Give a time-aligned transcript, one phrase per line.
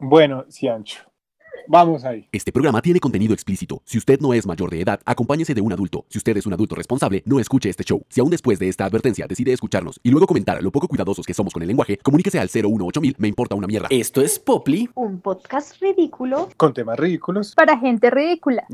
[0.00, 1.00] Bueno, Ciancho.
[1.66, 2.28] Vamos ahí.
[2.30, 3.82] Este programa tiene contenido explícito.
[3.84, 6.06] Si usted no es mayor de edad, acompáñese de un adulto.
[6.08, 8.02] Si usted es un adulto responsable, no escuche este show.
[8.08, 11.34] Si aún después de esta advertencia decide escucharnos y luego comentar lo poco cuidadosos que
[11.34, 13.88] somos con el lenguaje, comuníquese al 018000, me importa una mierda.
[13.90, 14.88] Esto es Poply.
[14.94, 16.48] Un podcast ridículo.
[16.56, 17.54] Con temas ridículos.
[17.54, 18.64] Para gente ridícula.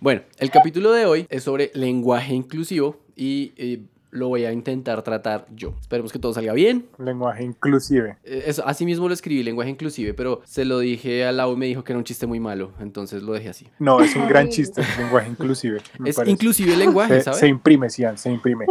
[0.00, 5.02] Bueno, el capítulo de hoy es sobre lenguaje inclusivo y eh, lo voy a intentar
[5.02, 5.74] tratar yo.
[5.80, 6.86] Esperemos que todo salga bien.
[6.98, 8.16] Lenguaje inclusive.
[8.24, 11.56] Eh, Eso, así mismo lo escribí, lenguaje inclusive, pero se lo dije a Lau y
[11.56, 13.68] me dijo que era un chiste muy malo, entonces lo dejé así.
[13.78, 14.82] No, es un gran chiste.
[14.98, 15.80] Lenguaje inclusive.
[16.04, 16.32] Es parece.
[16.32, 17.40] inclusive el lenguaje, Se, ¿sabes?
[17.40, 18.66] se imprime, Cian, se imprime.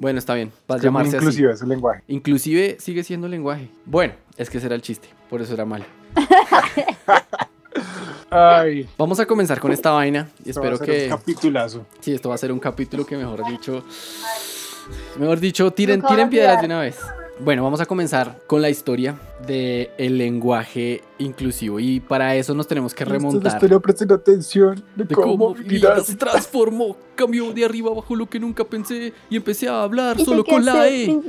[0.00, 1.24] Bueno, está bien, va a Es es llamarse así.
[1.24, 2.02] inclusive ese lenguaje.
[2.08, 3.68] Inclusive sigue siendo lenguaje.
[3.86, 5.84] Bueno, es que ese era el chiste, por eso era malo.
[8.30, 11.12] Ay, Vamos a comenzar con esta vaina y esto va a espero ser que...
[11.12, 11.86] Un capitulazo.
[12.00, 13.84] Sí, esto va a ser un capítulo que mejor dicho...
[15.18, 16.96] Mejor dicho, tiren, tiren piedras de una vez.
[17.40, 22.68] Bueno, vamos a comenzar con la historia del el lenguaje inclusivo y para eso nos
[22.68, 27.52] tenemos que Ustedes remontar pero presten atención de, de cómo, cómo Lila se transformó, cambió
[27.52, 30.88] de arriba abajo lo que nunca pensé y empecé a hablar Y solo con la
[30.88, 31.20] E.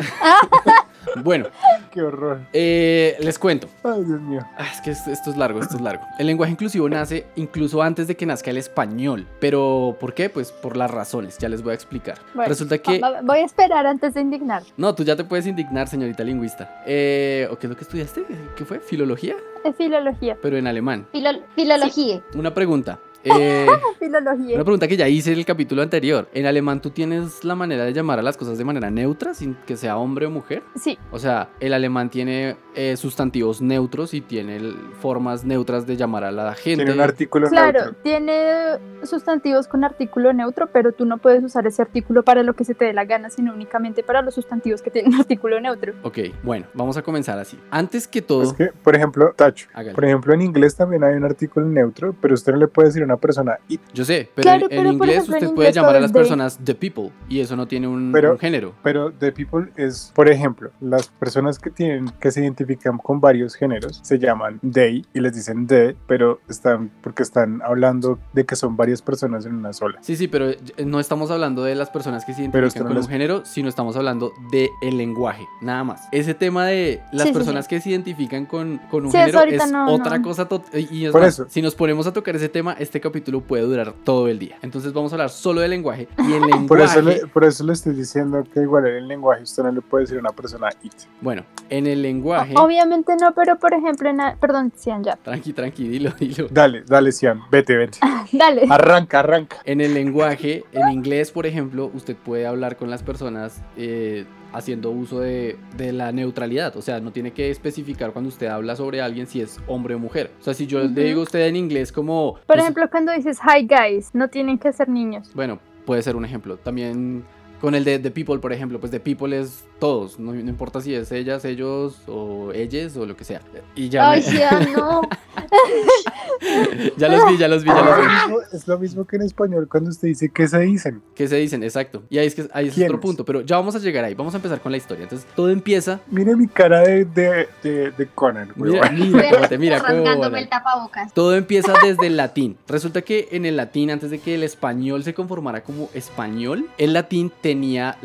[1.24, 1.46] Bueno,
[1.90, 2.40] Qué horror.
[2.52, 3.68] eh, les cuento.
[3.82, 4.40] Ay, Dios mío.
[4.56, 6.04] Ah, es que es- esto es largo, esto es largo.
[6.18, 9.26] El lenguaje inclusivo nace incluso antes de que nazca el español.
[9.40, 10.28] Pero, ¿por qué?
[10.28, 12.18] Pues por las razones, ya les voy a explicar.
[12.34, 13.00] Bueno, Resulta que...
[13.24, 14.62] Voy a esperar antes de indignar.
[14.76, 16.82] No, tú ya te puedes indignar, señorita lingüista.
[16.86, 18.24] Eh, ¿O qué es lo que estudiaste?
[18.54, 18.78] ¿Qué fue?
[18.78, 19.34] ¿Filología?
[19.64, 20.36] Es filología.
[20.40, 21.06] Pero en alemán.
[21.12, 22.22] Filol- filología.
[22.34, 22.98] Una pregunta.
[23.24, 23.66] Eh,
[23.98, 24.54] Filología.
[24.56, 26.28] una pregunta que ya hice en el capítulo anterior.
[26.32, 29.54] En alemán, ¿tú tienes la manera de llamar a las cosas de manera neutra, sin
[29.66, 30.62] que sea hombre o mujer?
[30.76, 35.96] Sí, O sea, el alemán tiene eh, sustantivos neutros y tiene el- formas neutras de
[35.96, 36.84] llamar a la gente.
[36.84, 37.96] Tiene un artículo claro, neutro.
[38.02, 42.64] tiene sustantivos con artículo neutro, pero tú no puedes usar ese artículo para lo que
[42.64, 45.94] se te dé la gana, sino únicamente para los sustantivos que tienen artículo neutro.
[46.02, 47.58] Ok, bueno, vamos a comenzar así.
[47.70, 49.68] Antes que todo, Es que, por ejemplo, Tacho.
[49.74, 49.94] hágale.
[49.94, 53.02] Por ejemplo, en inglés también hay un artículo neutro, pero usted no le puede decir
[53.12, 53.80] una persona it.
[53.94, 56.12] Yo sé, pero Claro, en, pero, inglés ejemplo, en usted puede inglés llamar a las
[56.12, 58.74] personas the people y eso no tiene un, Pero- un género.
[58.82, 63.54] Pero the people es, por ejemplo, las personas que tienen que se identifican con varios
[63.54, 68.56] géneros se llaman they y les dicen the, pero están porque están hablando de que
[68.56, 69.98] son varias personas en una sola.
[70.02, 73.08] Sí, sí, pero eh, no estamos hablando de las personas que se identifican con un
[73.08, 76.08] género, sino estamos hablando del el lenguaje, nada más.
[76.12, 79.70] Ese tema de las Sí, sí, personas que se identifican con, con un género es
[79.72, 80.24] no, otra no.
[80.24, 80.48] cosa.
[80.90, 81.46] Y es Por más, eso.
[81.48, 84.58] si nos ponemos a tocar ese tema, este capítulo puede durar todo el día.
[84.62, 86.08] Entonces vamos a hablar solo del lenguaje.
[86.18, 89.08] Y el lenguaje, Por eso, le, por eso le estoy diciendo que igual en el
[89.08, 90.92] lenguaje usted no le puede decir a una persona it.
[91.20, 92.54] bueno, en el lenguaje...
[92.56, 95.16] Obviamente no, pero por ejemplo, en a- perdón, Cian, ya.
[95.16, 96.48] Tranqui, tranqui, dilo, dilo.
[96.50, 97.98] Dale, dale, Cian, vete, vete.
[98.32, 98.66] Dale.
[98.68, 99.56] Arranca, arranca.
[99.64, 104.90] En el lenguaje, en inglés, por ejemplo, usted puede hablar con las personas eh, haciendo
[104.90, 106.76] uso de, de la neutralidad.
[106.76, 109.98] O sea, no tiene que especificar cuando usted habla sobre alguien si es hombre o
[109.98, 110.30] mujer.
[110.40, 112.34] O sea, si yo le digo a usted en inglés como...
[112.34, 115.30] Por pues, ejemplo, cuando dices hi guys, no tienen que ser niños.
[115.34, 116.56] Bueno, puede ser un ejemplo.
[116.56, 117.24] También
[117.60, 120.18] con el de The People, por ejemplo, pues The People es todos.
[120.18, 123.40] No, no importa si es ellas, ellos o ellas o lo que sea.
[123.74, 125.02] Y ya, Ay, me- Cian, no.
[126.96, 128.02] ya los vi, ya los vi, ya los Es vi.
[128.04, 131.02] lo mismo- Es lo mismo que en español cuando usted dice que se dicen.
[131.14, 131.62] ¿Qué se dicen?
[131.62, 132.02] Exacto.
[132.10, 133.24] Y ahí es, que, ahí es otro punto.
[133.24, 134.14] Pero ya vamos a llegar ahí.
[134.14, 135.04] Vamos a empezar con la historia.
[135.04, 139.58] Entonces, todo empieza Mire mi cara de, de, de, de Conan, Mira, mira, cómo te
[139.58, 140.42] mira, cómo Arrancándome volan.
[140.42, 141.14] el tapabocas.
[141.14, 142.56] Todo empieza desde el latín.
[142.68, 146.92] Resulta que en el latín, antes de que el español se conformara como español, el
[146.92, 147.96] latín tenía,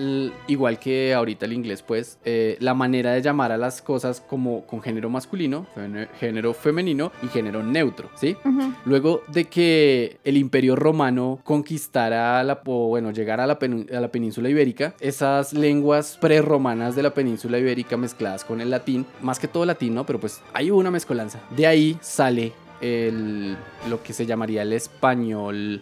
[0.47, 4.65] igual que ahorita el inglés, pues, eh, la manera de llamar a las cosas como
[4.65, 5.67] con género masculino,
[6.19, 8.35] género femenino y género neutro, ¿sí?
[8.85, 13.99] Luego de que el imperio romano conquistara, la, o bueno, llegara a la, pen- a
[13.99, 19.37] la península ibérica, esas lenguas prerromanas de la península ibérica mezcladas con el latín, más
[19.39, 20.05] que todo latín, ¿no?
[20.05, 21.39] Pero pues hay una mezcolanza.
[21.55, 23.55] De ahí sale el,
[23.89, 25.81] lo que se llamaría el español,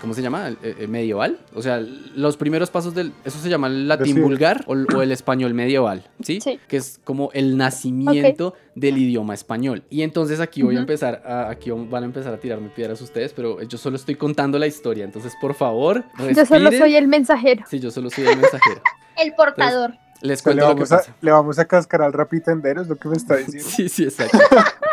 [0.00, 0.48] ¿cómo se llama?
[0.48, 1.38] El- eh, medieval.
[1.54, 1.80] O sea,
[2.14, 3.12] los primeros pasos del...
[3.24, 4.20] Eso se llama el latín Sí.
[4.20, 6.40] vulgar o, o el español medieval, ¿sí?
[6.40, 6.60] Sí.
[6.68, 9.82] Que es como el nacimiento del idioma español.
[9.90, 13.32] Y entonces aquí voy a empezar, a, aquí van a empezar a tirarme piedras ustedes,
[13.32, 15.04] pero yo solo estoy contando la historia.
[15.04, 17.64] Entonces, por favor, Yo solo soy el mensajero.
[17.68, 18.80] Sí, yo solo soy el mensajero.
[19.22, 19.92] El portador.
[20.22, 21.16] Les O sea, le, cuento lo que vamos a, pasa.
[21.20, 23.68] le vamos a cascar al rapitendero, es lo que me está diciendo.
[23.68, 24.38] Sí, sí, exacto.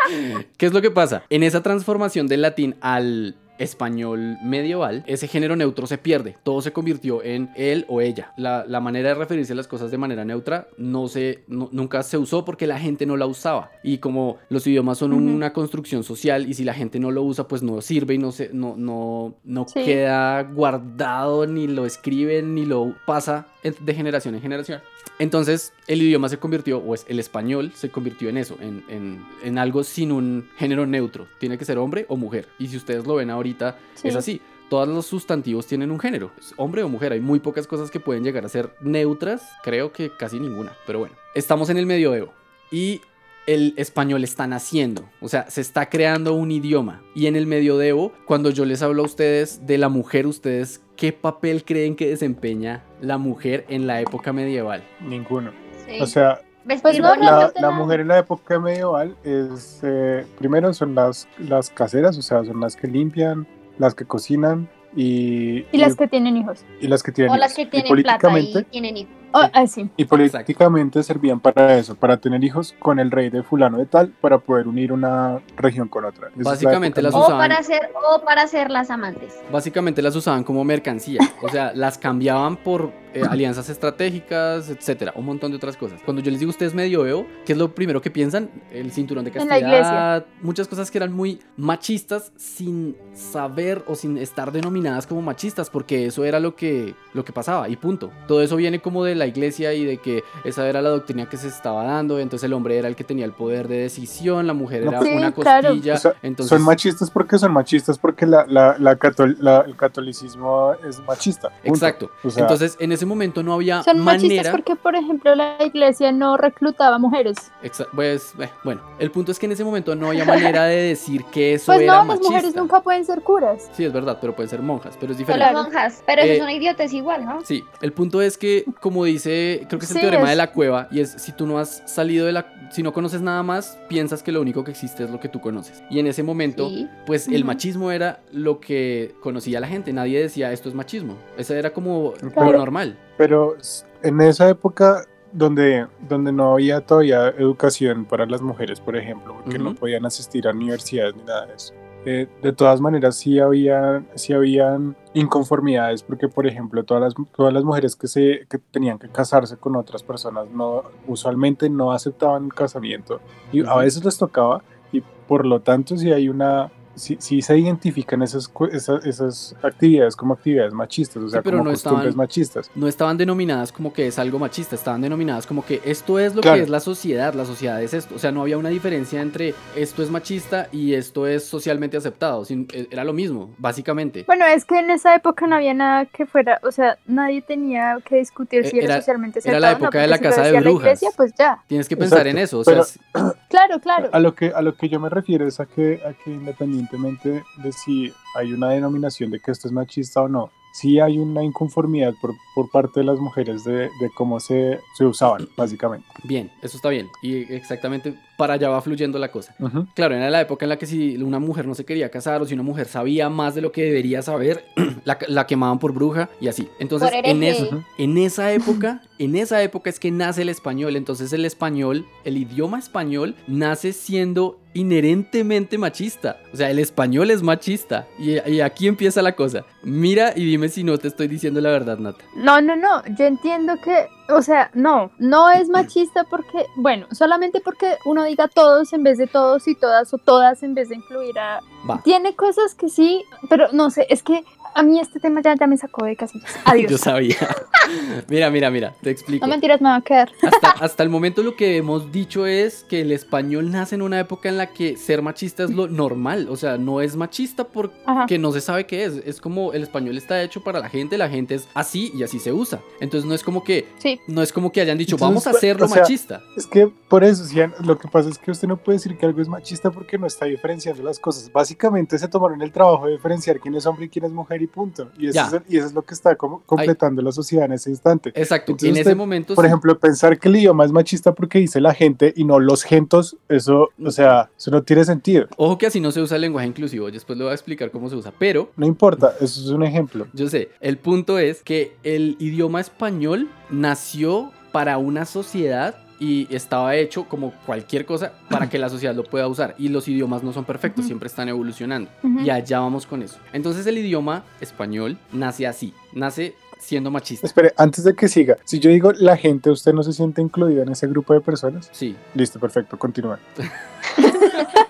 [0.58, 1.22] ¿Qué es lo que pasa?
[1.30, 6.36] En esa transformación del latín al español medieval, ese género neutro se pierde.
[6.42, 8.32] Todo se convirtió en él o ella.
[8.36, 12.02] La, la manera de referirse a las cosas de manera neutra no se, no- nunca
[12.02, 13.70] se usó porque la gente no la usaba.
[13.84, 17.46] Y como los idiomas son una construcción social y si la gente no lo usa,
[17.46, 19.84] pues no sirve y no, se, no, no, no Sí.
[19.84, 24.80] queda guardado, ni lo escriben, ni lo pasa de generación en generación.
[25.18, 29.24] Entonces el idioma se convirtió, o es, el español se convirtió en eso, en, en-
[29.42, 31.26] en algo sin un género neutro.
[31.38, 32.48] Tiene que ser hombre o mujer.
[32.58, 34.08] Y si ustedes lo ven ahorita, Sí.
[34.08, 34.40] es así.
[34.70, 37.12] Todos los sustantivos tienen un género, hombre o mujer.
[37.12, 40.72] Hay muy pocas cosas que pueden llegar a ser neutras, creo que casi ninguna.
[40.86, 42.32] Pero bueno, estamos en el medioevo
[42.70, 43.00] y
[43.48, 47.02] el español está naciendo, o sea, se está creando un idioma.
[47.16, 51.12] Y en el medioevo, cuando yo les hablo a ustedes de la mujer, ustedes, ¿qué
[51.14, 54.82] papel creen que desempeña la mujer en la época medieval?
[55.00, 55.50] Ninguno.
[55.88, 55.98] Sí.
[56.00, 56.40] O sea,
[56.82, 62.18] Pues no, la, mujer en la época medieval es, eh, primero son las, las caseras,
[62.18, 63.46] o sea, son las que limpian,
[63.78, 66.64] las que cocinan y, Y las que tienen hijos.
[66.80, 67.70] y las que tienen o las hijos.
[67.70, 69.14] que Y tienen plata y políticamente- tienen hijos.
[69.32, 69.88] Oh, ah, sí.
[69.96, 74.08] Y políticamente servían para eso, para tener hijos con el rey de fulano de tal,
[74.20, 76.28] para poder unir una región con otra.
[76.28, 79.34] Esa es la Básicamente las O usaban- para ser, o para ser las amantes.
[79.52, 85.24] Básicamente las usaban como mercancía, o sea, las cambiaban por eh, alianzas estratégicas, etcétera, un
[85.26, 86.00] montón de otras cosas.
[86.04, 88.50] Cuando yo les digo ustedes medioevo, ¿qué es lo primero que piensan?
[88.72, 93.94] El cinturón de En la castidad, muchas cosas que eran muy machistas sin saber o
[93.94, 98.10] sin estar denominadas como machistas, porque eso era lo que, lo que pasaba y punto.
[98.26, 101.36] Todo eso viene como de la iglesia y de que esa era la doctrina que
[101.36, 104.54] se estaba dando, entonces el hombre era el que tenía el poder de decisión, la
[104.54, 105.68] mujer No, era una claro.
[105.68, 106.50] costilla, O sea, entonces...
[106.56, 111.48] Son machistas porque son machistas porque la, la, la catol- la- el catolicismo es machista.
[111.50, 111.68] punto.
[111.74, 112.10] Exacto.
[112.24, 114.50] O sea, Entonces, en ese momento no había Son machistas manera.
[114.52, 117.36] porque, por ejemplo, la iglesia no reclutaba mujeres.
[117.62, 120.76] Exa- pues, eh, bueno, el punto es que en ese momento no había manera de
[120.76, 122.28] decir que eso Pues era no, las machista.
[122.30, 123.70] mujeres nunca pueden ser curas.
[123.72, 125.44] Sí, es verdad, pero pueden ser monjas, pero es diferente.
[125.52, 126.02] las monjas.
[126.06, 127.44] Pero eso Eh, es una idiotez igual, ¿no?
[127.44, 130.36] Sí, el punto es que, como dice, creo que es el Sí, teorema es- de
[130.36, 132.46] la cueva, y es si tú no has salido de la.
[132.70, 135.40] Si no conoces nada más, piensas que lo único que existe es lo que tú
[135.40, 135.82] conoces.
[135.90, 136.86] Y en ese momento, Sí.
[137.04, 139.92] pues el machismo era lo que conocía la gente.
[139.92, 141.16] Nadie decía esto es machismo.
[141.36, 142.44] Eso era como lo Pero-
[142.90, 143.14] normal.
[143.16, 143.56] Pero
[144.02, 149.58] en esa época donde, donde no había todavía educación para las mujeres, por ejemplo, porque
[149.58, 149.78] no Ujú.
[149.80, 151.74] podían asistir a universidades ni nada de eso.
[152.06, 157.52] eh, de todas maneras, sí, había, sí habían inconformidades, porque, por ejemplo, todas las, todas
[157.52, 162.46] las mujeres que, se, que tenían que casarse con otras personas no, usualmente no aceptaban
[162.46, 163.20] el casamiento
[163.52, 163.78] y a Ujú.
[163.80, 166.72] veces les tocaba, y por lo tanto, si hay una.
[166.96, 171.58] Sí, sí se identifican esas, cu- esas, esas actividades como actividades machistas, o sea, pero
[171.58, 172.70] como no costumbres estaban- machistas.
[172.74, 176.42] no estaban denominadas como que es algo machista, estaban denominadas como que esto es lo
[176.42, 176.56] Claro.
[176.58, 178.14] que es la sociedad, la sociedad es esto.
[178.16, 182.44] O sea, no había una diferencia entre esto es machista y esto es socialmente aceptado,
[182.44, 184.24] sin- e- era lo mismo, básicamente.
[184.26, 187.98] Bueno, es que en esa época no había nada que fuera, o sea, nadie tenía
[188.04, 190.16] que discutir si Eh, era, era- socialmente era aceptado la o no, época de la
[190.16, 190.86] si casa de decía la brujas.
[190.86, 191.62] iglesia, pues ya.
[191.66, 193.00] Tienes que pensar Exacto, en eso, o pero- sea,
[193.50, 194.10] Claro, claro.
[194.12, 197.42] A lo, que, a lo que yo me refiero es a que, a que independientemente
[197.56, 201.42] de si hay una denominación de que esto es machista o no, sí hay una
[201.42, 206.06] inconformidad por, por parte de las mujeres de, de cómo se, se usaban, básicamente.
[206.24, 207.08] bien, eso está bien.
[207.22, 209.54] Y exactamente para allá va fluyendo la cosa.
[209.94, 212.46] Claro, era la época en la que si una mujer no se quería casar o
[212.46, 214.64] si una mujer sabía más de lo que debería saber,
[215.04, 216.68] la, la quemaban por bruja y así.
[216.78, 220.96] Entonces, en, en esa época, en esa época es que nace el español.
[220.96, 226.38] Entonces, el español, el idioma español, nace siendo inherentemente machista.
[226.52, 228.06] O sea, el español es machista.
[228.18, 229.64] Y, y aquí empieza la cosa.
[229.82, 232.24] Mira y dime si no te estoy diciendo la verdad, Nata.
[232.36, 237.60] No, no, no, yo entiendo que, o sea, no, no es machista porque, bueno, solamente
[237.60, 240.96] porque uno diga todos en vez de todos y todas o todas en vez de
[240.96, 241.60] incluir a...
[241.88, 242.00] Va.
[242.04, 245.66] Tiene cosas que sí, pero no sé, es que a mí este tema ya, ya
[245.66, 246.52] me sacó de casillas.
[246.66, 247.00] Yo Adiós.
[247.00, 247.36] sabía.
[248.28, 249.46] mira, mira, mira, te explico.
[249.46, 250.30] No mentiras, me va a quedar.
[250.42, 254.20] Hasta, hasta el momento lo que hemos dicho es que el español nace en una
[254.20, 256.48] época en la que ser machista es lo normal.
[256.50, 258.26] O sea, no es machista porque Ajá.
[258.38, 259.14] no se sabe qué es.
[259.26, 262.38] Es como el español está hecho para la gente, la gente es así y así
[262.38, 262.80] se usa.
[263.00, 264.20] Entonces no es como que, Sí.
[264.28, 266.42] no es como que hayan dicho, Entonces, vamos a o hacerlo sea, machista.
[266.56, 269.26] Es que por eso, si lo que pasa es que usted no puede decir que
[269.26, 271.50] algo es machista porque no está diferenciando las cosas.
[271.52, 274.66] Básicamente se tomaron el trabajo de diferenciar quién es hombre y quién es mujer y
[274.66, 275.10] punto.
[275.18, 275.46] Y eso, Ya.
[275.46, 278.30] es, el- y eso es lo que está como completando la sociedad en ese instante.
[278.34, 278.72] Exacto.
[278.72, 279.68] Entonces en ese momento, Por sí.
[279.68, 283.36] ejemplo, pensar que el idioma es machista porque dice la gente y no los gentos,
[283.48, 285.46] eso, o sea, eso no tiene sentido.
[285.56, 287.10] ojo que así no se usa el lenguaje inclusivo.
[287.10, 288.32] Después le voy a explicar cómo se usa.
[288.38, 290.26] Pero No importa, eso es un ejemplo.
[290.32, 296.94] Yo sé, el punto es que el idioma español nació para una sociedad y estaba
[296.94, 299.74] hecho como cualquier cosa para que la sociedad lo pueda usar.
[299.78, 302.10] Y los idiomas no son perfectos, siempre están evolucionando.
[302.44, 303.38] Y allá vamos con eso.
[303.52, 307.46] Entonces el idioma español nace así, nace siendo machista.
[307.46, 310.82] Espere, antes de que siga, si yo digo la gente, ¿usted no se siente incluida
[310.82, 311.88] en ese grupo de personas?
[311.92, 313.38] Sí, Listo, perfecto, continúa.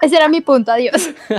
[0.00, 1.10] Ese era mi punto, adiós.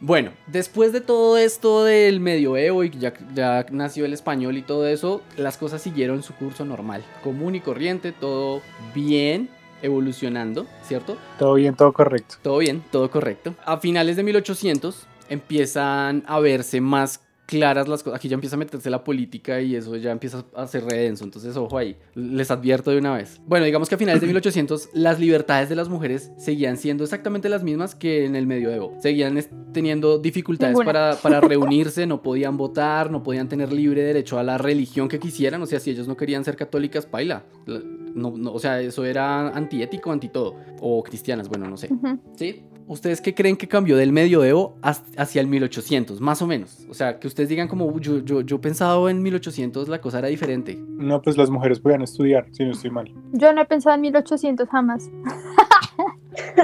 [0.00, 4.86] Bueno, después de todo esto del medioevo y ya, ya nació el español y todo
[4.86, 8.62] eso, las cosas siguieron su curso normal, común y corriente, todo
[8.94, 9.50] bien,
[9.82, 11.16] evolucionando, ¿cierto?
[11.38, 12.36] Todo bien, todo correcto.
[12.42, 13.54] Todo bien, todo correcto.
[13.64, 18.18] A finales de 1800 empiezan a verse más claras las cosas.
[18.18, 21.24] Aquí ya empieza a meterse la política y eso ya empieza a ser redenso.
[21.24, 21.96] Entonces, ojo ahí.
[22.14, 23.40] Les advierto de una vez.
[23.46, 27.48] Bueno, digamos que a finales de 1800 las libertades de las mujeres seguían siendo exactamente
[27.48, 28.94] las mismas que en el medioevo.
[29.00, 29.40] Seguían
[29.72, 34.58] teniendo dificultades para, para reunirse, no podían votar, no podían tener libre derecho a la
[34.58, 35.62] religión que quisieran.
[35.62, 37.44] O sea, si ellos no querían ser católicas, paila.
[37.66, 37.80] La-
[38.14, 40.56] No, no, o sea, eso era antiético, anti todo.
[40.80, 41.88] O cristianas, bueno, no sé.
[42.36, 42.62] ¿Sí?
[42.88, 46.20] ¿Ustedes qué creen que cambió del medioevo hacia el 1800?
[46.22, 46.86] Más o menos.
[46.88, 50.20] O sea, que ustedes digan como, "Uy, yo, yo, yo pensaba en 1800 la cosa
[50.20, 50.76] era diferente.
[50.88, 53.12] No, pues las mujeres podían estudiar, si no estoy mal.
[53.32, 55.10] Yo no he pensado en 1800 jamás.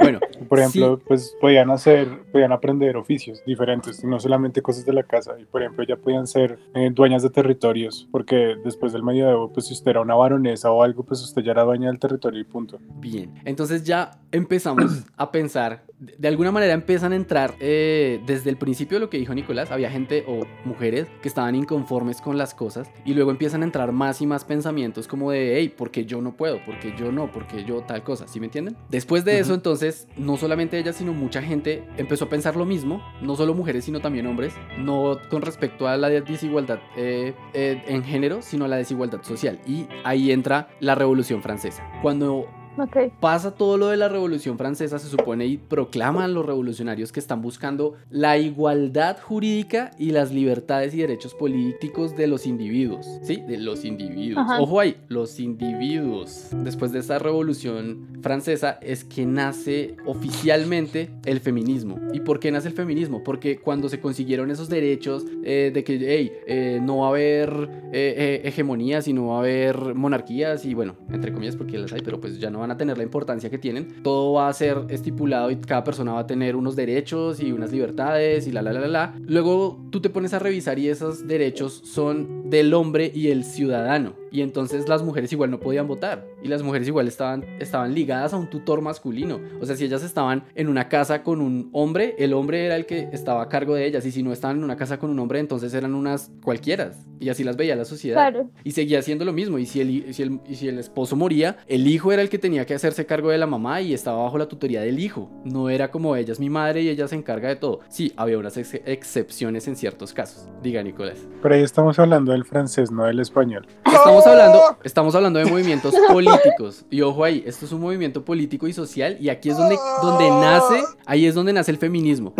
[0.01, 5.03] Bueno, Por ejemplo, pues podían hacer, podían aprender oficios diferentes, no solamente cosas de la
[5.03, 5.35] casa.
[5.39, 9.67] Y por ejemplo, ya podían ser eh, dueñas de territorios, porque después del medioevo, pues
[9.67, 12.43] si usted era una baronesa o algo, pues usted ya era dueña del territorio y
[12.45, 12.79] punto.
[12.99, 13.33] bien.
[13.43, 15.83] Entonces ya empezamos a pensar,
[16.17, 19.69] de de alguna manera empiezan a entrar, eh, desde el principio lo que dijo Nicolás,
[19.69, 23.91] había gente o mujeres que estaban inconformes con las cosas y luego empiezan a entrar
[23.91, 26.57] más y más pensamientos como de, hey, ¿por qué yo no puedo?
[26.65, 27.31] ¿Por qué yo no?
[27.31, 28.27] ¿Por qué yo tal cosa?
[28.27, 28.75] ¿Sí me entienden?
[28.89, 33.03] Después de eso, entonces, no solamente ella, sino mucha gente empezó a pensar lo mismo,
[33.21, 38.03] no solo mujeres, sino también hombres, no con respecto a la desigualdad eh, eh, en
[38.03, 39.59] género, sino a la desigualdad social.
[39.67, 41.87] Y ahí entra la Revolución Francesa.
[42.01, 43.13] Cuando Ok.
[43.19, 47.41] pasa todo lo de la Revolución Francesa, se supone, y proclaman los revolucionarios que están
[47.41, 53.05] buscando la igualdad jurídica y las libertades y derechos políticos de los individuos.
[53.23, 53.37] ¿Sí?
[53.47, 54.45] De los individuos.
[54.45, 54.61] Ajá.
[54.61, 56.49] Ojo ahí, los individuos.
[56.51, 61.99] Después de esta Revolución Francesa es que nace oficialmente el feminismo.
[62.13, 63.23] ¿Y por qué nace el feminismo?
[63.23, 67.69] Porque cuando se consiguieron esos derechos eh, de que, hey, eh, no va a haber
[67.91, 71.93] eh, eh, hegemonías y no va a haber monarquías y bueno, entre comillas porque las
[71.93, 74.01] hay, pero pues ya no van a tener la importancia que tienen.
[74.03, 77.71] Todo va a ser estipulado y cada persona va a tener unos derechos y unas
[77.71, 79.15] libertades y la la la la la.
[79.27, 84.13] Luego tú te pones a revisar y esos derechos son del hombre y el ciudadano.
[84.35, 86.27] Y entonces las mujeres igual no podían votar.
[86.43, 89.39] Y las mujeres igual estaban, estaban ligadas a un tutor masculino.
[89.61, 92.85] O sea, si ellas estaban en una casa con un hombre, el hombre era el
[92.85, 94.05] que estaba a cargo de ellas.
[94.05, 96.97] Y si no estaban en una casa con un hombre, entonces eran unas cualquieras.
[97.21, 98.17] Y así las veía la sociedad.
[98.17, 98.49] Claro.
[98.65, 99.57] Y seguía haciendo lo mismo.
[99.57, 102.37] Y si, el, si el- y si el esposo moría, el hijo era el que
[102.37, 105.31] tenía que hacerse cargo de la mamá y estaba bajo la tutoría del hijo.
[105.45, 107.79] No era como ella es mi madre y ella se encarga de todo.
[107.87, 110.49] Sí, había unas ex- excepciones en ciertos casos.
[110.61, 111.25] Diga, Nicolás.
[111.41, 113.65] Pero ahí estamos hablando del francés, no del español.
[113.85, 116.85] Estamos hablando, estamos hablando de movimientos políticos.
[116.89, 119.17] Y ojo ahí, esto es un movimiento político y social.
[119.19, 122.33] Y aquí es donde, donde nace, ahí es donde nace el feminismo.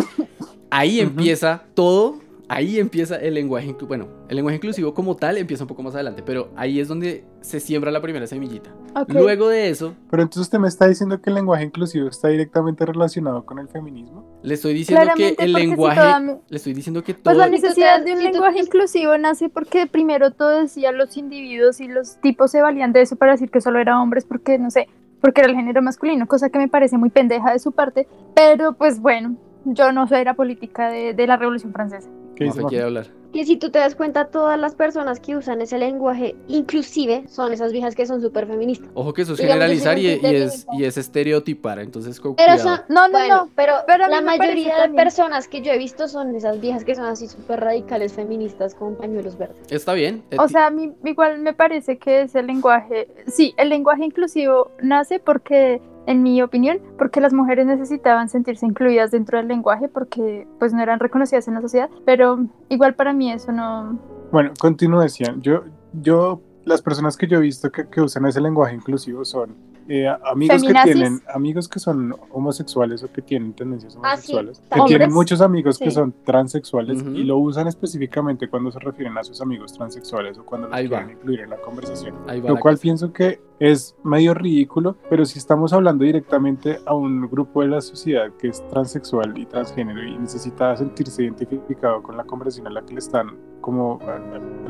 [0.70, 2.25] Ahí empieza todo.
[2.48, 6.22] Ahí empieza el lenguaje, bueno, el lenguaje inclusivo como tal empieza un poco más adelante,
[6.24, 8.70] pero ahí es donde se siembra la primera semillita.
[8.94, 9.12] Ok.
[9.14, 12.86] Luego de eso, Pero entonces usted me está diciendo que el lenguaje inclusivo está directamente
[12.86, 14.24] relacionado con el feminismo.
[14.44, 17.14] le estoy diciendo que Claramente, el porque si lenguaje, toda mi- le estoy diciendo que
[17.14, 20.92] todo, Pues la Si necesidad de un si lenguaje inclusivo nace porque primero todo decía
[20.92, 24.24] los individuos y los tipos se valían de eso para decir que solo era hombres
[24.24, 24.86] porque, no sé,
[25.20, 28.74] porque era el género masculino, cosa que me parece muy pendeja de su parte, pero
[28.74, 29.34] pues bueno,
[29.64, 32.08] yo no soy la política de, de la Revolución Francesa.
[32.36, 32.68] ¿Qué dice Mafe Mafe?
[32.68, 33.06] quiere hablar.
[33.32, 37.52] Que si tú te das cuenta, todas las personas que usan ese lenguaje inclusive son
[37.52, 38.88] esas viejas que son súper feministas.
[38.94, 43.08] Ojo que eso es generalizar y, es, y es estereotipar, entonces con Pero son, No,
[43.08, 43.50] no, bueno, no.
[43.54, 47.04] pero, pero la mayoría de personas que yo he visto son esas viejas que son
[47.04, 49.58] así súper radicales feministas con pañuelos verdes.
[49.70, 50.22] Está bien.
[50.38, 55.18] O sea, a mí igual me parece que ese lenguaje, sí, el lenguaje inclusivo nace
[55.18, 60.72] porque, en mi opinión, porque las mujeres necesitaban sentirse incluidas dentro del lenguaje porque pues
[60.72, 63.98] no eran reconocidas en la sociedad, pero igual para mí eso no...
[64.32, 65.42] Bueno, continúe, decían.
[65.42, 70.08] Yo, yo, las personas que yo he visto que usan ese lenguaje inclusivo son eh,
[70.24, 74.32] amigos que tienen, amigos que son homosexuales o que tienen tendencias Ah, sí.
[74.32, 79.16] homosexuales, que tienen muchos amigos que son transexuales y lo usan específicamente cuando se refieren
[79.18, 80.98] a sus amigos transexuales o cuando los Ahí va.
[80.98, 82.14] quieren incluir en la conversación.
[82.26, 82.82] ahí va Lo la cual cosa.
[82.82, 87.80] pienso que es medio ridículo, pero si estamos hablando directamente a un grupo de la
[87.80, 92.82] sociedad que es transexual y transgénero y necesita sentirse identificado con la conversación a la
[92.84, 93.28] que le están
[93.62, 94.20] como a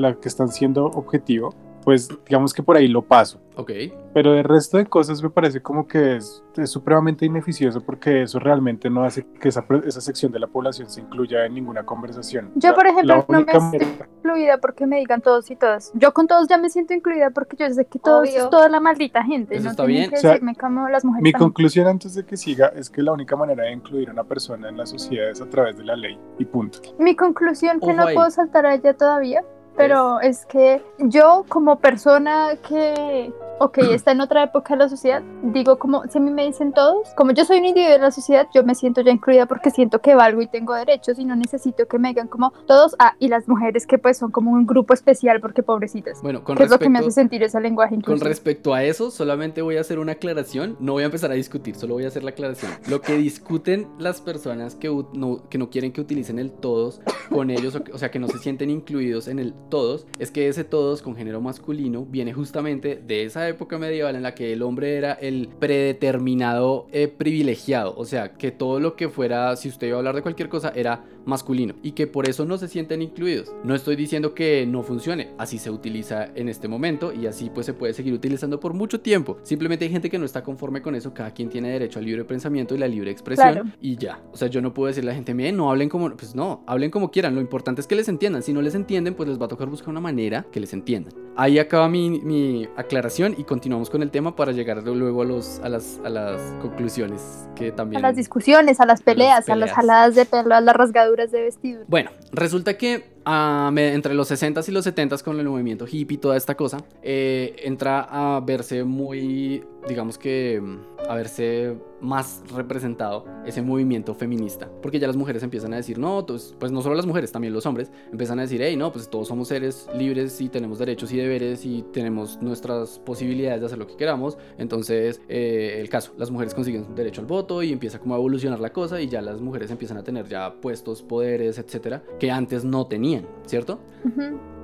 [0.00, 1.52] la que están siendo objetivo,
[1.86, 3.40] pues digamos que por ahí lo paso.
[3.54, 3.70] Ok.
[4.12, 8.40] Pero el resto de cosas me parece como que es, es supremamente ineficioso porque eso
[8.40, 12.50] realmente no hace que esa, esa sección de la población se incluya en ninguna conversación.
[12.56, 15.92] Yo, La- por ejemplo, no me siento manera- incluida porque me digan todos y todas.
[15.94, 18.42] Yo con todos ya me siento incluida porque yo sé que todos Obvio.
[18.44, 19.54] es toda la maldita gente.
[19.54, 20.10] Eso no está bien.
[20.10, 21.22] que O sea, decirme como las mujeres.
[21.22, 21.48] Mi también.
[21.48, 24.68] conclusión antes de que siga es que la única manera de incluir a una persona
[24.68, 26.80] en la sociedad es a través de la ley y punto.
[26.98, 28.14] Mi conclusión, que Ojo no ahí.
[28.16, 29.44] puedo saltar a ella todavía,
[29.76, 35.22] pero es que yo como persona que, ok, está en otra época de la sociedad,
[35.42, 38.10] digo como, si a mí me dicen todos, como yo soy un individuo de la
[38.10, 41.36] sociedad, yo me siento ya incluida porque siento que valgo y tengo derechos y no
[41.36, 44.66] necesito que me digan como todos, ah, y las mujeres que pues son como un
[44.66, 46.22] grupo especial porque pobrecitas.
[46.22, 48.84] Bueno, con que es lo que me hace respecto, sentir ese lenguaje con respecto a
[48.84, 50.76] eso, solamente voy a hacer una aclaración.
[50.80, 52.72] No voy a empezar a discutir, solo voy a hacer la aclaración.
[52.88, 57.50] Lo que discuten las personas que no, que no quieren que utilicen el todos con
[57.50, 60.64] ellos, o, o sea, que no se sienten incluidos en el todos, es que ese
[60.64, 64.96] todos con género masculino viene justamente de esa época medieval en la que el hombre
[64.96, 67.94] era el predeterminado eh, privilegiado.
[67.96, 70.72] O sea, que todo lo que fuera, si usted iba a hablar de cualquier cosa,
[70.74, 73.52] era masculino y que por eso no se sienten incluidos.
[73.64, 77.66] No estoy diciendo que no funcione, así se utiliza en este momento y así pues
[77.66, 79.36] se puede seguir utilizando por mucho tiempo.
[79.42, 82.24] Simplemente hay gente que no está conforme con eso, cada quien tiene derecho al libre
[82.24, 83.68] pensamiento y la libre expresión Claro.
[83.80, 84.20] y ya.
[84.32, 86.62] O sea, yo no puedo decirle a la gente, miren, no hablen como, pues no,
[86.66, 88.42] hablen como quieran, lo importante es que les entiendan.
[88.42, 91.12] Si no les entienden, pues les va a tocar buscar una manera que les entiendan.
[91.36, 95.58] Ahí acaba mi, mi aclaración y continuamos con el tema para llegar luego a, los,
[95.60, 98.02] a, las, a las conclusiones que A también...
[98.02, 99.76] las discusiones, a las peleas, a las peleas.
[99.76, 101.84] jaladas de pelo, a las rasgaduras de vestido.
[101.88, 106.18] Bueno, resulta que ah, entre los 60s y los 70s con el movimiento hippie y
[106.18, 113.24] toda esta cosa, eh, entra a verse muy, digamos que, mm, a verse más representado
[113.46, 114.68] ese movimiento feminista.
[114.82, 117.54] Porque ya las mujeres empiezan a decir, no, pues, pues no solo las mujeres, también
[117.54, 121.12] los hombres, empiezan a decir, hey, no, pues todos somos seres libres y tenemos derechos
[121.12, 124.36] y deberes y tenemos nuestras posibilidades de hacer lo que queramos.
[124.58, 128.60] Entonces, eh, el caso, las mujeres consiguen derecho al voto y empieza como a evolucionar
[128.60, 132.64] la cosa y ya las mujeres empiezan a tener ya puestos, poderes, etcétera, que antes
[132.64, 133.78] no tenían, ¿cierto?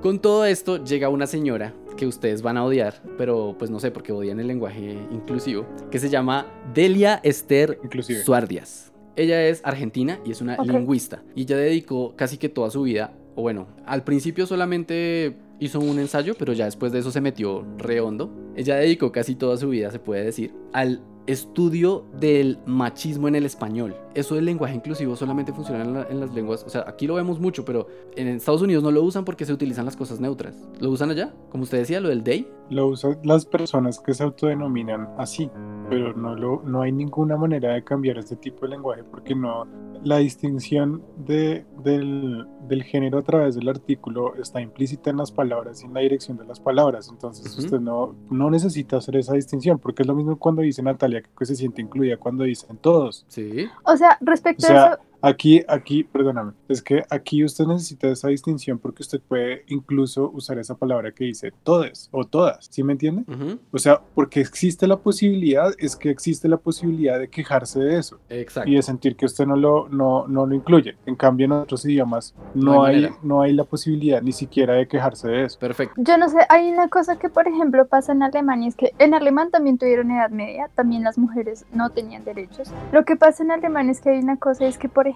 [0.01, 3.91] Con todo esto llega una señora que ustedes van a odiar, pero pues no sé
[3.91, 8.23] porque odian el lenguaje inclusivo, que se llama Delia Esther Inclusive.
[8.23, 8.91] Suardias.
[9.15, 13.13] Ella es argentina y es una lingüista y ella dedicó casi que toda su vida,
[13.35, 17.65] o bueno, al principio solamente hizo un ensayo, pero ya después de eso se metió
[17.77, 18.31] re hondo.
[18.55, 23.45] Ella dedicó casi toda su vida, se puede decir, al estudio del machismo en el
[23.45, 23.95] español.
[24.15, 27.15] Eso del lenguaje inclusivo solamente funciona en, la- en las lenguas, o sea, aquí lo
[27.15, 30.55] vemos mucho, pero en Estados Unidos no lo usan porque se utilizan las cosas neutras.
[30.79, 31.33] ¿Lo usan allá?
[31.49, 32.47] Como usted decía, lo del they.
[32.69, 35.49] Lo usan las personas que se autodenominan así,
[35.89, 39.65] pero no, lo, no hay ninguna manera de cambiar este tipo de lenguaje porque no
[40.03, 45.81] la distinción de, del, del género a través del artículo está implícita en las palabras
[45.81, 47.07] y en la dirección de las palabras.
[47.09, 51.23] Entonces usted no, no necesita hacer esa distinción porque es lo mismo cuando dice Natalia
[51.37, 53.23] que se siente incluida cuando dicen todos.
[53.29, 53.65] Sí.
[53.85, 58.09] O sea, respecto O sea, a eso, Aquí, aquí, perdóname, es que aquí usted necesita
[58.09, 62.83] esa distinción porque usted puede incluso usar esa palabra que dice todes o todas, ¿sí
[62.83, 63.23] me entiende?
[63.33, 67.99] Ujú, O sea, porque existe la posibilidad, es que existe la posibilidad de quejarse de
[67.99, 68.69] eso Exacto.
[68.69, 70.97] y de sentir que usted no lo, no, no lo incluye.
[71.05, 74.73] En cambio, en otros idiomas No no, hay hay, no hay la posibilidad ni siquiera
[74.73, 75.57] de quejarse de eso.
[75.57, 75.93] Perfecto.
[75.95, 79.13] yo no sé, hay una cosa que por ejemplo pasa en Alemania, es que en
[79.13, 82.73] alemán también tuvieron edad media, también las mujeres no tenían derechos.
[82.91, 85.12] Lo que pasa en alemán es que hay una cosa, es que por ejemplo,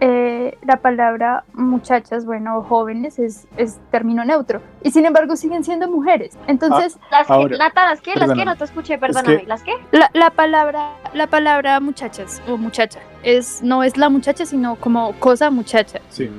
[0.00, 5.64] eh, la palabra muchachas, bueno, o jóvenes es, es término neutro, y sin embargo siguen
[5.64, 6.36] siendo mujeres.
[6.46, 8.44] Entonces, Las que, Ahora, Nata, las que, las que perdóname.
[8.44, 9.40] no te escuché, perdóname.
[9.42, 9.72] que- ¿Las que?
[9.92, 15.12] la, la palabra, la palabra muchachas o muchacha es, no es la muchacha, sino como
[15.20, 16.00] cosa muchacha.
[16.08, 16.30] Sí.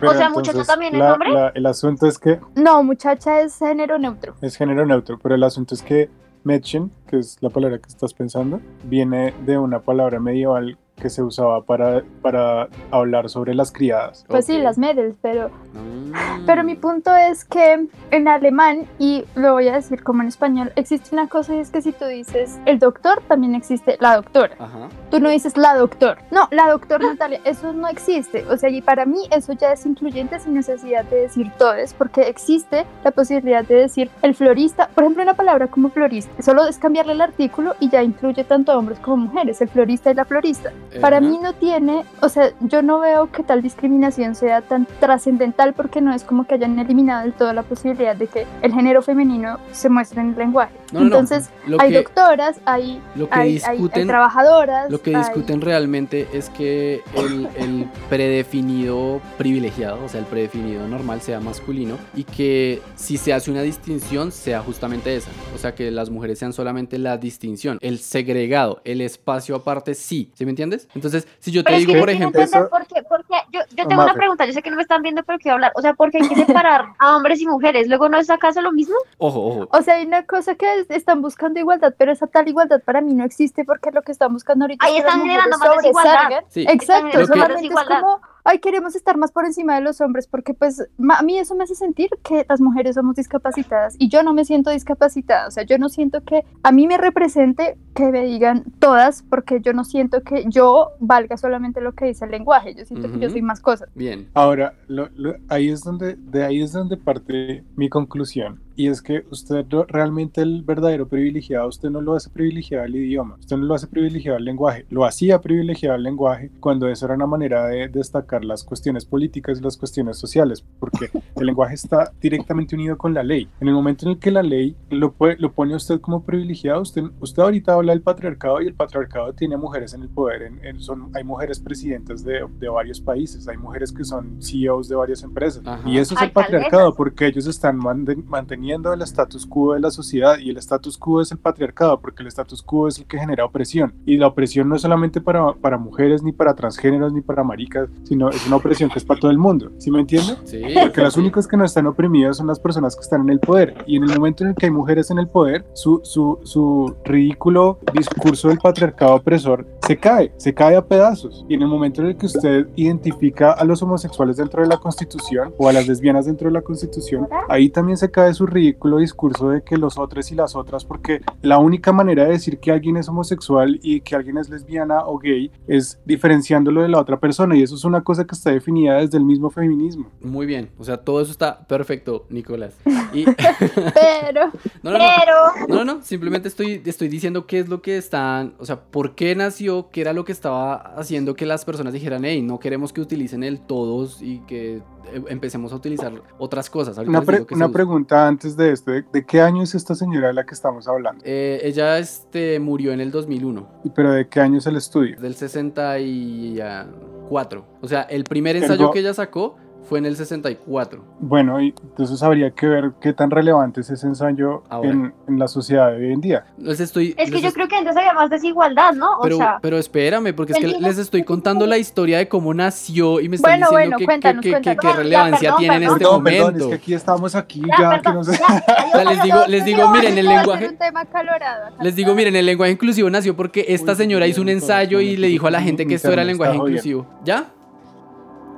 [0.00, 1.30] Pero sea, muchacho también es hombre.
[1.30, 4.34] la- el asunto es que No, muchacha es género neutro.
[4.40, 6.08] es género neutro, pero el asunto es que
[6.42, 11.22] Mädchen, que es la palabra que estás pensando, viene de una palabra medieval que se
[11.22, 14.24] usaba para, para hablar sobre las criadas.
[14.28, 16.00] Pues sí, las medels, pero mm.
[16.46, 20.72] Pero mi punto es que en alemán, y lo voy a decir como en español,
[20.76, 24.54] existe una cosa y es que si tú dices el doctor, también existe la doctora.
[24.58, 24.88] Ajá.
[25.10, 26.18] Tú no dices la doctor.
[26.30, 28.44] No, la doctor Natalia, eso no existe.
[28.48, 32.22] O sea, y para mí eso ya es incluyente sin necesidad de decir todes, porque
[32.22, 34.88] existe la posibilidad de decir el florista.
[34.88, 38.72] Por ejemplo, una palabra como florista, solo es cambiarle el artículo y ya incluye tanto
[38.72, 40.72] a hombres como mujeres, el florista y la florista.
[41.00, 41.26] Para Ajá.
[41.26, 46.00] mí no tiene, o sea, yo no veo que tal discriminación sea tan trascendental porque
[46.00, 49.58] no es como que hayan eliminado del todo la posibilidad de que el género femenino
[49.72, 50.74] se muestre en el lenguaje.
[50.92, 51.02] No.
[51.02, 54.90] Entonces, hay que- doctoras, hay, Lo que hay, hay- hay discuten, trabajadoras.
[54.90, 61.20] lo que discuten realmente es que el, el predefinido privilegiado, o sea, el predefinido normal
[61.20, 65.90] sea masculino y que si se hace una distinción sea justamente esa, o sea, que
[65.90, 70.79] las mujeres sean solamente la distinción, el segregado, el espacio aparte sí, ¿sí me entiendes?
[70.94, 73.24] Entonces, si yo te Pero es digo, que por ejemplo, entiendo Eso- por qué- por
[73.26, 74.10] qué- yo, yo tengo Mafe.
[74.10, 75.72] una pregunta, yo sé que no me están viendo, pero quiero hablar.
[75.74, 77.88] O sea, ¿por qué hay que separar a hombres y mujeres?
[77.88, 78.94] ¿Luego no es acaso lo mismo?
[79.18, 82.48] ojo, ojo, O sea, hay una cosa que es- están buscando igualdad, pero esa tal
[82.48, 85.14] igualdad para mí no existe porque lo que están buscando ahorita Ahí es que las
[85.14, 86.44] están generando más desigualdad.
[86.48, 86.66] Sí.
[86.68, 88.00] Exacto, solamente es desigualdad.
[88.00, 91.54] como, ay, queremos estar más por encima de los hombres porque pues a mí eso
[91.54, 95.50] me hace sentir que las mujeres somos discapacitadas y yo no me siento discapacitada, o
[95.50, 99.72] sea, yo no siento que a mí me represente que me digan todas porque yo
[99.72, 103.30] no siento que yo valga solamente lo que dice el lenguaje, yo siento que yo
[103.30, 103.88] soy más cosas.
[103.94, 108.60] bien, Ahora, lo- lo- ahí es donde, de ahí es donde parte mi conclusión.
[108.76, 113.36] Y es que usted realmente el verdadero privilegiado, usted no lo hace privilegiado al idioma,
[113.38, 117.14] usted no lo hace privilegiado al lenguaje, lo hacía privilegiado al lenguaje cuando eso era
[117.14, 122.12] una manera de destacar las cuestiones políticas y las cuestiones sociales, porque el lenguaje está
[122.20, 123.48] directamente unido con la ley.
[123.60, 126.22] En el momento en el que la ley lo, pue- lo pone a usted como
[126.22, 130.42] privilegiado, usted, usted ahorita habla del patriarcado y el patriarcado tiene mujeres en el poder,
[130.42, 134.88] en- en- son, hay mujeres presidentas de, de varios países, hay mujeres que son CEOs
[134.88, 135.62] de varias empresas.
[135.66, 135.88] Ajá.
[135.88, 137.78] Y eso es el patriarcado, porque ellos están
[138.26, 142.22] manteniendo el status quo de la sociedad y el status quo es el patriarcado, porque
[142.22, 143.94] el status quo es el que genera opresión.
[144.06, 147.88] Y la opresión no es solamente para, para mujeres, ni para transgéneros, ni para maricas,
[148.04, 149.70] sino es una opresión que es para todo el mundo.
[149.78, 150.36] ¿Sí me entiende?
[150.44, 153.40] sí, Porque las únicas que no están oprimidas son las personas que están en el
[153.40, 153.74] poder.
[153.86, 156.94] Y en el momento en el que hay mujeres en el poder, su, su, su
[157.04, 161.44] ridículo discurso del patriarcado opresor se cae, se cae a pedazos.
[161.48, 164.76] Y en el momento en el que usted identifica a los homosexuales dentro de la
[164.76, 168.98] constitución o a las lesbianas dentro de la constitución, ahí también se cae su ridículo
[168.98, 172.70] discurso de que los otros y las otras, porque la única manera de decir que
[172.70, 177.18] alguien es homosexual y que alguien es lesbiana o gay es diferenciándolo de la otra
[177.18, 177.56] persona.
[177.56, 180.10] Y eso es una cosa que está definida desde el mismo feminismo.
[180.20, 182.74] muy bien, o sea, todo eso está perfecto, Nicolás.
[183.12, 184.98] Y Pero, no, no, no.
[184.98, 188.80] Pero, No, no, no, simplemente estoy, estoy diciendo qué es lo que están, o sea,
[188.80, 192.58] por qué nació, qué era lo que estaba haciendo que las personas dijeran, hey, no
[192.58, 194.82] queremos que utilicen el todos y que
[195.28, 196.96] empecemos a utilizar otras cosas.
[196.98, 200.34] Ahorita Una, pre- pregunta antes de esto, ¿de, de qué año es esta señora de
[200.34, 201.22] la que estamos hablando?
[201.24, 205.18] Eh, ella este, murió en el 2001, ¿Y ¿Pero de qué año es el estudio?
[205.20, 207.64] del 64.
[207.80, 209.56] O sea, el primer ensayo que ella sacó
[209.88, 211.02] fue en el 64.
[211.20, 215.48] Bueno, y entonces habría que ver qué tan relevante es ese ensayo en, en la
[215.48, 216.44] sociedad de hoy en día.
[216.58, 219.18] Les estoy, es que les yo creo que antes había más desigualdad, ¿no?
[219.18, 222.54] O pero, sea, pero espérame, porque es que les estoy contando la historia de cómo
[222.54, 224.80] nació y me están Bueno, diciendo bueno, que- que, cuéntanos, que- que- cuéntanos.
[224.80, 226.64] qué Ya, relevancia perdón, tiene en este perdón, perdón, momento.
[226.64, 228.32] es que aquí estamos aquí ya, ya, que perdón, no sé.
[228.38, 231.70] ya, ya, O sea, les digo, les digo, miren, el lenguaje, un tema acalorado.
[231.80, 235.16] les digo, miren, el lenguaje inclusivo nació porque esta Uy, señora hizo un ensayo y
[235.16, 237.06] le dijo a la gente que esto era lenguaje inclusivo.
[237.24, 237.46] ¿Ya?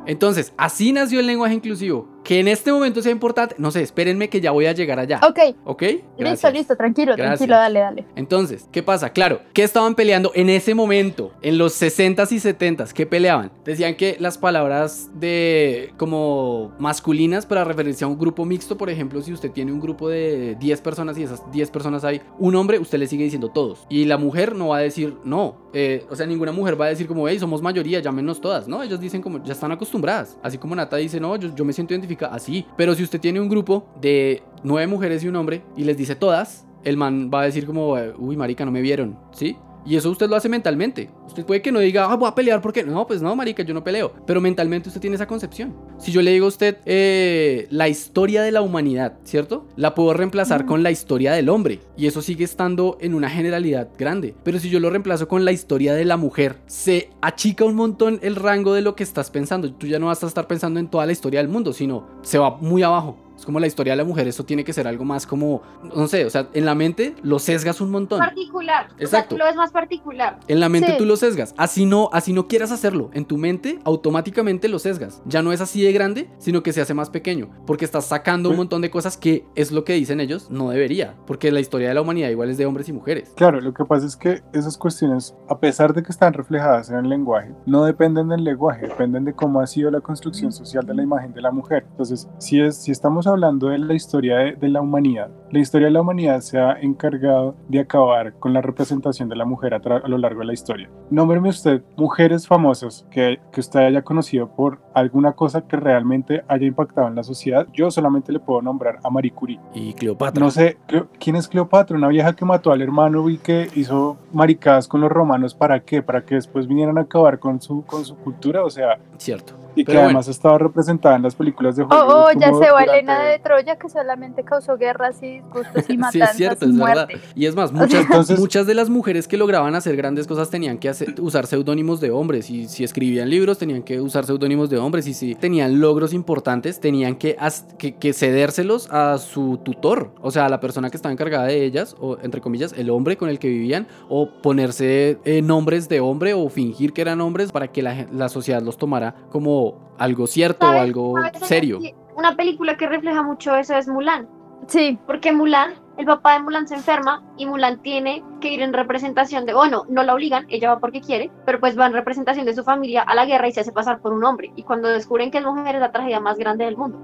[0.07, 2.12] Entonces, así nació el lenguaje inclusivo.
[2.25, 5.21] Que en este momento sea importante, no sé, espérenme que ya voy a llegar allá.
[5.29, 5.83] Ok, ¿Ok?
[5.83, 6.53] listo, Gracias.
[6.53, 7.39] listo, tranquilo, Gracias.
[7.39, 8.05] tranquilo, dale, dale.
[8.15, 9.11] Entonces, ¿qué pasa?
[9.11, 11.33] Claro, ¿qué estaban peleando en ese momento?
[11.43, 13.51] En los 60s y 70s, ¿qué peleaban?
[13.65, 19.21] Decían que las palabras de como masculinas para referirse a un grupo mixto, por ejemplo,
[19.21, 22.79] si usted tiene un grupo de 10 personas y esas 10 personas hay un hombre,
[22.79, 23.85] usted le sigue diciendo todos.
[23.89, 25.57] Y la mujer no va a decir no.
[25.75, 28.83] Eh, o sea, ninguna mujer va a decir como, hey, somos mayoría, llámenos todas, ¿no?
[28.83, 30.37] Ellos dicen como, ya están acostumbradas.
[30.43, 32.67] Así como Nata dice, no, yo, yo me siento identificada así.
[32.77, 36.15] Pero si usted tiene un grupo de nueve mujeres y un hombre y les dice
[36.15, 39.57] todas, el man va a decir como, uy, marica, no me vieron, ¿sí?
[39.85, 41.11] Y eso usted lo hace mentalmente.
[41.27, 43.75] Usted puede que no diga, ah, voy a pelear porque no, pues no, marica, yo
[43.75, 44.13] no peleo.
[44.27, 45.75] Pero mentalmente usted tiene esa concepción.
[45.99, 49.67] Si yo le digo a usted eh, la historia de la humanidad, ¿cierto?
[49.77, 51.81] La puedo reemplazar con la historia del hombre.
[51.97, 54.35] Y eso sigue estando en una generalidad grande.
[54.45, 58.21] Pero si yo lo reemplazo con la historia de la mujer, se achica un montón
[58.23, 59.73] el rango de lo que estás pensando.
[59.73, 62.39] Tú ya no vas a estar pensando en toda la historia del mundo, sino se
[62.39, 63.17] va muy abajo.
[63.43, 65.63] Es como la historia de la mujer, eso tiene que ser algo más como,
[65.97, 68.21] no sé, o sea, en la mente lo sesgas un montón.
[68.21, 68.87] particular.
[68.87, 69.35] O sea, Exacto.
[69.35, 70.39] tú lo ves más particular.
[70.47, 70.99] En la mente Sí.
[70.99, 71.53] tú lo sesgas.
[71.59, 73.11] Así no, así no quieras hacerlo.
[73.15, 75.23] En tu mente automáticamente lo sesgas.
[75.27, 77.51] Ya no es así de grande, sino que se hace más pequeño.
[77.67, 81.17] Porque estás sacando un montón de cosas que es lo que dicen ellos, no debería.
[81.27, 83.33] Porque la historia de la humanidad igual es de hombres y mujeres.
[83.35, 86.97] Claro, lo que pasa es que esas cuestiones, a pesar de que están reflejadas en
[86.99, 90.95] el lenguaje, no dependen del lenguaje, dependen de cómo ha sido la construcción social de
[90.95, 91.87] la imagen de la mujer.
[91.91, 95.93] Entonces, si, es, si estamos hablando de la historia de, la humanidad, la historia de
[95.93, 100.09] la humanidad se ha encargado de acabar con la representación de la mujer a, a
[100.09, 100.89] lo largo de la historia.
[101.11, 106.67] Nómbreme usted mujeres famosas que, que usted haya conocido por alguna cosa que realmente haya
[106.67, 107.67] impactado en la sociedad.
[107.73, 109.61] Yo solamente le puedo nombrar a Marie Curie.
[109.75, 110.43] Y Cleopatra.
[110.43, 110.79] No sé,
[111.21, 111.97] ¿quién es Cleopatra?
[111.97, 115.55] Una vieja que mató al hermano y que hizo maricadas con los romanos.
[115.55, 116.03] ¿Para qué?
[116.03, 118.65] Para que después vinieran a acabar con su, con su cultura.
[118.65, 119.53] O sea, Cierto.
[119.75, 120.07] y que Pero bueno.
[120.09, 122.15] además estaba representada en las películas de Oh, Hollywood.
[122.15, 125.99] oh, ya como se va Elena de Troya que solamente causó guerras y disgustos y
[126.13, 127.09] Sí, es cierto, y es verdad.
[127.35, 130.79] Y es más, muchas, entonces- muchas de las mujeres que lograban hacer grandes cosas tenían
[130.79, 132.51] que hacer- usar seudónimos de hombres.
[132.51, 135.07] Y si escribían libros, tenían que usar seudónimos de hombres.
[135.07, 137.37] Y si tenían logros importantes, tenían que,
[137.79, 140.13] que, que cedérselos a su tutor.
[140.21, 143.17] O sea, a la persona que estaba encargada de ellas, o entre comillas, el hombre
[143.17, 147.53] con el que vivían, o ponerse eh, nombres de hombre o fingir que eran hombres
[147.53, 151.15] para que la, la sociedad los tomara como algo cierto o algo
[151.47, 151.79] serio.
[152.17, 154.29] Una película que refleja mucho eso es Mulan.
[154.69, 158.73] Sí, Porque Mulan, el papá de Mulan se enferma y Mulan tiene que ir en
[158.73, 162.45] representación de, bueno, no la obligan, ella va porque quiere, pero pues va en representación
[162.45, 164.53] de su familia a la guerra y se hace pasar por un hombre.
[164.57, 166.99] Y cuando descubren que es mujer es la tragedia más grande del mundo.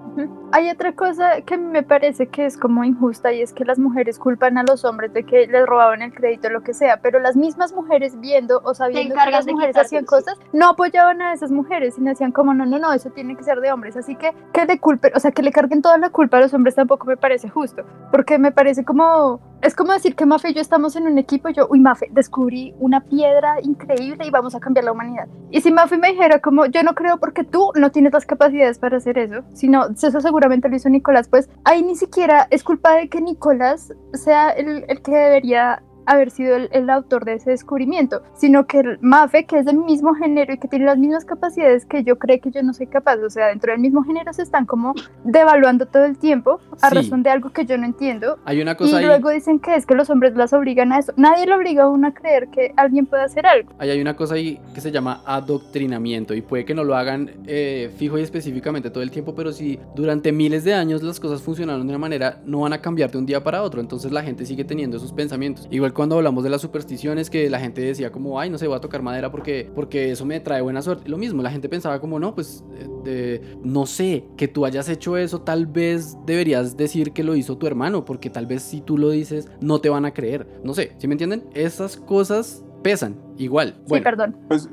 [0.53, 4.19] hay otra cosa que me parece que es como injusta y es que las mujeres
[4.19, 7.21] culpan a los hombres de que les robaban el crédito o lo que sea, pero
[7.21, 11.33] las mismas mujeres viendo o sabiendo que las mujeres quitárselo, hacían cosas, no apoyaban a
[11.33, 14.17] esas mujeres y decían como no, no, no, eso tiene que ser de hombres, así
[14.17, 16.75] que que le culpen, o sea, que le carguen toda la culpa a los hombres
[16.75, 20.61] tampoco me parece justo, porque me parece como es como decir que Mafe y yo
[20.61, 24.85] estamos en un equipo yo, uy Mafe, descubrí una piedra increíble y vamos a cambiar
[24.85, 25.27] la humanidad.
[25.51, 28.79] Y si Mafe me dijera como, yo no creo porque tú no tienes las capacidades
[28.79, 32.95] para hacer eso, sino eso seguramente lo hizo Nicolás, pues ahí ni siquiera es culpa
[32.95, 37.51] de que Nicolás sea el, el que debería haber sido el, el autor de ese
[37.51, 41.25] descubrimiento, sino que el Mafe, que es del mismo género y que tiene las mismas
[41.25, 44.33] capacidades que yo creo que yo no soy capaz, o sea, dentro del mismo género
[44.33, 44.95] se están como
[45.25, 46.95] devaluando todo el tiempo a Sí.
[46.97, 49.07] razón de algo que yo no entiendo Hay una y cosa ahí.
[49.07, 51.13] luego dicen que es que los hombres las obligan a eso.
[51.17, 53.71] Nadie le obliga a uno a creer que alguien puede hacer algo.
[53.79, 57.31] Ahí hay una cosa ahí que se llama adoctrinamiento y puede que no lo hagan
[57.47, 61.43] eh, fijo y específicamente todo el tiempo, pero si durante miles de años las cosas
[61.43, 64.23] funcionaron de una manera, no van a cambiar de un día para otro, entonces la
[64.23, 65.67] gente sigue teniendo esos pensamientos.
[65.71, 68.77] Igual cuando hablamos de las supersticiones que la gente decía como, ay, no sé, voy
[68.77, 71.09] a tocar madera porque, porque eso me trae buena suerte.
[71.09, 74.89] Lo mismo, la gente pensaba como, no, pues, eh, de- no sé, que tú hayas
[74.89, 78.81] hecho eso, tal vez deberías decir que lo hizo tu hermano, porque tal vez si
[78.81, 80.47] tú lo dices, no te van a creer.
[80.63, 81.43] No sé, ¿sí me entienden?
[81.53, 83.75] Esas cosas pesan igual.
[83.79, 84.37] Sí, Bueno, perdón.
[84.47, 84.69] Pues,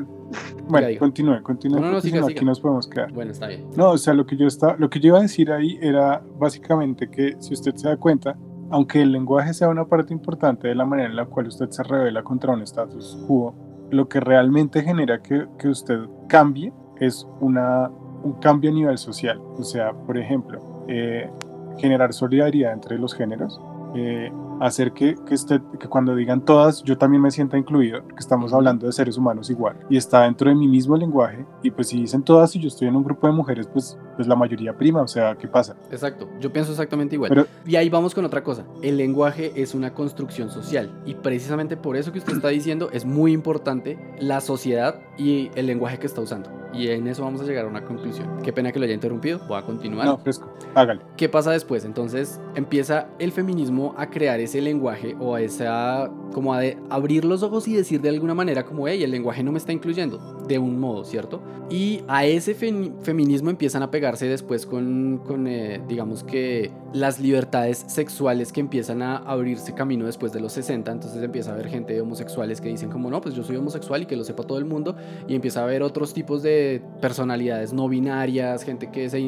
[0.68, 2.28] bueno, continúe, continúe, No, no, siga, siga.
[2.38, 3.12] aquí nos podemos quedar.
[3.12, 3.66] bueno, está bien.
[3.76, 6.24] No, o sea, lo que yo estaba, lo que yo iba a decir ahí era
[6.40, 8.38] básicamente que si usted se da cuenta,
[8.72, 11.84] aunque el lenguaje sea una parte importante de la manera en la cual usted se
[11.84, 13.54] revela contra un status quo,
[13.92, 17.90] lo que realmente genera que, que usted cambie es una,
[18.24, 19.40] un cambio a nivel social.
[19.58, 21.30] O sea, por ejemplo, eh,
[21.78, 23.62] generar solidaridad entre los géneros,
[23.96, 28.20] eh, hacer que, que, usted, que cuando digan todas, yo también me sienta incluido, porque
[28.20, 31.90] estamos hablando de seres humanos igual, y está dentro de mi mismo lenguaje, y pues
[31.90, 34.76] si dicen todas y yo estoy en un grupo de mujeres, pues, pues la mayoría
[34.78, 35.76] prima, o sea, ¿qué pasa?
[35.92, 37.30] Exacto, yo pienso exactamente igual.
[37.30, 38.66] Pero- y ahí vamos con otra cosa.
[38.82, 43.06] El lenguaje es una construcción social y precisamente por eso que usted está diciendo es
[43.06, 46.50] muy importante la sociedad y el lenguaje que está usando.
[46.74, 48.28] Y en eso vamos a llegar a una conclusión.
[48.44, 50.06] Qué pena que lo haya interrumpido, voy a continuar.
[50.06, 51.02] No, fresco, hágale.
[51.16, 51.86] ¿Qué pasa después?
[51.86, 57.26] Entonces empieza el feminismo a crear ese lenguaje o a esa, como a de abrir
[57.26, 60.18] los ojos y decir de alguna manera como, hey, el lenguaje no me está incluyendo,
[60.48, 61.42] de un modo, ¿cierto?
[61.70, 67.84] Y a ese femi- feminismo empiezan a pegarse después con, eh, digamos que las libertades
[67.88, 72.00] sexuales que empiezan a abrirse camino después de los 60, entonces empieza a haber gente
[72.00, 74.66] homosexuales que dicen como, no, pues yo soy homosexual y que lo sepa todo el
[74.66, 74.96] mundo,
[75.28, 79.20] y empieza a haber otros tipos de personalidades no binarias, gente que se,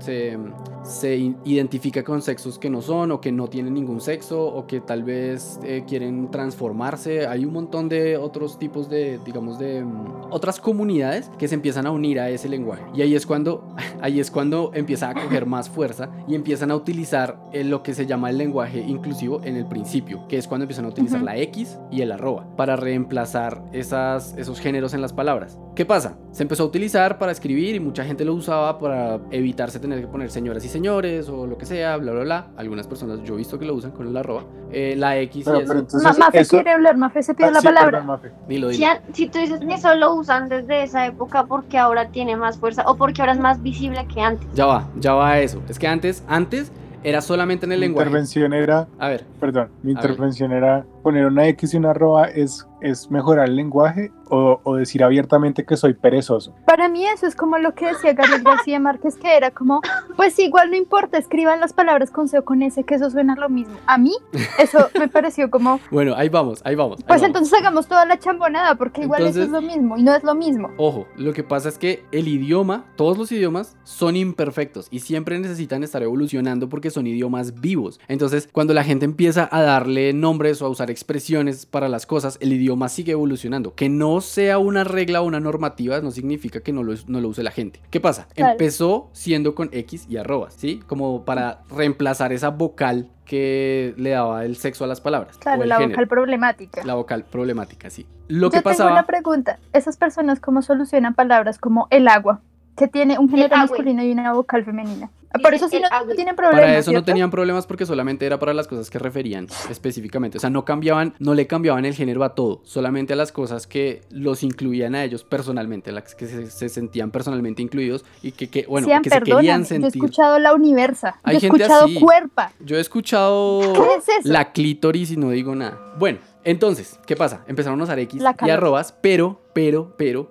[0.00, 0.38] se,
[0.82, 4.80] se identifica con sexos que no son o que no tienen ningún sexo o que
[4.80, 7.26] tal vez eh, quieren transformarse.
[7.26, 11.86] Hay un montón de otros tipos de, digamos, de mm, otras comunidades que se empiezan
[11.86, 12.82] a unir a ese lenguaje.
[12.94, 13.68] Y ahí es cuando,
[14.00, 17.92] ahí es cuando empieza a coger más fuerza y empiezan a utilizar eh, lo que
[17.92, 21.26] se llama el lenguaje inclusivo en el principio, que es cuando empiezan a utilizar Ujú.
[21.26, 25.58] la X y el arroba para reemplazar esas, esos géneros en las palabras.
[25.74, 26.18] ¿Qué pasa?
[26.32, 30.06] Se empezó a utilizar para escribir y mucha gente lo usaba para evitarse tener que
[30.06, 32.50] poner señoras y señores o lo que sea, bla, bla, bla.
[32.56, 34.45] Algunas personas yo he visto que lo usan con el arroba.
[34.72, 37.34] Eh, la X Pero, y eso, pero entonces, Ma- Mafe eso- quiere hablar, Mafe se
[37.34, 37.90] pide Ah, la sí, palabra.
[37.92, 38.32] perdón, Mafe.
[38.48, 41.78] ni lo Si, a- si tú dices que eso lo usan desde esa época porque
[41.78, 44.46] ahora tiene más fuerza o porque ahora es más visible que antes.
[44.54, 45.62] Ya va, ya va a eso.
[45.68, 46.72] Es que antes, antes
[47.04, 48.08] era solamente en el Mi lenguaje.
[48.08, 50.10] intervención era, A ver, perdón, mi A ver.
[50.10, 54.76] intervención era poner una X y una arroba es es mejorar el lenguaje o, o
[54.76, 56.54] decir abiertamente que soy perezoso.
[56.66, 59.80] Para mí eso es como lo que decía Gabriel García Márquez, que era como,
[60.16, 63.34] pues igual no importa, escriban las palabras con C o con S, que eso suena
[63.36, 63.76] lo mismo.
[63.86, 64.12] A mí
[64.58, 66.98] eso me pareció como, Bueno, ahí vamos, ahí vamos.
[67.00, 67.26] ahí pues vamos.
[67.36, 70.34] entonces hagamos toda la chambonada, porque igual eso es lo mismo y no es lo
[70.34, 70.70] mismo.
[70.76, 75.38] Ojo, lo que pasa es que el idioma, todos los idiomas son imperfectos y siempre
[75.38, 78.00] necesitan estar evolucionando porque son idiomas vivos.
[78.08, 82.38] Entonces, cuando la gente empieza a darle nombres o a usar expresiones para las cosas,
[82.40, 83.74] el idioma sigue evolucionando.
[83.74, 87.28] Que no sea una regla o una normativa no significa que no lo, no lo
[87.28, 87.80] use la gente.
[87.90, 88.28] ¿Qué pasa?
[88.34, 88.52] Claro.
[88.52, 90.82] Empezó siendo con X y arrobas, ¿sí?
[90.86, 95.36] Como para reemplazar esa vocal que le daba el sexo a las palabras.
[95.38, 95.90] Claro, la género.
[95.90, 96.84] vocal problemática.
[96.84, 98.06] La vocal problemática, sí.
[98.28, 98.92] Lo que Yo tengo pasaba...
[98.92, 99.58] una pregunta.
[99.72, 102.40] ¿Esas personas cómo solucionan palabras como el agua,
[102.76, 105.10] que tiene un género masculino y una vocal femenina?
[105.38, 106.14] Por Dice eso sí no agua.
[106.14, 106.60] tienen problemas.
[106.60, 110.38] Para eso no tenían problemas porque solamente era para las cosas que referían específicamente.
[110.38, 113.66] O sea, no cambiaban, no le cambiaban el género a todo, solamente a las cosas
[113.66, 118.48] que los incluían a ellos personalmente, las que se, se sentían personalmente incluidos y que,
[118.48, 120.02] que, bueno, Sean, que se querían perdóname, Yo he sentir.
[120.04, 121.20] escuchado la universa.
[121.22, 122.00] Hay yo he gente escuchado así.
[122.00, 122.52] cuerpa.
[122.60, 124.32] Yo he escuchado ¿Qué es eso?
[124.32, 125.94] la clítoris y no digo nada.
[125.98, 127.44] Bueno, entonces, ¿qué pasa?
[127.48, 130.30] Empezaron a usar X y arrobas, pero, pero, pero.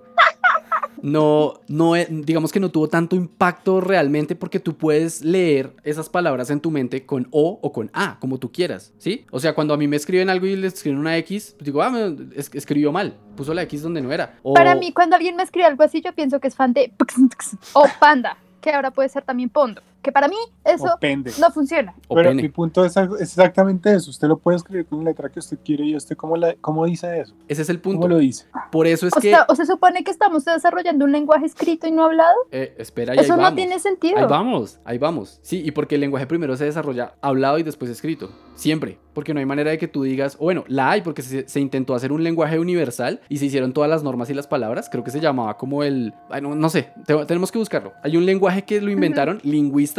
[1.02, 6.08] No, no, e- digamos que no tuvo tanto impacto realmente porque tú puedes leer esas
[6.08, 9.24] palabras en tu mente con O o con A, como tú quieras, ¿sí?
[9.30, 11.82] O sea, cuando a mí me escriben algo y le escriben una X, pues digo,
[11.82, 14.34] ah, me- es- escribió mal, puso la X donde no era.
[14.54, 16.92] Para mí, cuando alguien me escribe algo así, yo pienso que es fan de
[17.74, 19.82] o panda, que ahora puede ser también pondo.
[20.06, 20.84] Que para mí eso
[21.40, 21.92] no funciona.
[22.08, 24.08] Pero mi punto es, es exactamente eso.
[24.10, 26.86] Usted lo puede escribir con la letra que usted quiere y usted cómo, la, cómo
[26.86, 27.34] dice eso.
[27.48, 28.08] Ese es el ¿Cómo punto.
[28.08, 28.46] lo dice?
[28.70, 29.30] Por eso es O, que...
[29.30, 32.36] sea, o se supone que estamos desarrollando un lenguaje escrito y no hablado.
[32.52, 33.56] eh, espera, y ahí Eso no vamos.
[33.56, 34.18] tiene sentido.
[34.18, 35.40] Ahí vamos, ahí vamos.
[35.42, 38.30] Sí, y porque el lenguaje primero se desarrolla hablado y después escrito.
[38.54, 38.98] Siempre.
[39.12, 41.58] Porque no hay manera de que tú digas, o bueno, la hay porque se, se
[41.60, 44.88] intentó hacer un lenguaje universal y se hicieron todas las normas y las palabras.
[44.90, 46.12] Creo que se llamaba como el...
[46.30, 47.92] ay, no, no sé, te- tenemos que buscarlo.
[48.02, 49.40] Hay un lenguaje que lo inventaron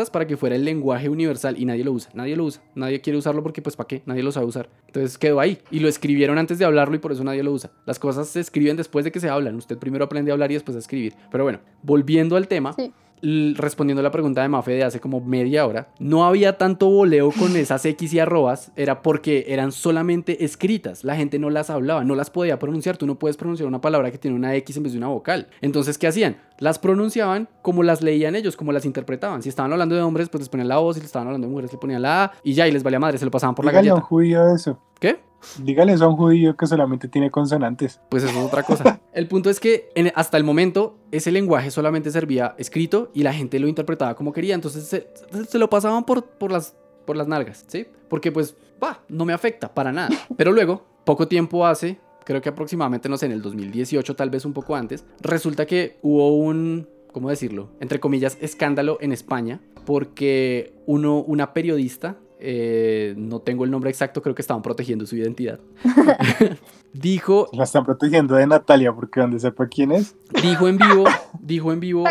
[0.05, 2.12] para que fuera el lenguaje universal y nadie lo usa.
[2.13, 2.62] Nadie lo usa.
[2.75, 4.03] Nadie quiere usarlo porque pues ¿para qué?
[4.05, 4.69] Nadie lo sabe usar.
[4.86, 5.57] Entonces quedó ahí.
[5.71, 7.71] Y lo escribieron antes de hablarlo y por eso nadie lo usa.
[7.86, 9.55] Las cosas se escriben después de que se hablan.
[9.55, 11.13] Usted primero aprende a hablar y después a escribir.
[11.31, 12.93] Pero bueno, volviendo al tema, Sí.
[13.21, 17.32] Respondiendo a la pregunta de Mafe de hace como media hora, no había tanto voleo
[17.32, 22.03] con esas X y arrobas, era porque eran solamente escritas, la gente no las hablaba,
[22.03, 24.84] no las podía pronunciar, tú no puedes pronunciar una palabra que tiene una X en
[24.84, 25.47] vez de una vocal.
[25.62, 26.38] Entonces, ¿qué hacían?
[26.60, 29.43] Las pronunciaban como las leían ellos, como las interpretaban.
[29.43, 31.71] Si estaban hablando de hombres, pues les ponían la O, si estaban hablando de mujeres,
[31.71, 33.71] le ponían la A y ya, y les valía madre, se lo pasaban por la
[33.71, 34.01] galleta.
[34.01, 34.80] judío eso.
[34.99, 35.27] ¿Qué?
[35.60, 38.00] Dígale eso a un judío que solamente tiene consonantes.
[38.10, 39.00] Pues eso es otra cosa.
[39.13, 43.34] El punto es que en- hasta el momento ese lenguaje solamente servía escrito y la
[43.34, 44.56] gente lo interpretaba como quería.
[44.56, 45.08] Entonces se,
[45.47, 47.88] se lo pasaban por, por, las, por las nalgas, ¿sí?
[48.10, 50.10] Porque pues, va, no me afecta para nada.
[50.36, 54.45] Pero luego, poco tiempo hace, creo que aproximadamente, no sé, en el 2018, tal vez
[54.45, 57.69] un poco antes, resulta que hubo un, ¿cómo decirlo?
[57.80, 64.21] Entre comillas, escándalo en España porque uno, una periodista, eh, no tengo el nombre exacto,
[64.21, 65.60] creo que estaban protegiendo su identidad,
[66.93, 70.15] dijo La están protegiendo de Natalia porque donde sepa quién es.
[70.41, 71.06] Dijo en vivo,
[71.39, 72.04] dijo en vivo,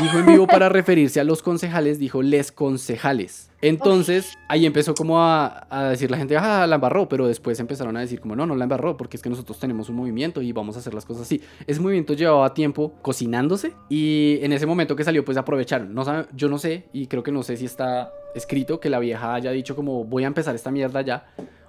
[0.00, 3.50] Dijo en vivo para referirse a los concejales, dijo les concejales.
[3.60, 7.96] Entonces, ahí empezó como a, a decir la gente, ah, la embarró, pero después empezaron
[7.96, 10.52] a decir como, no, no la embarró, porque es que nosotros tenemos un movimiento y
[10.52, 11.40] vamos a hacer las cosas así.
[11.66, 15.92] Ese movimiento llevaba tiempo cocinándose y en ese momento que salió, pues aprovecharon.
[15.92, 19.00] No sabe- yo no sé, y creo que no sé si está escrito que la
[19.00, 21.26] vieja haya dicho como, voy a empezar esta mierda ya,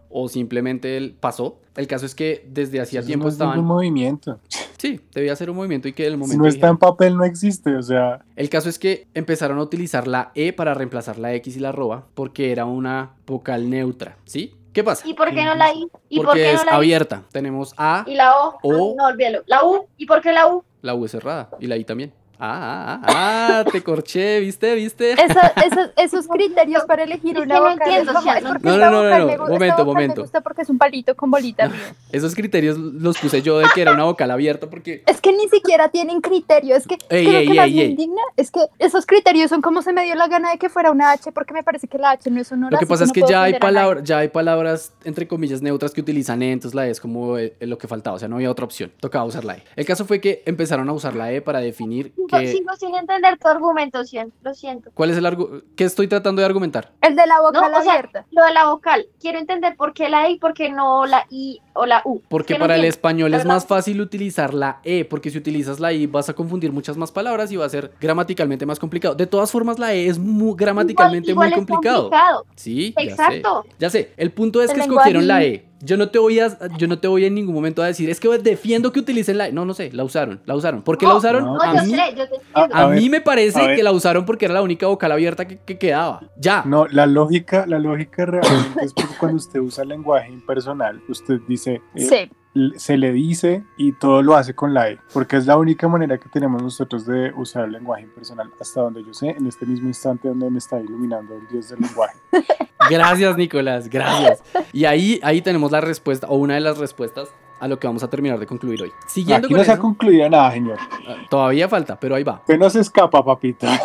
[0.10, 1.60] o simplemente él pasó.
[1.76, 3.66] El caso es que desde hacía tiempo no es ningún estaban...
[3.66, 4.40] movimiento.
[4.78, 6.34] Sí, debía ser un movimiento y que el momento...
[6.34, 7.76] Si no está en papel, no existe.
[7.76, 11.58] O sea, el caso es que empezaron a utilizar la E para reemplazar la X
[11.58, 14.54] y la arroba porque era una vocal neutra, ¿sí?
[14.74, 15.08] ¿Qué pasa?
[15.08, 15.88] ¿Y por qué no la I?
[16.10, 16.76] ¿Y por Porque qué no es la I?
[16.76, 17.24] abierta.
[17.32, 18.58] Tenemos A, Y la O.
[18.62, 18.92] O.
[18.92, 19.40] Ah, no, olvídalo.
[19.48, 19.88] La U.
[19.98, 20.64] ¿Y por qué la U?
[20.82, 22.14] la U es cerrada y la I también.
[22.42, 24.74] Ah, ah, ah, ah, te corché, ¿viste?
[24.76, 25.12] ¿Viste?
[25.12, 28.92] Esa- esos, esos criterios para elegir Es una que no vocal entiendo, no- No, no,
[28.92, 30.16] no, no, esta momento, momento.
[30.16, 31.84] me gusta porque es un palito con bolita arriba.
[32.14, 35.04] Esos criterios los puse yo de que era una vocal abierta porque...
[35.06, 37.82] Es que ni siquiera tienen criterio, es que Ey, creo ey, que más ey, me
[37.82, 37.92] ey.
[37.92, 40.92] indigna es que esos criterios son como se me dio la gana de que fuera
[40.92, 42.72] una H porque me parece que la H no es sonora.
[42.72, 43.76] Lo que pasa es no que ya hay, ofender a nadie.
[43.82, 47.38] palabras, ya hay palabras, entre comillas, neutras que utilizan E, entonces la E es como
[47.38, 49.64] eh, lo que faltaba, o sea, no había otra opción, tocaba usar la E.
[49.76, 52.52] El caso fue que empezaron a usar la E para definir que...
[52.52, 54.32] sigo sin entender tu argumentación.
[54.42, 54.92] Lo siento.
[54.94, 56.92] ¿Cuál es el argu- ¿Qué estoy tratando de argumentar?
[57.02, 58.26] El de la vocal No, o sea, abierta.
[58.32, 59.08] lo de la vocal.
[59.20, 62.22] Quiero entender por qué la I, por qué no la I o la U.
[62.30, 66.08] Porque para el español es más fácil utilizar la E, porque si utilizas la I
[66.08, 69.16] vas a confundir muchas más palabras y va a ser gramaticalmente más complicado.
[69.16, 72.02] De todas formas, la E es muy, gramaticalmente Igual- igual muy es complicado.
[72.10, 72.46] complicado.
[72.56, 73.64] Sí, ya Exacto.
[73.68, 73.76] sé.
[73.80, 75.44] Ya sé, el punto es El que escogieron la.
[75.44, 75.69] E.
[75.82, 78.20] Yo no te voy a, yo no te voy en ningún momento a decir, es
[78.20, 79.52] que defiendo que utilicen la.
[79.52, 80.82] No, no sé, la usaron, la usaron.
[80.82, 81.46] ¿Por qué la usaron?
[81.46, 82.76] no, a yo mí, sé, yo te entiendo.
[82.76, 85.12] a A ver, mí me parece a que la usaron porque era la única vocal
[85.12, 86.22] abierta que, que quedaba.
[86.38, 86.64] Ya.
[86.66, 91.40] No, la lógica, la lógica realmente es porque cuando usted usa el lenguaje impersonal, usted
[91.48, 92.32] dice, eh, Sí.
[92.78, 96.18] Se le dice y todo lo hace con la E, porque es la única manera
[96.18, 99.88] que tenemos nosotros de usar el lenguaje impersonal, hasta donde yo sé, en este mismo
[99.88, 102.18] instante donde me está iluminando el dios del lenguaje.
[102.90, 104.42] Gracias, Nicolás, gracias.
[104.74, 107.30] Y ahí, ahí tenemos la respuesta, o una de las respuestas
[107.60, 108.92] a lo que vamos a terminar de concluir hoy.
[109.06, 110.78] Siguiendo Aquí con no se ha concluido nada, señor.
[111.08, 112.36] ah, todavía falta, pero ahí va.
[112.40, 113.68] Usted no se escapa, papita.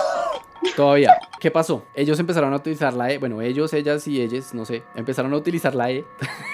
[0.76, 1.16] Todavía.
[1.40, 1.84] ¿Qué pasó?
[1.94, 3.18] Ellos empezaron a utilizar la E.
[3.18, 4.82] Bueno, ellos, ellas y ellas, no sé.
[4.94, 6.04] Empezaron a utilizar la E.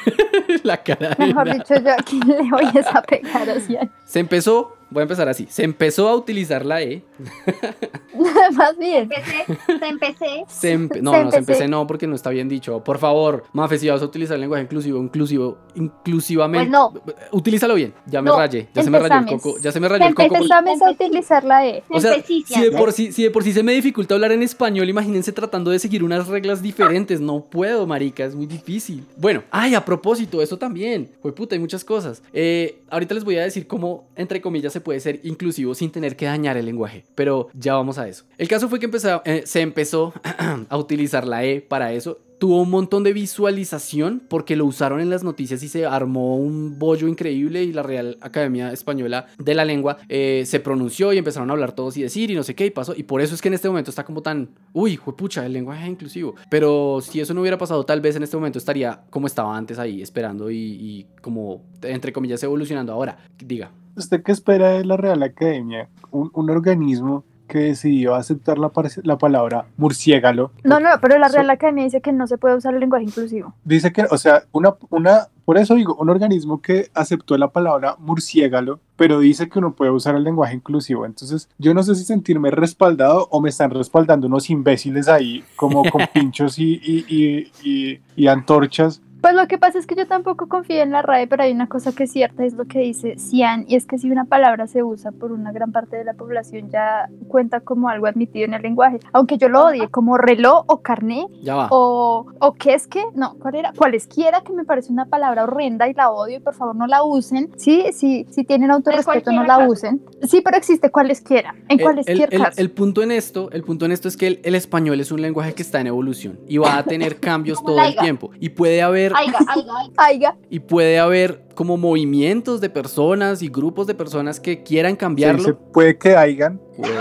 [0.62, 3.76] la cara Mejor dicho, yo aquí le voy a a pegar así.
[4.04, 5.46] Se empezó, voy a empezar así.
[5.48, 7.02] Se empezó a utilizar la E.
[8.54, 9.02] Más bien.
[9.02, 9.44] Empecé,
[9.88, 10.44] empecé.
[10.48, 11.38] Se empe- no, Se no, se empecé.
[11.38, 12.82] empecé no, porque no está bien dicho.
[12.84, 16.70] Por favor, Mafe, si vas a utilizar el lenguaje inclusivo, inclusivo, inclusivamente.
[16.70, 16.92] Pues no.
[17.32, 17.94] Utilízalo bien.
[18.06, 18.68] Ya me No, rayé.
[18.74, 19.58] Ya se me rayó el coco.
[19.60, 20.28] Ya se me rayó el coco.
[20.28, 21.82] porque- Empezamos a utilizar la E.
[21.88, 24.32] O sea, Empecé, si de, por sí, si de por sí se me dificulta hablar
[24.32, 27.20] en español, imagínense tratando de seguir unas reglas diferentes.
[27.20, 29.04] No puedo, marica, es muy difícil.
[29.16, 31.10] Bueno, ay, a propósito, eso también.
[31.22, 32.22] Fue puta, hay muchas cosas.
[32.32, 36.16] Eh, ahorita les voy a decir cómo, entre comillas, se puede ser inclusivo sin tener
[36.16, 37.04] que dañar el lenguaje.
[37.14, 38.24] Pero ya vamos a eso.
[38.38, 40.12] El caso fue que empezó, eh, se empezó
[40.68, 42.18] a utilizar la E para eso.
[42.38, 46.78] Tuvo un montón de visualización porque lo usaron en las noticias y se armó un
[46.78, 51.50] bollo increíble y la Real Academia Española de la Lengua eh, se pronunció y empezaron
[51.50, 52.94] a hablar todos y decir y no sé qué y pasó.
[52.96, 55.86] Y por eso es que en este momento está como tan, uy, pucha, el lenguaje
[55.86, 56.34] inclusivo.
[56.48, 59.78] Pero si eso no hubiera pasado, tal vez en este momento estaría como estaba antes
[59.78, 62.94] ahí, esperando y, y como, entre comillas, evolucionando.
[62.94, 63.70] Ahora, diga.
[63.96, 65.88] ¿Usted qué espera de la Real Academia?
[66.10, 68.70] Un, un organismo que decidió aceptar la,
[69.02, 70.52] la palabra murciégalo.
[70.62, 73.54] No, no, pero la Real Academia dice que no se puede usar el lenguaje inclusivo.
[73.64, 77.96] Dice que, o sea, una, una, por eso digo, un organismo que aceptó la palabra
[77.98, 81.04] murciégalo, pero dice que uno puede usar el lenguaje inclusivo.
[81.06, 85.82] Entonces, yo no sé si sentirme respaldado o me están respaldando unos imbéciles ahí, como
[85.90, 89.02] con pinchos y, y, y- y antorchas.
[89.20, 91.66] Pues lo que pasa es que yo tampoco confío en la RAE, pero hay una
[91.68, 94.66] cosa que es cierta, es lo que dice Cian, y es que si una palabra
[94.66, 98.54] se usa por una gran parte de la población ya cuenta como algo admitido en
[98.54, 98.98] el lenguaje.
[99.12, 101.26] Aunque yo lo odie, como reloj o carné
[101.70, 103.72] o, o qué es que, no, ¿cuál era?
[103.76, 107.02] Cualesquiera que me parece una palabra horrenda y la odio y por favor no la
[107.04, 107.50] usen.
[107.56, 109.70] Sí, sí, si tienen autorrespeto no la caso.
[109.72, 110.00] usen.
[110.22, 112.60] Sí, pero existe cualesquiera, en El- cualesquier el, caso.
[112.60, 115.52] el punto en esto, el punto en esto es que el, español es un lenguaje
[115.54, 119.09] que está en evolución y va a tener cambios todo el tiempo y puede haber
[119.14, 119.92] Aiga, aiga, aiga.
[119.96, 125.58] Aiga, y puede haber como movimientos de personas y grupos de personas que quieran cambiarlo.
[125.72, 126.60] puede que hayan.
[126.76, 126.94] Puede,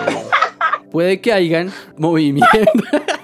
[0.92, 2.50] puede que hayan movimientos.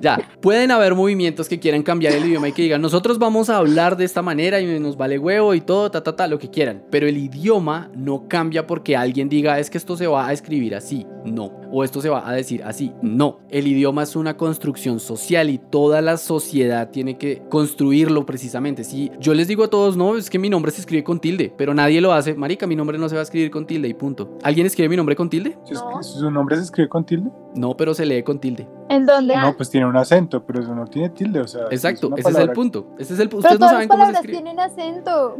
[0.00, 3.58] Ya, pueden haber movimientos que quieran cambiar el idioma y que digan, nosotros vamos a
[3.58, 6.48] hablar de esta manera y nos vale huevo y todo, ta, ta, ta, lo que
[6.48, 6.82] quieran.
[6.90, 10.74] Pero el idioma no cambia porque alguien diga, es que esto se va a escribir
[10.74, 11.06] así.
[11.26, 11.59] No.
[11.72, 12.92] O esto se va a decir así.
[13.02, 13.38] No.
[13.48, 18.82] El idioma es una construcción social y toda la sociedad tiene que construirlo precisamente.
[18.84, 21.52] Si yo les digo a todos, no, es que mi nombre se escribe con tilde,
[21.56, 23.94] pero nadie lo hace, marica, mi nombre no se va a escribir con tilde y
[23.94, 24.36] punto.
[24.42, 25.56] ¿Alguien escribe mi nombre con tilde?
[25.64, 26.02] ¿Su, No.
[26.02, 27.30] su nombre se escribe con tilde?
[27.54, 28.68] No, pero se lee con tilde.
[28.88, 29.36] ¿en dónde?
[29.36, 31.40] No, pues tiene un acento, pero eso no tiene tilde.
[31.40, 32.86] O sea, Exacto, una ese es el punto.
[32.98, 33.48] Ese es el punto.
[33.48, 34.42] Pero Ustedes no todas saben las cómo se palabras escribe.
[34.42, 35.36] tienen acento.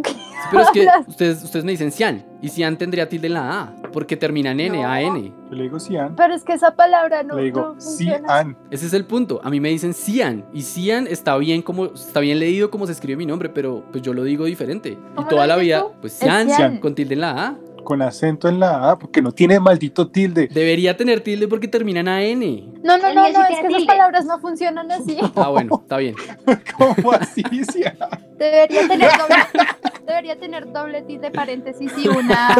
[0.52, 2.24] Pero es que ustedes, ustedes me dicen cian.
[2.40, 3.74] Y cian tendría tilde en la A.
[3.92, 4.88] Porque termina en N, No.
[4.88, 5.32] A-N.
[5.50, 8.56] Yo le digo cian, Pero es que esa palabra no, le digo no cian.
[8.70, 9.40] Ese es el punto.
[9.42, 10.44] A mí me dicen cian.
[10.52, 14.02] Y cian está bien como está bien leído como se escribe mi nombre, pero pues
[14.02, 14.90] yo lo digo diferente.
[14.90, 15.92] Y ¿Cómo toda lo la vida, tú?
[16.00, 16.78] pues Es cian, cian.
[16.78, 17.58] con tilde en la A.
[17.84, 20.48] con acento en la A, porque no tiene maldito tilde.
[20.52, 22.40] Debería tener tilde porque termina en AN.
[22.82, 25.16] No, no, no, no, es que esas palabras no funcionan así.
[25.36, 26.14] Ah, bueno, está bien.
[26.76, 27.42] ¿Cómo así?
[28.36, 29.36] Debería tener doble,
[30.06, 32.54] debería tener doble tilde paréntesis y una.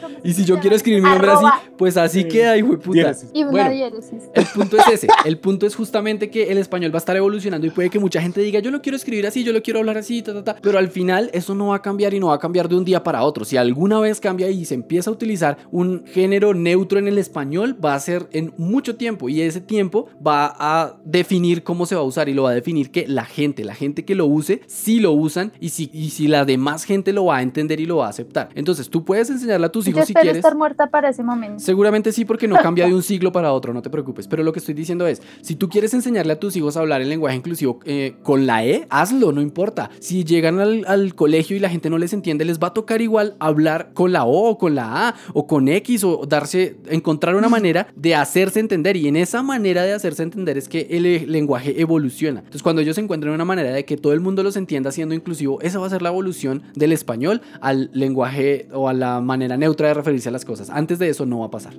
[0.00, 1.44] ¿cómo Y si yo quiero escribir mi nombre así,
[1.76, 2.28] pues así Sí.
[2.28, 2.92] queda, hijo de puta.
[2.94, 3.30] Diéresis.
[3.34, 4.22] Y una Bueno, diéresis.
[4.34, 5.08] El punto es ese.
[5.24, 8.20] El punto es justamente que el español va a estar evolucionando y puede que mucha
[8.22, 10.56] gente diga, yo lo quiero escribir así, yo lo quiero hablar así, ta, ta, ta.
[10.62, 12.84] Pero al final eso no va a cambiar y no va a cambiar de un
[12.84, 13.44] día para otro.
[13.44, 17.76] Si alguna vez cambia y se empieza a utilizar un género neutro en el español,
[17.84, 22.00] va a ser en mucho tiempo y ese tiempo va a definir cómo se va
[22.00, 24.62] a usar y lo va a definir que la gente, la gente que lo use,
[24.66, 27.86] sí lo usan y si, y si la demás gente lo va a entender y
[27.86, 28.48] lo va a aceptar.
[28.54, 30.38] Entonces tú puedes enseñarle a tus Yo hijos si espero quieres.
[30.38, 31.58] estar muerta para ese momento.
[31.58, 34.26] Seguramente sí, porque no cambia de un siglo para otro, no te preocupes.
[34.26, 37.02] Pero lo que estoy diciendo es, si tú quieres enseñarle a tus hijos a hablar
[37.02, 39.90] el lenguaje inclusivo eh, con la E, hazlo, no importa.
[40.00, 43.02] Si llegan al, al colegio y la gente no les entiende, les va a tocar
[43.02, 47.34] igual hablar con la O o con la A o con X o darse, encontrar
[47.34, 51.04] una manera de hacerse entender y en esa manera de hacerse entender es que el
[51.04, 52.40] eh, lenguaje evoluciona.
[52.40, 55.60] Entonces cuando ellos encuentran una manera de que todo el mundo los entienda siendo inclusivo,
[55.60, 59.88] esa va a ser la evolución del español al lenguaje o a la manera neutra
[59.88, 60.70] de referirse a las cosas.
[60.70, 61.74] Antes de eso no va a pasar.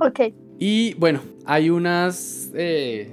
[0.00, 0.45] Ok.
[0.58, 2.50] Y bueno, hay unas...
[2.54, 3.12] eh,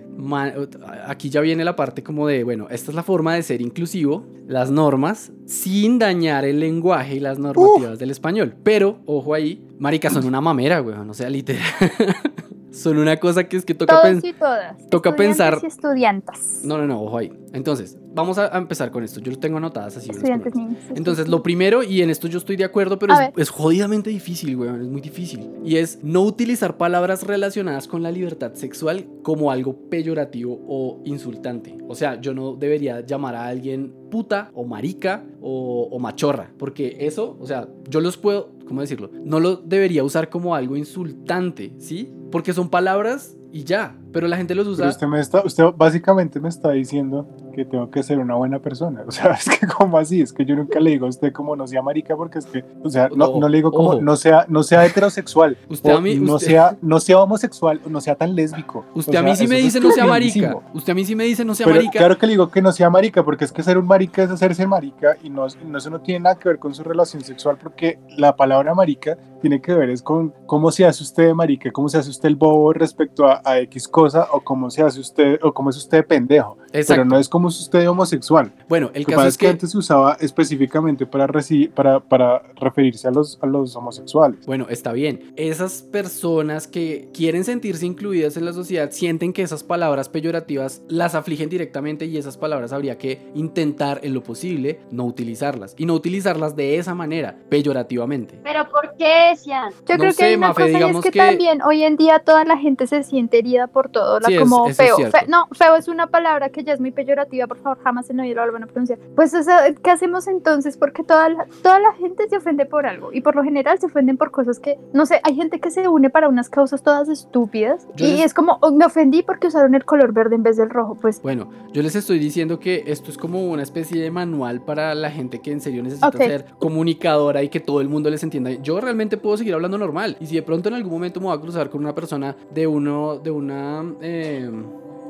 [1.07, 4.25] aquí ya viene la parte como de, bueno, esta es la forma de ser inclusivo,
[4.47, 8.55] las normas, sin dañar el lenguaje y las normativas del español.
[8.63, 11.63] Pero, ojo ahí, maricas son una mamera, weón, o sea, literal.
[12.73, 14.29] son una cosa que es que toca pensar...
[14.29, 14.89] y todas.
[14.89, 16.65] toca estudiantes pensar- Y.
[16.65, 17.31] No, no, no, ojo ahí.
[17.53, 19.19] Entonces, vamos a, empezar con esto.
[19.19, 20.09] Yo lo tengo anotadas así.
[20.09, 20.79] Estudiantes niños.
[20.95, 24.81] Entonces, lo primero, y en esto yo estoy de acuerdo, pero es jodidamente difícil, weón,
[24.81, 25.51] es muy difícil.
[25.63, 31.77] Y es no utilizar palabras relacionadas con la libertad sexual como algo peyorativo o insultante.
[31.87, 36.97] O sea, yo no debería llamar a alguien puta o marica o, o machorra, porque
[37.01, 39.11] eso, o sea, yo los puedo, ¿cómo decirlo?
[39.23, 42.11] No lo debería usar como algo insultante, ¿sí?
[42.33, 44.83] Porque son palabras y ya, pero la gente los usa...
[44.83, 48.59] Pero usted me está, usted básicamente me está diciendo que tengo que ser una buena
[48.59, 49.03] persona.
[49.07, 51.55] O sea, es que como así, es que yo nunca le digo a usted como
[51.55, 54.01] no sea marica porque es que, o sea, no, Ojo, no le digo como ojo.
[54.01, 57.99] no sea, no sea heterosexual, Usted a mí- no usted- sea, no sea homosexual, no
[58.01, 58.85] sea tan lésbico.
[58.93, 60.55] Usted O a mí sea, sí me dice no sea marica.
[60.73, 61.99] Usted a mí sí me dice no sea Pero marica.
[61.99, 64.29] claro que le digo que no sea marica, porque es que ser un marica es
[64.29, 67.57] hacerse marica y no, no, eso no tiene nada que ver con su relación sexual,
[67.61, 71.71] porque la palabra marica tiene que ver es con cómo se hace usted de marica,
[71.71, 74.99] cómo se hace usted el bobo respecto a, a X cosa, o cómo se hace
[74.99, 76.57] usted, o cómo es usted de pendejo.
[76.73, 76.93] Exacto.
[77.01, 78.51] Pero no es como usted homosexual.
[78.67, 81.27] Bueno, el caso pasa es que que, antes se usaba específicamente para,
[81.73, 84.45] para, para referirse a los, a los homosexuales.
[84.45, 85.31] bueno, está bien.
[85.35, 91.15] Esas personas que quieren sentirse incluidas en la sociedad sienten que esas palabras peyorativas las
[91.15, 95.93] afligen directamente y esas palabras habría que intentar en lo posible no utilizarlas y no
[95.93, 98.39] utilizarlas de esa manera, peyorativamente.
[98.43, 99.71] Pero ¿por qué decían?
[99.87, 101.83] Yo No creo sé, que hay una Mafe, cosa y es que, que- también hoy
[101.83, 104.97] en día toda la gente se siente herida por todo, la Sí, como es feo.
[105.27, 108.23] no, feo es una palabra que ya es muy peyorativa, por favor, jamás en la
[108.23, 108.99] vida lo vuelvan a pronunciar.
[109.15, 110.77] Pues, o sea, ¿qué hacemos entonces?
[110.77, 113.85] Porque toda la, toda la gente se ofende por algo y por lo general se
[113.87, 117.09] ofenden por cosas que, no sé, hay gente que se une para unas causas todas
[117.09, 120.43] estúpidas Yo y les- es como, oh, me ofendí porque usaron el color verde en
[120.43, 124.01] vez del rojo, pues Bueno, yo les estoy diciendo que esto es como una especie
[124.01, 127.89] de manual para la gente que en serio necesita ser comunicadora y que todo el
[127.89, 128.51] mundo les entienda.
[128.51, 131.37] Yo realmente puedo seguir hablando normal y si de pronto en algún momento me voy
[131.37, 134.49] a cruzar con una persona de uno, de una, eh,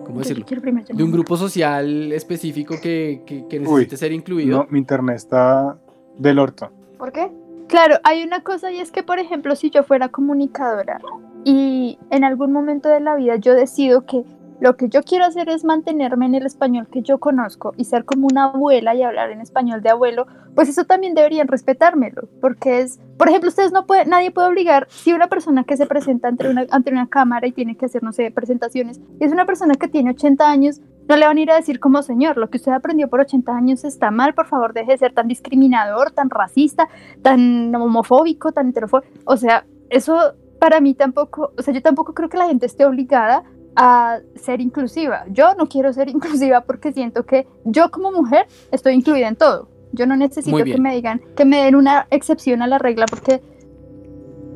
[0.03, 0.45] ¿cómo decirlo?
[0.45, 4.59] De un grupo social específico que, que, que Uy, necesite ser incluido.
[4.59, 5.77] No, mi internet está
[6.17, 6.71] del orto.
[6.97, 7.31] ¿Por qué?
[7.67, 10.99] Claro, hay una cosa y es que, por ejemplo, si yo fuera comunicadora
[11.43, 14.23] y en algún momento de la vida yo decido que
[14.63, 18.05] lo que yo quiero hacer es mantenerme en el español que yo conozco y ser
[18.05, 22.79] como una abuela y hablar en español de abuelo, pues eso también deberían respetármelo, porque
[22.79, 26.29] es, por ejemplo, ustedes no pueden, nadie puede obligar, si una persona que se presenta
[26.29, 29.45] ante una, ante una cámara y tiene que hacer, no sé, presentaciones, y es una
[29.45, 32.49] persona que tiene 80 años, no le van a ir a decir como señor, lo
[32.49, 36.11] que usted aprendió por 80 años está mal, por favor deje de ser tan discriminador,
[36.11, 36.87] tan racista,
[37.21, 39.11] tan homofóbico, tan heterofóbico.
[39.25, 42.85] O sea, eso para mí tampoco, o sea, yo tampoco creo que la gente esté
[42.85, 43.43] obligada
[43.75, 45.25] a ser inclusiva.
[45.29, 49.69] Yo no quiero ser inclusiva porque siento que yo como mujer estoy incluida en todo.
[49.91, 53.41] Yo no necesito que me digan, que me den una excepción a la regla porque,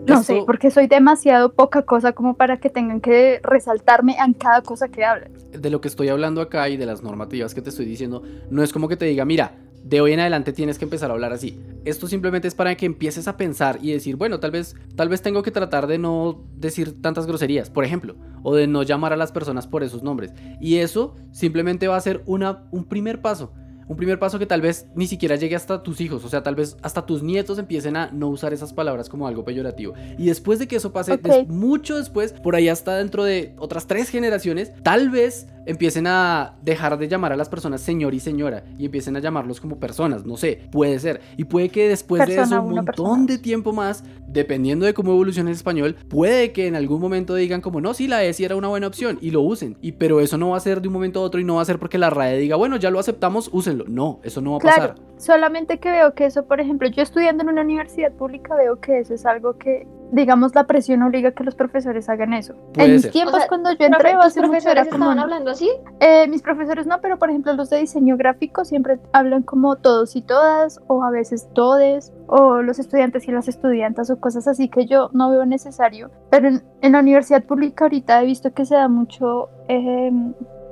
[0.07, 4.63] no sé, porque soy demasiado poca cosa como para que tengan que resaltarme en cada
[4.63, 5.32] cosa que hablan.
[5.51, 8.63] de lo que estoy hablando acá y de las normativas que te estoy diciendo, no
[8.63, 9.51] es como que te diga, mira,
[9.89, 11.57] de hoy en adelante tienes que empezar a hablar así.
[11.85, 15.21] Esto simplemente es para que empieces a pensar y decir, bueno, tal vez, tal vez
[15.21, 19.17] tengo que tratar de no decir tantas groserías, por ejemplo, o de no llamar a
[19.17, 20.33] las personas por esos nombres.
[20.59, 23.53] Y eso simplemente va a ser una, un primer paso.
[23.88, 26.55] Un primer paso que tal vez ni siquiera llegue hasta tus hijos, o sea, tal
[26.55, 29.93] vez hasta tus nietos empiecen a no usar esas palabras como algo peyorativo.
[30.17, 33.88] Y después de que eso pase, des- mucho después, por ahí hasta dentro de otras
[33.88, 38.63] tres generaciones, tal vez empiecen a dejar de llamar a las personas señor y señora
[38.77, 41.19] y empiecen a llamarlos como personas, no sé, puede ser.
[41.35, 45.11] Y puede que después de eso, un montón persona de tiempo más, dependiendo de cómo
[45.11, 48.45] evolucione el español, puede que en algún momento digan como, no, sí, la E sí
[48.45, 49.77] era una buena opción y lo usen.
[49.81, 51.61] Y pero eso no va a ser de un momento a otro y no va
[51.61, 53.76] a ser porque la RAE diga, bueno, ya lo aceptamos, úsenlo.
[53.88, 54.95] No, eso no va a Claro, pasar.
[55.17, 58.99] solamente que veo que eso, por ejemplo, yo estudiando en una universidad pública veo que
[58.99, 62.55] eso es algo que, digamos, la presión obliga a que los profesores hagan eso.
[62.73, 63.11] Puede en mis ser.
[63.11, 65.69] tiempos, O sea, cuando yo entré, ¿Tus profesores como, estaban hablando así?
[65.99, 70.15] eh, mis profesores no, pero por ejemplo los de diseño gráfico siempre hablan como todos
[70.15, 74.69] y todas, o a veces todes, o los estudiantes y las estudiantas, o cosas así
[74.69, 76.09] que yo no veo necesario.
[76.30, 80.11] Pero en, en la universidad pública ahorita he visto que se da mucho eh,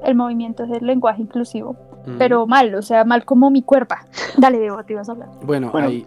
[0.06, 1.76] el movimiento del lenguaje inclusivo,
[2.06, 2.18] Mm.
[2.18, 3.96] pero mal, o sea, mal como mi cuerpo.
[4.38, 5.30] Dale, Bebo, te ibas a hablar.
[5.44, 6.06] Bueno, Bueno, ahí.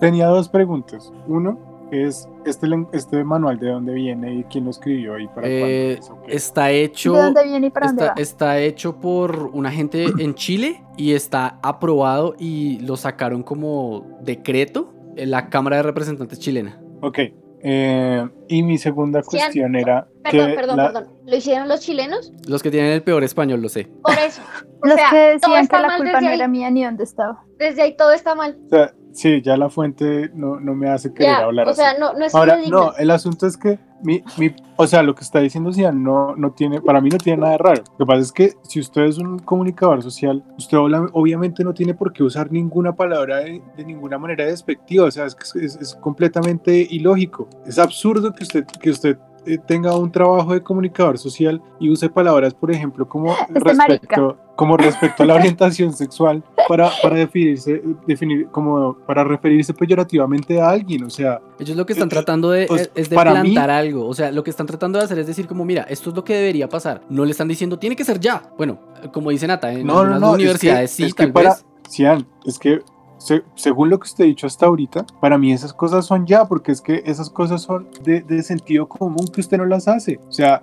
[0.00, 1.12] tenía dos preguntas.
[1.26, 1.58] Uno
[1.90, 6.26] es este, este manual de dónde viene y quién lo escribió y para Eh, cuándo
[6.28, 7.12] es, está hecho.
[7.14, 8.20] ¿De dónde viene y para dónde Está, va?
[8.20, 14.92] está hecho por una gente en Chile y está aprobado y lo sacaron como decreto
[15.16, 16.78] en la Cámara de Representantes chilena.
[17.00, 17.18] Ok.
[17.62, 21.08] Eh, y mi segunda Sí, cuestión era Perdón, que perdón, la- perdón.
[21.26, 22.32] ¿Lo hicieron los chilenos?
[22.46, 23.88] Los que tienen el peor español, lo sé.
[24.02, 24.42] Por eso.
[24.82, 26.34] O Los sea, que decían que la culpa no ahí.
[26.36, 27.42] era mía ni dónde estaba.
[27.58, 28.56] Desde ahí todo está mal.
[28.66, 31.80] o sea, sí, ya la fuente no, no me hace querer Ya, hablar o así.
[31.80, 35.14] sea, no, no es Ahora, no, el asunto es que mi, mi, o sea, lo
[35.14, 37.82] que está diciendo Cian no, no tiene, para mí no tiene nada de raro.
[37.98, 41.94] Lo que pasa es que si usted es un comunicador social, usted obviamente no tiene
[41.94, 45.76] por qué usar ninguna palabra de, de ninguna manera despectiva, o sea, es, que es,
[45.76, 47.48] es completamente ilógico.
[47.66, 49.18] Es absurdo que usted, que usted
[49.56, 53.86] tenga un trabajo de comunicador social y use palabras, por ejemplo, como Este marica.
[53.88, 60.60] respecto, como respecto a la orientación sexual para, para definirse, definir, como para referirse peyorativamente
[60.60, 63.22] a alguien, o sea, Ellos lo que están Eh, tratando de, pues, es, de mí-
[63.22, 64.06] plantar algo.
[64.06, 66.24] O sea, lo que están tratando de hacer es decir como, mira, esto es lo
[66.24, 67.02] que debería pasar.
[67.08, 68.42] No le están diciendo, tiene que ser ya.
[68.58, 68.78] Bueno,
[69.12, 71.64] como dice Nata, en No, algunas universidades que- sí, es que tal para- vez.
[71.88, 72.80] Cian, es que
[73.18, 76.46] se- según lo que usted ha dicho hasta ahorita, para mí esas cosas son ya,
[76.46, 80.18] porque es que esas cosas son de, de sentido común que usted no las hace.
[80.28, 80.62] O sea,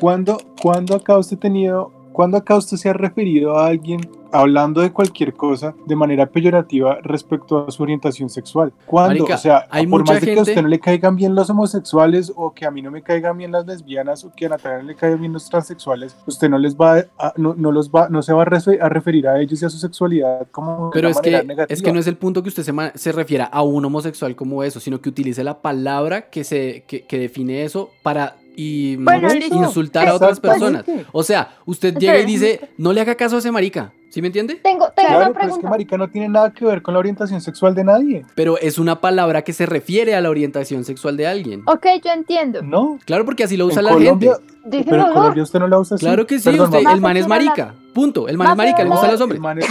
[0.00, 4.00] ¿cuándo, cuándo acá usted tenido, cuándo acá usted se ha referido a alguien
[4.34, 8.72] hablando de cualquier cosa de manera peyorativa respecto a su orientación sexual?
[8.86, 9.20] ¿Cuándo?
[9.20, 11.48] Marica, o sea, hay por más de que a usted no le caigan bien los
[11.50, 14.78] homosexuales o que a mí no me caigan bien las lesbianas o que a Natalia
[14.78, 18.08] no le caigan bien los transexuales, usted no les va a, no, no los va,
[18.08, 20.90] no se va a, refe- a referir a ellos y a su sexualidad como de
[20.92, 21.80] Pero una es que, manera es negativa.
[21.82, 24.80] que no es el punto que usted se, se refiera a un homosexual como eso,
[24.80, 29.46] sino que utilice la palabra que, se, que, que define eso para y, Bueno, listo.
[29.56, 30.80] eso, insultar a otras personas.
[30.82, 31.08] exactamente.
[31.12, 33.92] O sea, usted llega y dice, no le haga caso a ese marica.
[34.14, 34.54] ¿Sí me entiende?
[34.54, 35.70] Tengo, tengo Claro, una pero es que pregunta.
[35.70, 38.24] marica no tiene nada que ver con la orientación sexual de nadie.
[38.36, 41.62] Pero es una palabra que se refiere a la orientación sexual de alguien.
[41.66, 42.62] Ok, yo entiendo.
[42.62, 43.00] No.
[43.06, 44.84] Claro, porque así lo usa en la Colombia, gente.
[44.88, 45.12] Pero en.
[45.12, 46.04] Colombia usted no la usa así.
[46.06, 47.74] Claro que sí, Perdón, usted, el man es marica.
[47.92, 48.26] Punto.
[48.26, 49.40] El man es marica, le gustan los El hombres.
[49.40, 49.66] man es,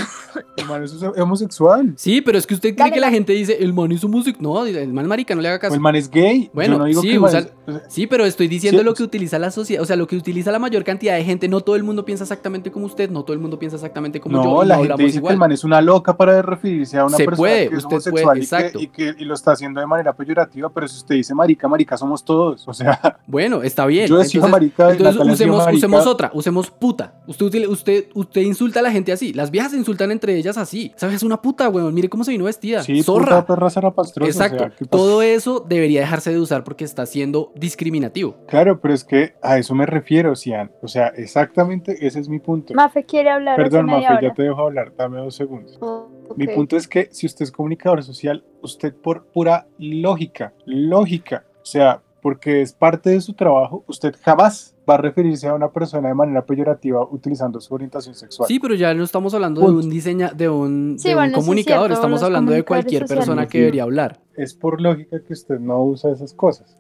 [0.56, 1.94] el man es homosexual.
[1.98, 4.38] Sí, pero es que usted cree Dale, que la gente dice, el man es músico.
[4.42, 5.74] No, el man es marica, no le haga O caso.
[5.74, 6.50] el man es gay.
[6.54, 9.40] Bueno, Yo no digo sí, que es- Sí, pero estoy diciendo Sí, lo que utiliza
[9.40, 11.50] la sociedad, o sea, lo que utiliza la mayor cantidad de gente.
[11.50, 14.33] No todo el mundo piensa exactamente como usted, no todo el mundo piensa exactamente como.
[14.34, 17.06] No, la no gente hablamos dice que el man es una loca para referirse a
[17.06, 18.80] una Se persona puede, que es usted homosexual puede, y, exacto.
[18.80, 21.68] que, y, que, y lo está haciendo de manera peyorativa, pero si usted dice marica,
[21.68, 22.68] marica somos todos.
[22.68, 24.08] O sea, Bueno, está bien.
[24.08, 25.78] Yo decía entonces, marica, entonces usemos, marica.
[25.78, 27.14] usemos otra, usemos puta.
[27.28, 29.34] Usted, usted, usted insulta a la gente así.
[29.34, 30.94] Las viejas se insultan entre ellas así.
[30.96, 31.16] ¿Sabes?
[31.18, 31.94] Es una puta, weón.
[31.94, 32.84] Mire cómo se vino vestida.
[32.84, 33.42] sí, Zorra.
[33.42, 34.86] puta perra zarapastrosa, o sea, Exacto.
[34.88, 38.38] Todo eso debería dejarse de usar porque está siendo discriminativo.
[38.48, 40.72] Claro, pero es que a eso me refiero, Cian.
[40.82, 42.74] O sea, exactamente ese es mi punto.
[42.74, 45.78] Mafe quiere hablar Perdón, hace Mafe, ya te dejo hablar, dame dos segundos.
[45.82, 51.46] Oh, Mi punto es que si usted es comunicador social, usted por pura lógica, lógica,
[51.62, 55.72] o sea, porque es parte de su trabajo, usted jamás va a referirse a una
[55.72, 58.48] persona de manera peyorativa utilizando su orientación sexual.
[58.48, 61.34] Sí, pero ya no estamos hablando de un diseña, de un, Sí, de un bueno,
[61.36, 63.26] sí es comunicador, estamos hablando de cualquier sociales.
[63.26, 64.22] persona que debería hablar.
[64.36, 66.78] Es por lógica que usted no usa esas cosas.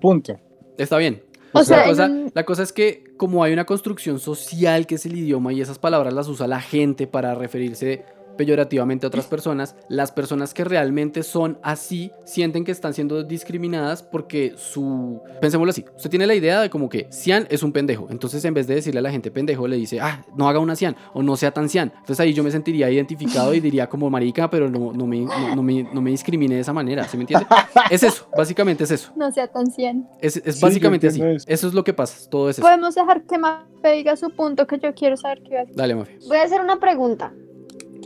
[0.00, 0.36] Punto.
[0.78, 1.22] Está bien.
[1.60, 5.06] O sea, la, cosa, la cosa es que como hay una construcción social que es
[5.06, 8.04] el idioma y esas palabras las usa la gente para referirse
[8.36, 14.02] peyorativamente a otras personas, las personas que realmente son así sienten que están siendo discriminadas
[14.02, 15.20] porque su...
[15.40, 18.54] Pensémoslo así, usted tiene la idea de como que Cian es un pendejo, entonces en
[18.54, 21.22] vez de decirle a la gente pendejo le dice, ah, no haga una Cian o
[21.22, 24.68] no sea tan Cian, entonces ahí yo me sentiría identificado y diría como marica, pero
[24.68, 27.46] no, no, me, no, no me, no me discrimine de esa manera, ¿sí me entiende?
[27.90, 29.12] Es eso, básicamente es eso.
[29.16, 30.08] No sea tan cien.
[30.20, 31.20] Es, es básicamente así.
[31.22, 31.46] Eso.
[31.46, 31.68] eso.
[31.68, 32.28] es lo que pasa.
[32.28, 32.66] Todo es eso.
[32.66, 35.76] Podemos dejar que Mafe diga su punto que yo quiero saber qué va a decir.
[35.76, 36.14] Dale, Mafi.
[36.26, 37.32] Voy a hacer una pregunta.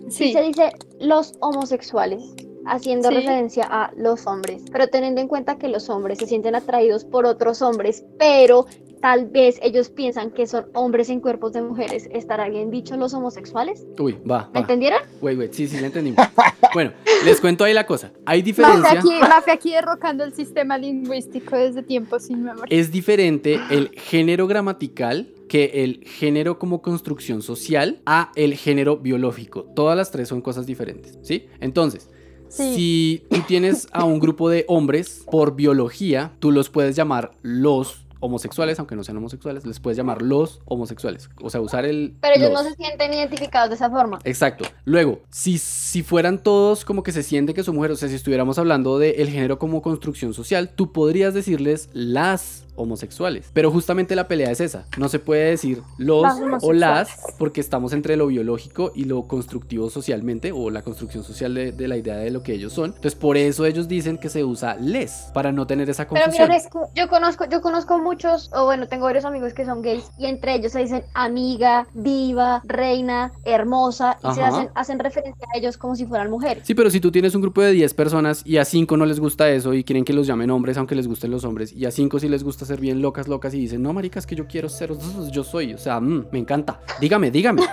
[0.09, 2.23] Sí, se dice los homosexuales,
[2.67, 3.15] haciendo Sí.
[3.17, 7.27] referencia a los hombres, pero teniendo en cuenta que los hombres se sienten atraídos por
[7.27, 8.67] otros hombres, pero
[9.01, 13.15] tal vez ellos piensan que son hombres en cuerpos de mujeres, ¿estará bien dicho los
[13.15, 13.87] homosexuales?
[13.99, 14.61] Uy, va, ¿Me va.
[14.61, 15.01] entendieron?
[15.23, 15.53] Wait, wait.
[15.53, 16.19] Sí, sí, le entendimos.
[16.75, 16.93] bueno,
[17.25, 18.13] les cuento ahí la cosa.
[18.27, 18.99] Hay Mafe diferencia.
[18.99, 22.67] aquí, Mafe aquí derrocando el sistema lingüístico desde tiempos sin memoria.
[22.79, 29.65] Es diferente el género gramatical que el género como construcción social a el género biológico.
[29.75, 31.47] Todas las tres son cosas diferentes, ¿sí?
[31.61, 32.09] Entonces,
[32.47, 32.75] Sí.
[32.77, 38.07] si tú tienes a un grupo de hombres por biología, tú los puedes llamar los
[38.21, 41.31] homosexuales, aunque no sean homosexuales, les puedes llamar los homosexuales.
[41.43, 42.15] O sea, usar el...
[42.21, 42.63] Pero ellos los.
[42.63, 44.19] no se sienten identificados de esa forma.
[44.25, 44.67] Exacto.
[44.85, 48.15] Luego, si, si fueran todos como que se sienten que son mujeres, o sea, si
[48.15, 53.51] estuviéramos hablando del género como construcción social, tú podrías decirles las homosexuales.
[53.53, 54.87] Pero justamente la pelea es esa.
[54.99, 56.27] No se puede decir los
[56.63, 61.55] o las porque estamos entre lo biológico y lo constructivo socialmente o la construcción social
[61.55, 62.87] de, de la idea de lo que ellos son.
[62.87, 66.49] Entonces por eso ellos dicen que se usa les para no tener esa Pero confusión.
[66.49, 66.63] mira,
[66.95, 70.55] yo conozco, yo conozco muchos, o bueno, tengo varios amigos que son gays y entre
[70.55, 75.97] ellos se dicen amiga, diva, reina, hermosa y se hacen, hacen referencia a ellos como
[75.97, 76.65] si fueran mujeres.
[76.67, 79.21] Sí, pero si tú tienes un grupo de 10 personas y a 5 no les
[79.21, 81.91] gusta eso y quieren que los llamen hombres aunque les gusten los hombres y a
[81.91, 84.69] 5 sí les gusta ser bien locas, locas y dicen, no, maricas, que yo quiero
[84.69, 84.93] ser,
[85.33, 87.63] yo soy, o sea, mm, me encanta, dígame, dígame.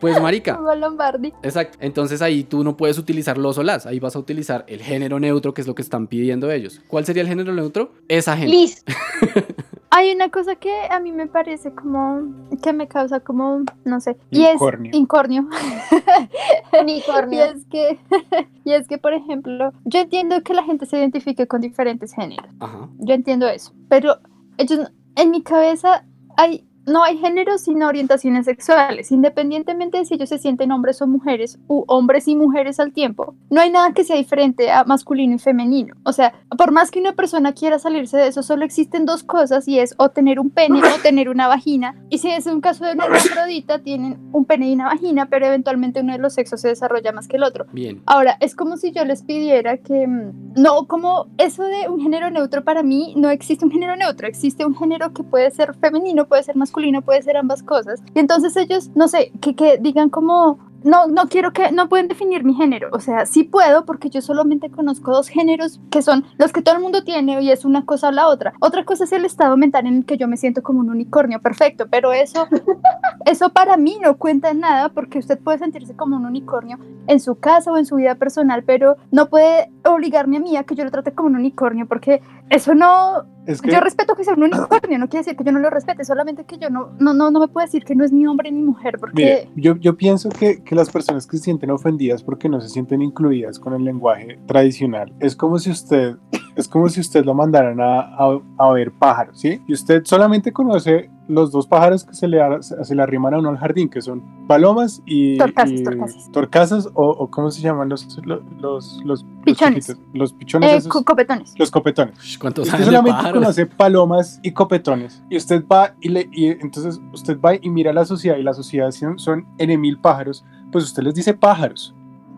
[0.00, 1.32] Pues marica, Como Lombardi.
[1.42, 1.78] exacto.
[1.80, 5.18] Entonces ahí tú no puedes utilizar los o las, ahí vas a utilizar el género
[5.18, 6.82] neutro, que es lo que están pidiendo ellos.
[6.88, 7.92] ¿Cuál sería el género neutro?
[8.08, 8.54] Esa gente.
[8.54, 8.84] Liz,
[9.96, 14.16] Hay una cosa que a mí me parece como que me causa como, no sé,
[14.30, 14.90] y Incornio.
[14.90, 15.48] es incornio.
[16.72, 17.44] Y unicornio.
[17.44, 18.00] es que,
[18.64, 22.50] y es que, por ejemplo, yo entiendo que la gente se identifique con diferentes géneros.
[22.58, 22.88] Ajá.
[22.98, 23.72] Yo entiendo eso.
[23.88, 24.18] Pero
[24.58, 26.04] ellos, en mi cabeza
[26.36, 29.10] hay, no hay géneros sino orientaciones sexuales.
[29.12, 33.34] Independientemente de si ellos se sienten hombres o mujeres, u hombres y mujeres al tiempo,
[33.50, 35.94] no hay nada que sea diferente a masculino y femenino.
[36.04, 39.66] O sea, por más que una persona quiera salirse de eso, solo existen dos cosas
[39.68, 41.94] y es o tener un pene o tener una vagina.
[42.10, 45.46] Y si es un caso de una hermafrodita, tienen un pene y una vagina, pero
[45.46, 47.66] eventualmente uno de los sexos se desarrolla más que el otro.
[47.72, 48.02] Bien.
[48.06, 52.30] Ahora, es como si yo les pidiera que, mm, no, como eso de un género
[52.30, 56.26] neutro para mí, no existe un género neutro, existe un género que puede ser femenino,
[56.26, 56.73] puede ser masculino,
[57.04, 58.02] puede ser ambas cosas.
[58.14, 62.08] Y entonces ellos, no sé, que, que digan como, no, no quiero que, no pueden
[62.08, 62.90] definir mi género.
[62.92, 66.76] O sea, sí puedo porque yo solamente conozco dos géneros que son los que todo
[66.76, 68.52] el mundo tiene y es una cosa o la otra.
[68.60, 71.40] Otra cosa es el estado mental en el que yo me siento como un unicornio,
[71.40, 72.46] perfecto, pero eso,
[73.24, 77.18] eso para mí no cuenta en nada porque usted puede sentirse como un unicornio en
[77.18, 80.74] su casa o en su vida personal, pero no puede obligarme a mí a que
[80.74, 82.20] yo lo trate como un unicornio porque
[82.50, 85.52] eso no, Es que yo respeto que sea un unicornio, no quiere decir que yo
[85.52, 88.04] no lo respete, solamente que yo no, no, no, no me puedo decir que no
[88.04, 91.36] es ni hombre ni mujer, porque Mire, yo, yo pienso que, que las personas que
[91.36, 95.70] se sienten ofendidas porque no se sienten incluidas con el lenguaje tradicional, es como si
[95.70, 96.16] usted,
[96.56, 99.60] es como si usted lo mandaran a, a, a ver pájaros, ¿sí?
[99.66, 103.48] Y usted solamente conoce los dos pájaros que se le, se le arriman a uno
[103.48, 106.30] al jardín, que son palomas y Torcasas, y torcasas.
[106.32, 109.86] torcasas, o, o ¿cómo se llaman los, los, los, los Pichones.
[109.86, 110.06] chiquitos?
[110.12, 111.54] Los pichones, eh, esos, co- copetones.
[111.58, 112.38] los copetones.
[112.38, 113.38] ¿Cuántos Usted solamente pájaros?
[113.40, 117.92] conoce palomas y copetones y usted va y le y entonces usted va y mira
[117.92, 121.94] la sociedad y la sociedad son, son N mil pájaros, pues usted les dice pájaros.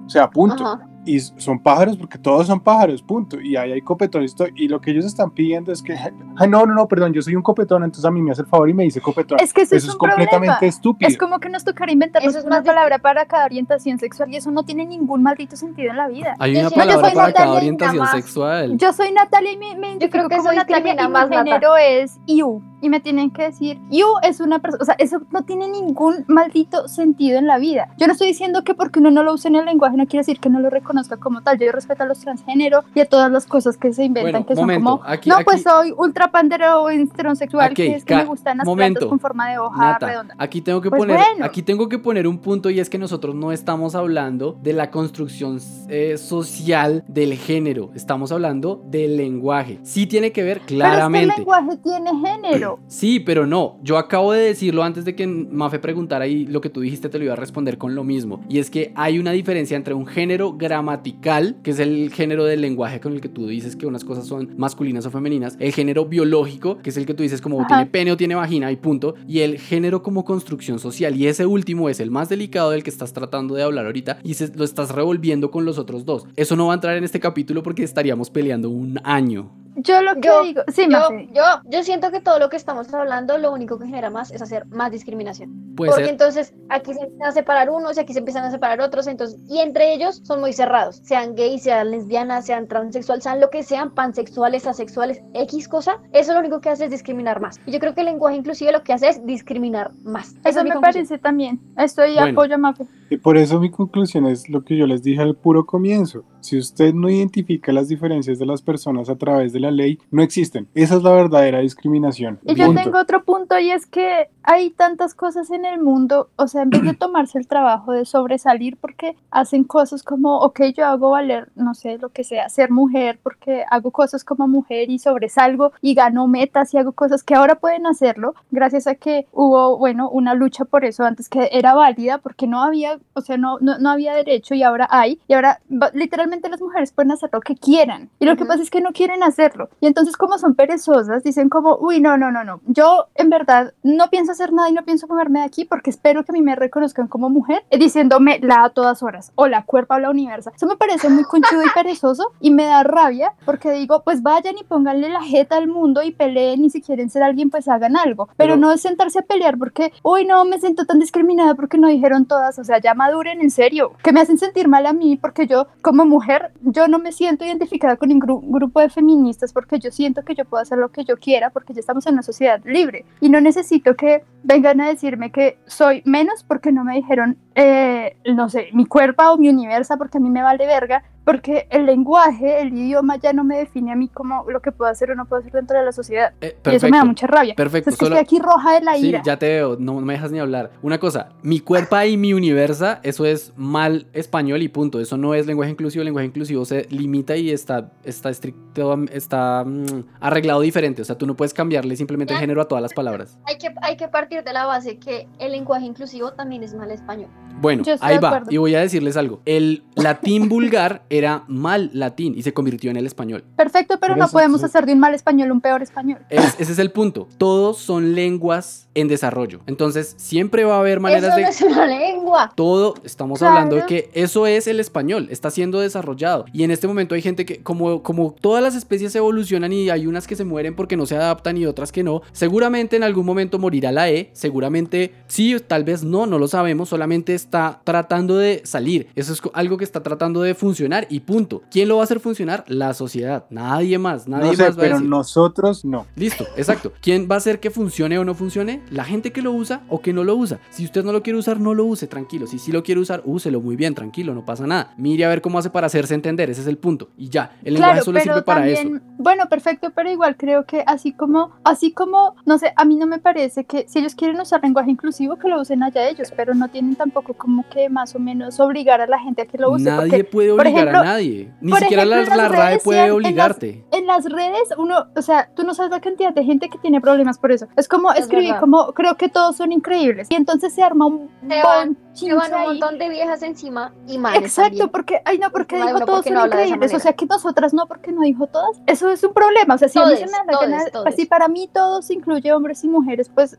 [0.07, 0.65] O sea, punto.
[0.65, 0.89] Ajá.
[1.07, 3.41] Y son pájaros porque todos son pájaros, punto.
[3.41, 4.35] Y ahí hay copetones.
[4.35, 7.23] to- Y lo que ellos están pidiendo es que, ay, no, no, no, perdón, yo
[7.23, 9.39] soy un copetón, entonces a mí me hace el favor y me dice copetón.
[9.41, 10.59] Es que eso, Eso es es un completamente problema.
[10.69, 11.09] estúpido.
[11.09, 14.33] Es como que nos tocará inventarnos Eso es una más palabra para cada orientación sexual
[14.33, 16.35] y eso no tiene ningún maldito sentido en la vida.
[16.41, 18.77] Hay una palabra soy para cada Natalia orientación sexual.
[18.79, 21.77] Yo soy Natalia y me, me Yo creo que como eso Natalia y mi género
[21.77, 22.63] es you.
[22.83, 26.25] Y me tienen que decir, you es una persona, o sea, eso no tiene ningún
[26.29, 27.89] maldito sentido en la vida.
[27.97, 30.21] Yo no estoy diciendo que porque uno no lo use en el lenguaje no quiere
[30.21, 31.59] decir que no lo reconozca como tal.
[31.59, 34.57] Yo respeto a los transgénero y a todas las cosas que se inventan Bueno, que
[34.57, 38.15] son como, aquí- no, aquí- pues soy ultra pandero o heterosexual, Ok, que es que
[38.15, 38.99] me gustan las momento.
[39.01, 40.35] plantas con forma de hoja Nata, redonda.
[40.39, 41.45] aquí tengo que Pues poner, bueno.
[41.47, 44.91] aquí tengo que poner un punto y es que nosotros no estamos hablando de la
[44.91, 45.59] construcción
[45.89, 49.79] eh, social del género, estamos hablando del lenguaje.
[49.83, 51.35] Sí tiene que ver Pero es que el claramente.
[51.39, 52.66] lenguaje tiene género.
[52.89, 53.79] Sí, pero no.
[53.83, 57.19] Yo acabo de decirlo antes de que Mafe preguntara y lo que tú dijiste te
[57.19, 58.45] lo iba a responder con lo mismo.
[58.49, 62.61] Y es que hay una diferencia entre un género gramatical, que es el género del
[62.61, 66.07] lenguaje con el que tú dices que unas cosas son masculinas o femeninas, el género
[66.07, 67.69] biológico, que es el que tú dices como Ajá.
[67.69, 71.17] tiene pene o tiene vagina y punto, y el género como construcción social.
[71.17, 74.35] Y ese último es el más delicado del que estás tratando de hablar ahorita y
[74.35, 76.27] se- lo estás revolviendo con los otros dos.
[76.37, 79.51] Eso no va a entrar en este capítulo porque estaríamos peleando un año.
[79.77, 82.93] Yo lo que Yo- digo, sí, Yo, yo, yo siento que todo lo que estamos
[82.95, 85.75] hablando lo único que genera más es hacer más discriminación.
[85.77, 86.13] Puede Porque ser.
[86.13, 89.39] entonces aquí se empiezan a separar unos y aquí se empiezan a separar otros, entonces,
[89.49, 93.63] y entre ellos son muy cerrados, sean gays, sean lesbianas, sean transexual, sean lo que
[93.63, 97.61] sean, pansexuales, asexuales, X cosa, eso lo único que hace es discriminar más.
[97.67, 100.31] Y yo creo que el lenguaje inclusive lo que hace es discriminar más.
[100.45, 100.81] Eso es me conclusión.
[100.81, 101.61] parece también.
[101.77, 102.33] Estoy Bueno.
[102.33, 102.87] apoyo a Mafe.
[103.11, 106.25] Y por eso mi conclusión es lo que yo les dije al puro comienzo.
[106.41, 110.23] Si usted no identifica las diferencias de las personas a través de la ley, no
[110.23, 110.69] existen.
[110.75, 112.39] Esa es la verdadera discriminación.
[112.45, 112.83] Y yo Punto.
[112.83, 116.71] tengo otro punto y es que hay tantas cosas en el mundo, o sea, en
[116.71, 121.51] vez de tomarse el trabajo de sobresalir porque hacen cosas como, ok, yo hago valer,
[121.57, 125.95] no sé, lo que sea, ser mujer, porque hago cosas como mujer y sobresalgo y
[125.95, 130.35] gano metas y hago cosas que ahora pueden hacerlo, gracias a que hubo, bueno, una
[130.35, 133.91] lucha por eso antes que era válida, porque no había, o sea, no, no, no
[133.91, 135.61] había derecho y ahora hay, y ahora
[135.93, 138.49] literalmente las mujeres pueden hacer lo que quieran, y lo que Ujú.
[138.49, 139.23] pasa es que no quieren
[139.65, 143.31] hacerlo, y entonces como son perezosas, dicen como, uy, no, no, no, no, yo en
[143.31, 146.35] verdad no pienso hacer nada y no pienso moverme de aquí porque espero que a
[146.35, 149.99] mí me reconozcan como mujer, eh, diciéndome la a todas horas, o la cuerpa o
[149.99, 154.03] la universa, eso me parece muy conchudo y perezoso, y me da rabia, porque digo,
[154.03, 157.51] pues vayan y pónganle la jeta al mundo y peleen, y si quieren ser alguien,
[157.51, 160.85] pues hagan algo, pero, Pero- no es sentarse a pelear porque, uy, no, me siento
[160.85, 164.39] tan discriminada porque no dijeron todas, o sea, ya maduren en serio, que me hacen
[164.39, 168.29] sentir mal a mí porque yo, como mujer, yo no me siento identificada con ningún
[168.29, 171.51] gru- grupo de feministas porque yo siento que yo puedo hacer lo que yo quiera
[171.51, 173.05] porque ya estamos en una sociedad libre.
[173.21, 178.17] Y no necesito que vengan a decirme que soy menos porque no me dijeron, eh,
[178.35, 181.87] no sé, mi cuerpo o mi universa porque a mí me vale verga, porque el
[181.87, 185.17] lenguaje, el idioma ya no me define a mí como lo que puedo hacer o
[185.17, 186.33] no puedo hacer dentro de la sociedad.
[186.41, 187.55] Eh, Y eso me da mucha rabia.
[187.57, 189.23] Perfecto, O sea, es que solo- estoy aquí roja de la Sí, ira.
[189.25, 190.71] ya te veo, no me dejas ni hablar.
[190.83, 195.01] Una cosa, mi cuerpo y mi universa, eso es mal español y punto.
[195.01, 196.03] Eso no es lenguaje inclusivo.
[196.03, 201.03] El lenguaje inclusivo se limita y está, está estricto, está mm, arreglado diferente.
[201.03, 203.37] O sea, tú no puedes cambiarle simplemente el género a todas las palabras.
[203.47, 206.91] Hay que, hay que partir de la base que el lenguaje inclusivo también es mal
[206.93, 207.31] español.
[207.61, 208.43] Bueno, ahí va.
[208.51, 209.41] Y voy a decirles algo.
[209.47, 213.45] El latín vulgar era mal latín y se convirtió en el español.
[213.57, 216.19] Perfecto, pero no podemos hacer de un mal español un peor español.
[216.29, 217.29] Es- ese es el punto.
[217.39, 219.61] Todos son lenguas en desarrollo.
[219.67, 221.43] Entonces, siempre va a haber maneras Eso de...
[221.43, 222.53] no es una lengua.
[222.55, 223.55] Todo, estamos Claro.
[223.57, 226.45] hablando de que eso es el español, está siendo desarrollado.
[226.53, 230.07] Y en este momento hay gente que, como, como todas las especies evolucionan y hay
[230.07, 233.27] unas que se mueren porque no se adaptan y otras que no, seguramente en algún
[233.27, 238.37] momento morirá la E, seguramente sí, tal vez no, no lo sabemos, solamente está tratando
[238.37, 239.09] de salir.
[239.15, 241.63] Eso es algo que está tratando de funcionar y punto.
[241.71, 242.65] ¿Quién lo va a hacer funcionar?
[242.69, 245.09] La sociedad, nadie más, nadie No sé, más va a pero decir.
[245.09, 246.07] nosotros no.
[246.17, 246.93] Listo, exacto.
[247.01, 248.83] ¿Quién va a hacer que funcione o no funcione?
[248.91, 250.59] La gente que lo usa o que no lo usa.
[250.71, 252.47] Si usted no lo quiere usar, no lo use, tranquilo.
[252.47, 254.95] Si sí lo quiere usar, úselo muy bien, tranquilo, no pasa nada.
[254.97, 257.11] Mire a ver cómo hace para hacerse entender, ese es el punto.
[257.17, 258.89] Y ya, el lenguaje solo sirve para eso.
[259.19, 263.07] bueno, perfecto, pero igual creo que así como, así como, no sé, a mí no
[263.07, 266.55] me parece que si ellos quieren usar lenguaje inclusivo, que lo usen allá ellos, pero
[266.55, 269.71] no tienen tampoco como que más o menos obligar a la gente a que lo
[269.71, 269.85] use.
[269.85, 271.53] Nadie porque puede obligar ejemplo- a nadie.
[271.61, 273.85] Ni siquiera ejemplo, la, RAE puede sí, en las- obligarte.
[273.93, 277.01] en las redes uno, o sea, tú no sabes la cantidad de gente que tiene
[277.01, 277.67] problemas por eso.
[277.77, 278.61] Es como Es escribir verdad.
[278.61, 282.35] como creo que todos son increíbles y entonces se arma un Se van- bonchinche Se
[282.35, 282.67] van un ahí.
[282.67, 284.89] montón de viejas encima y manes Exacto, también.
[284.91, 287.87] porque, ay no, porque dijo todos porque son no increíbles, o sea que nosotras no,
[287.87, 290.31] porque no dijo todas, eso es un problema, o sea, si a mí se Todes,
[290.31, 291.15] me da la gana- todes, todes.
[291.17, 293.59] si para mí todos incluye hombres y mujeres, pues,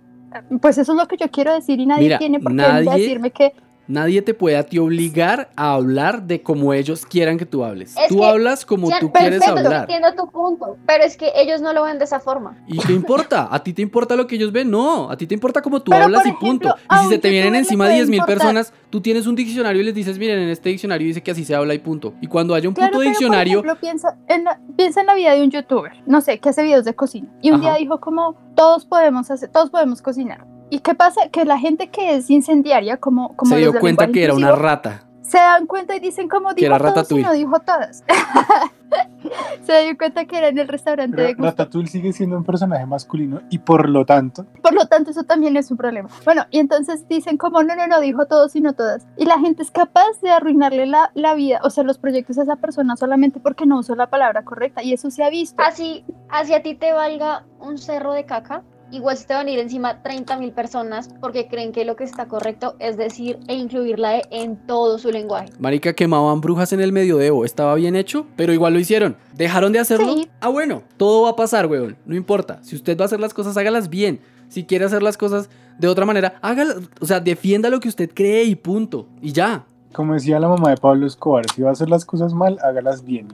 [0.61, 2.89] pues eso es lo que yo quiero decir y nadie Mira, tiene por qué nadie-
[2.91, 3.53] decirme que,
[3.88, 7.95] Nadie te puede a ti obligar a hablar de como ellos quieran que tú hables.
[7.97, 9.81] Es tú hablas como Ya, tú quieres perfecto, hablar.
[9.89, 12.57] Entiendo tu punto, pero es que ellos no lo ven de esa forma.
[12.67, 13.47] ¿Y qué importa?
[13.49, 14.69] ¿A ti te importa lo que ellos ven?
[14.69, 16.67] No, a ti te importa como tú Pero, hablas por y punto.
[16.75, 18.38] ejemplo, Y si se te vienen encima puede 10 mil importar.
[18.38, 21.45] personas, tú tienes un diccionario y les dices, miren, en este diccionario dice que así
[21.45, 22.13] se habla y punto.
[22.21, 25.07] Y cuando haya un claro, puto pero diccionario, por ejemplo, piensa en, la, piensa en
[25.07, 27.69] la vida de un youtuber, no sé, que hace videos de cocina, y un Ajá.
[27.71, 30.45] día dijo como, todos podemos hacer, todos podemos cocinar.
[30.70, 31.30] ¿Y qué pasa?
[31.30, 35.03] Que la gente que es incendiaria, como, como se dio cuenta que era una rata.
[35.22, 38.03] se dan cuenta y dicen como Que dijo era todos y no dijo todas.
[39.63, 41.51] se dio cuenta que era en el restaurante de Pero gusto.
[41.51, 45.57] Ratatouille sigue siendo un personaje masculino y por lo tanto, Por lo tanto, eso también
[45.57, 46.09] es un problema.
[46.26, 49.05] Bueno, y entonces dicen como, no, no, no, dijo todos y no todas.
[49.18, 52.43] Y la gente es capaz de arruinarle la, la vida, o sea, los proyectos a
[52.43, 54.84] esa persona solamente porque no usó la palabra correcta.
[54.84, 55.61] Y eso se ha visto.
[55.61, 59.51] Así, así a ti te valga un cerro de caca, igual se te van a
[59.51, 63.55] ir encima 30 mil personas porque creen que lo que está correcto es decir e
[63.55, 65.49] incluir la E en todo su lenguaje.
[65.59, 67.45] Marica, quemaban brujas en el medioevo.
[67.45, 69.17] Estaba bien hecho, pero igual lo hicieron.
[69.33, 70.13] ¿Dejaron de hacerlo?
[70.13, 70.29] Sí.
[70.39, 71.97] Ah, bueno, todo va a pasar, weón.
[72.05, 72.59] No importa.
[72.63, 74.19] Si usted va a hacer las cosas, hágalas bien.
[74.49, 76.77] Si quiere hacer las cosas de otra manera, hágalas.
[76.99, 79.07] O sea, defienda lo que usted cree y punto.
[79.21, 79.65] Y ya.
[79.93, 83.03] Como decía la mamá de Pablo Escobar, si va a hacer las cosas mal, hágalas
[83.03, 83.27] bien.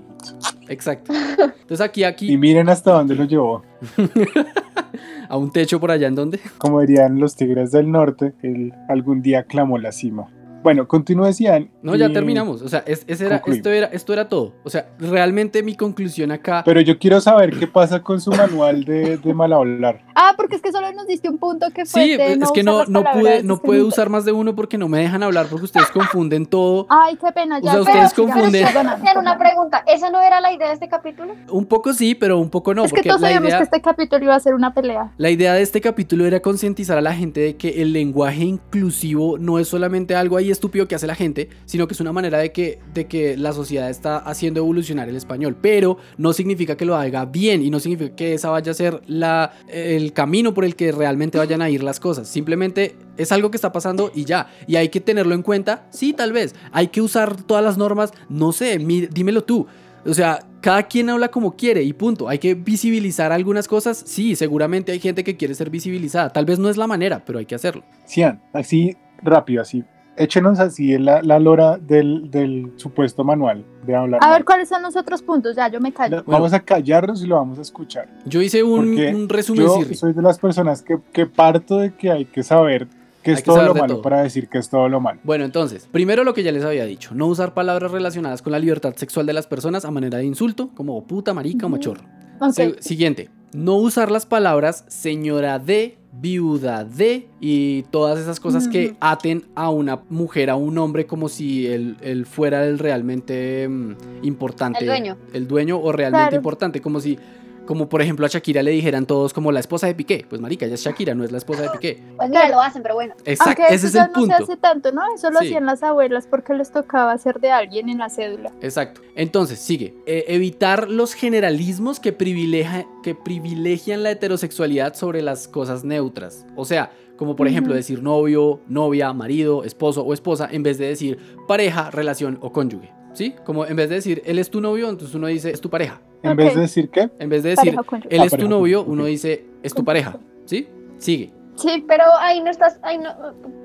[0.68, 1.14] Exacto.
[1.14, 3.64] Entonces aquí, Y aquí, miren hasta dónde lo llevó.
[5.30, 6.39] a un techo por allá en donde.
[6.58, 10.28] Como dirían los tigres del norte, él algún día clamó la cima.
[10.64, 11.70] Bueno, continúe, Cian.
[11.82, 12.61] No, ya y- terminamos.
[12.61, 14.53] O sea, es- ese era, esto, era, esto era todo.
[14.64, 16.64] O sea, realmente mi conclusión acá.
[16.66, 20.01] Pero yo quiero saber qué pasa con su manual de, de mal hablar.
[20.16, 22.61] Ah, porque es que solo nos diste un punto que fue Sí, de es que
[22.64, 23.84] no, no pude, no discriminatorias.
[23.88, 26.86] usar más de uno porque no me dejan hablar porque ustedes confunden todo.
[26.89, 27.72] Ay, qué pena, ya.
[27.72, 28.68] sea, pero- ustedes pero confunden.
[28.68, 31.34] Sean, una pregunta, ¿esa no era la idea de este capítulo?
[31.51, 32.86] Un poco sí, pero un poco no.
[32.86, 35.11] es que todos la sabíamos idea, que este capítulo iba a ser una pelea.
[35.18, 39.38] la idea de este capítulo era concientizar a la gente de que el lenguaje inclusivo
[39.39, 42.38] no es solamente algo ahí estúpido que hace la gente, sino que es una manera
[42.38, 45.58] de que, de que la sociedad está haciendo evolucionar el español.
[45.62, 49.01] Pero no significa que lo haga bien y no significa que esa vaya a ser
[49.08, 52.28] la, el camino por el que realmente vayan a ir las cosas.
[52.28, 54.47] Simplemente es algo que está pasando y ya.
[54.68, 55.88] Y hay que tenerlo en cuenta.
[55.91, 56.56] Sí, tal vez.
[56.72, 58.12] Hay que usar todas las normas.
[58.30, 59.68] No sé, dímelo tú.
[60.06, 62.28] O sea, cada quien habla como quiere y punto.
[62.28, 64.04] Hay que visibilizar algunas cosas.
[64.06, 66.30] Sí, seguramente hay gente que quiere ser visibilizada.
[66.30, 67.84] Tal vez no es la manera, pero hay que hacerlo.
[68.06, 69.84] Cian, así rápido, así.
[70.16, 74.20] Échenos así la, la lora del, del supuesto manual de hablar.
[74.24, 74.36] A mal.
[74.36, 75.55] ver, ¿cuáles son los otros puntos?
[75.55, 76.24] Ya, yo me callo.
[76.26, 78.07] Vamos a callarnos y lo vamos a escuchar.
[78.26, 82.26] Yo hice un, resumen Yo soy de las personas que, que parto de que hay
[82.26, 82.88] que saber
[83.24, 84.01] que es que todo lo malo todo.
[84.01, 85.20] para decir que es todo lo malo.
[85.24, 88.59] Bueno, entonces, primero lo que ya les había dicho, no usar palabras relacionadas con la
[88.59, 92.03] libertad sexual de las personas a manera de insulto, como puta, marica o machorro.
[92.39, 92.51] Ok.
[92.53, 98.95] Se- siguiente, no usar las palabras señora de, viuda de y todas esas cosas que
[98.99, 103.95] aten a una mujer, a un hombre como si él, él fuera el realmente mm,
[104.22, 104.80] importante.
[104.82, 105.18] El dueño.
[105.34, 106.36] El dueño o realmente Claro.
[106.38, 107.18] importante, como si...
[107.66, 110.26] Como por ejemplo a Shakira le dijeran todos como la esposa de Piqué.
[110.30, 112.03] Pues marica, ella es Shakira, no es la esposa de Piqué.
[112.18, 113.14] Pues mira, lo hacen, pero bueno.
[113.26, 114.36] Exacto, Aunque ese eso es el no se punto.
[114.43, 115.01] hace tanto, ¿no?
[115.16, 115.45] Eso lo Sí.
[115.47, 118.51] hacían las abuelas porque les tocaba ser de alguien en la cédula.
[118.61, 119.01] Exacto.
[119.16, 119.95] Entonces, sigue.
[120.05, 126.45] Eh, evitar los generalismos que, privilegia- que privilegian la heterosexualidad sobre las cosas neutras.
[126.55, 130.88] O sea, como por ejemplo decir novio, novia, marido, esposo o esposa, en vez de
[130.88, 132.91] decir pareja, relación o cónyuge.
[133.14, 133.36] ¿Sí?
[133.45, 136.01] Como en vez de decir él es tu novio, entonces uno dice es tu pareja.
[136.24, 137.74] En vez de decir que, En vez de decir
[138.10, 140.18] él Ah, es tu pareja, novio, uno dice es tu pareja.
[140.46, 140.68] ¿Sí?
[140.98, 141.32] Sigue.
[141.56, 143.10] Sí, Pero ahí no estás, ahí no,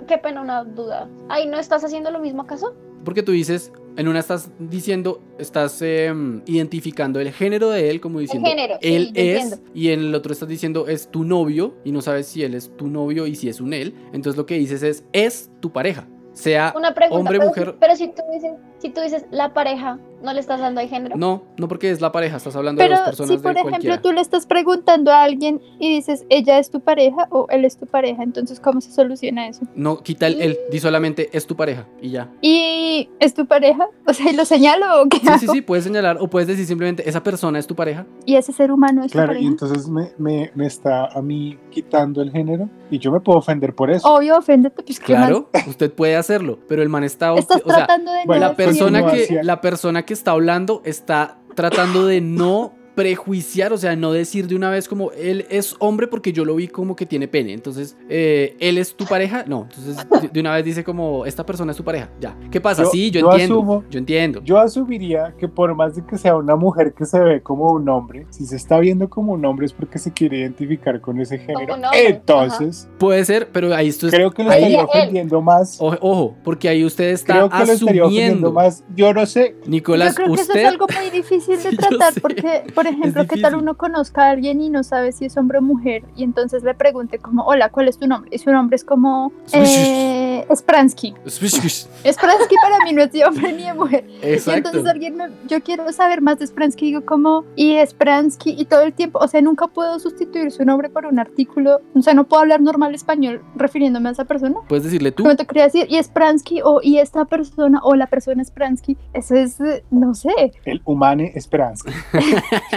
[0.07, 1.09] qué pena una duda.
[1.29, 2.75] Ahí no estás haciendo lo mismo acaso?
[3.05, 8.19] Porque tú dices, en una estás diciendo, estás em, identificando el género de él como
[8.19, 9.71] diciendo género, sí, él yo es, entiendo.
[9.73, 12.77] y en el otro estás diciendo es tu novio y no sabes si él es
[12.77, 13.95] tu novio y si es un él.
[14.13, 17.19] Entonces lo que dices es es tu pareja, sea Una pregunta.
[17.21, 17.71] hombre, pero, mujer.
[17.71, 20.89] si- pero si tú dices, si tú dices la pareja, ¿no le estás dando ahí
[20.89, 21.17] género?
[21.17, 23.71] No, no porque es la pareja, estás hablando de dos personas si por de ejemplo
[23.71, 24.03] cualquiera.
[24.03, 27.77] tú le estás preguntando a alguien y dices ella es tu pareja o él es
[27.77, 29.63] tu pareja, entonces ¿cómo se soluciona eso?
[29.75, 32.29] No, quita el él, di solamente es tu pareja y ya.
[32.43, 33.87] ¿Y es tu pareja?
[34.07, 35.53] O sea, ¿y lo señalo o qué Sí, sí, hago?
[35.55, 38.07] sí, puedes señalar o puedes decir simplemente esa persona es tu pareja.
[38.27, 39.51] ¿Y ese ser humano es claro, tu y pareja?
[39.51, 43.75] entonces me, me, me está a mí quitando el género y yo me puedo ofender
[43.75, 44.09] por eso.
[44.09, 44.99] Obvio, oféndete, pues.
[45.01, 47.35] Claro, usted puede hacerlo, pero el man está...
[47.35, 50.33] Estás o sea, tratando de no bueno, la decir- persona que la persona que está
[50.33, 55.47] hablando está tratando de no prejuiciar, o sea, no decir de una vez como él
[55.51, 57.53] es hombre porque yo lo vi como que tiene pene.
[57.53, 59.45] Entonces, eh, él es tu pareja.
[59.47, 62.11] No, entonces de- una vez dice como esta persona es tu pareja.
[62.21, 62.37] Ya.
[62.51, 62.83] ¿Qué pasa?
[62.83, 63.55] Yo- sí, yo, yo entiendo.
[63.63, 64.41] asumo- yo entiendo.
[64.43, 67.89] Yo asumiría que por más de que sea una mujer que se ve como un
[67.89, 71.39] hombre, si se está viendo como un hombre es porque se quiere identificar con ese
[71.39, 71.77] género.
[71.95, 75.77] Entonces, Puede ser, pero ahí esto es- creo que lo ahí- estaría ofendiendo más.
[75.81, 78.53] ojo, ojo, porque ahí usted está Creo que lo estaría ofendiendo asumiendo.
[78.53, 78.83] más.
[78.97, 79.55] Yo no sé.
[79.67, 83.27] Nicolás, Yo creo que eso usted es algo muy difícil de tratar porque, por ejemplo,
[83.27, 86.25] ¿qué tal uno conozca a alguien y no sabe si es hombre o mujer y
[86.25, 88.31] entonces le pregunte como, hola, ¿cuál es tu nombre?
[88.33, 91.15] Y su nombre es como eh, Spransky.
[91.27, 94.05] Spransky para mí no es de hombre ni de mujer.
[94.23, 94.69] Y Exacto.
[94.69, 98.83] entonces alguien me, yo quiero saber más de Spransky, digo como, y Spransky, y todo
[98.83, 102.25] el tiempo, o sea, nunca puedo sustituir su nombre por un artículo, o sea, no
[102.25, 104.57] puedo hablar normal español refiriéndome a esa persona.
[104.69, 105.23] Puedes decirle tú.
[105.23, 109.35] Como te quería decir, y Spransky, o y esta persona, o la persona Spransky, eso
[109.35, 111.91] es, eh, no sé, El humane esperanza.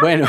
[0.00, 0.26] Bueno,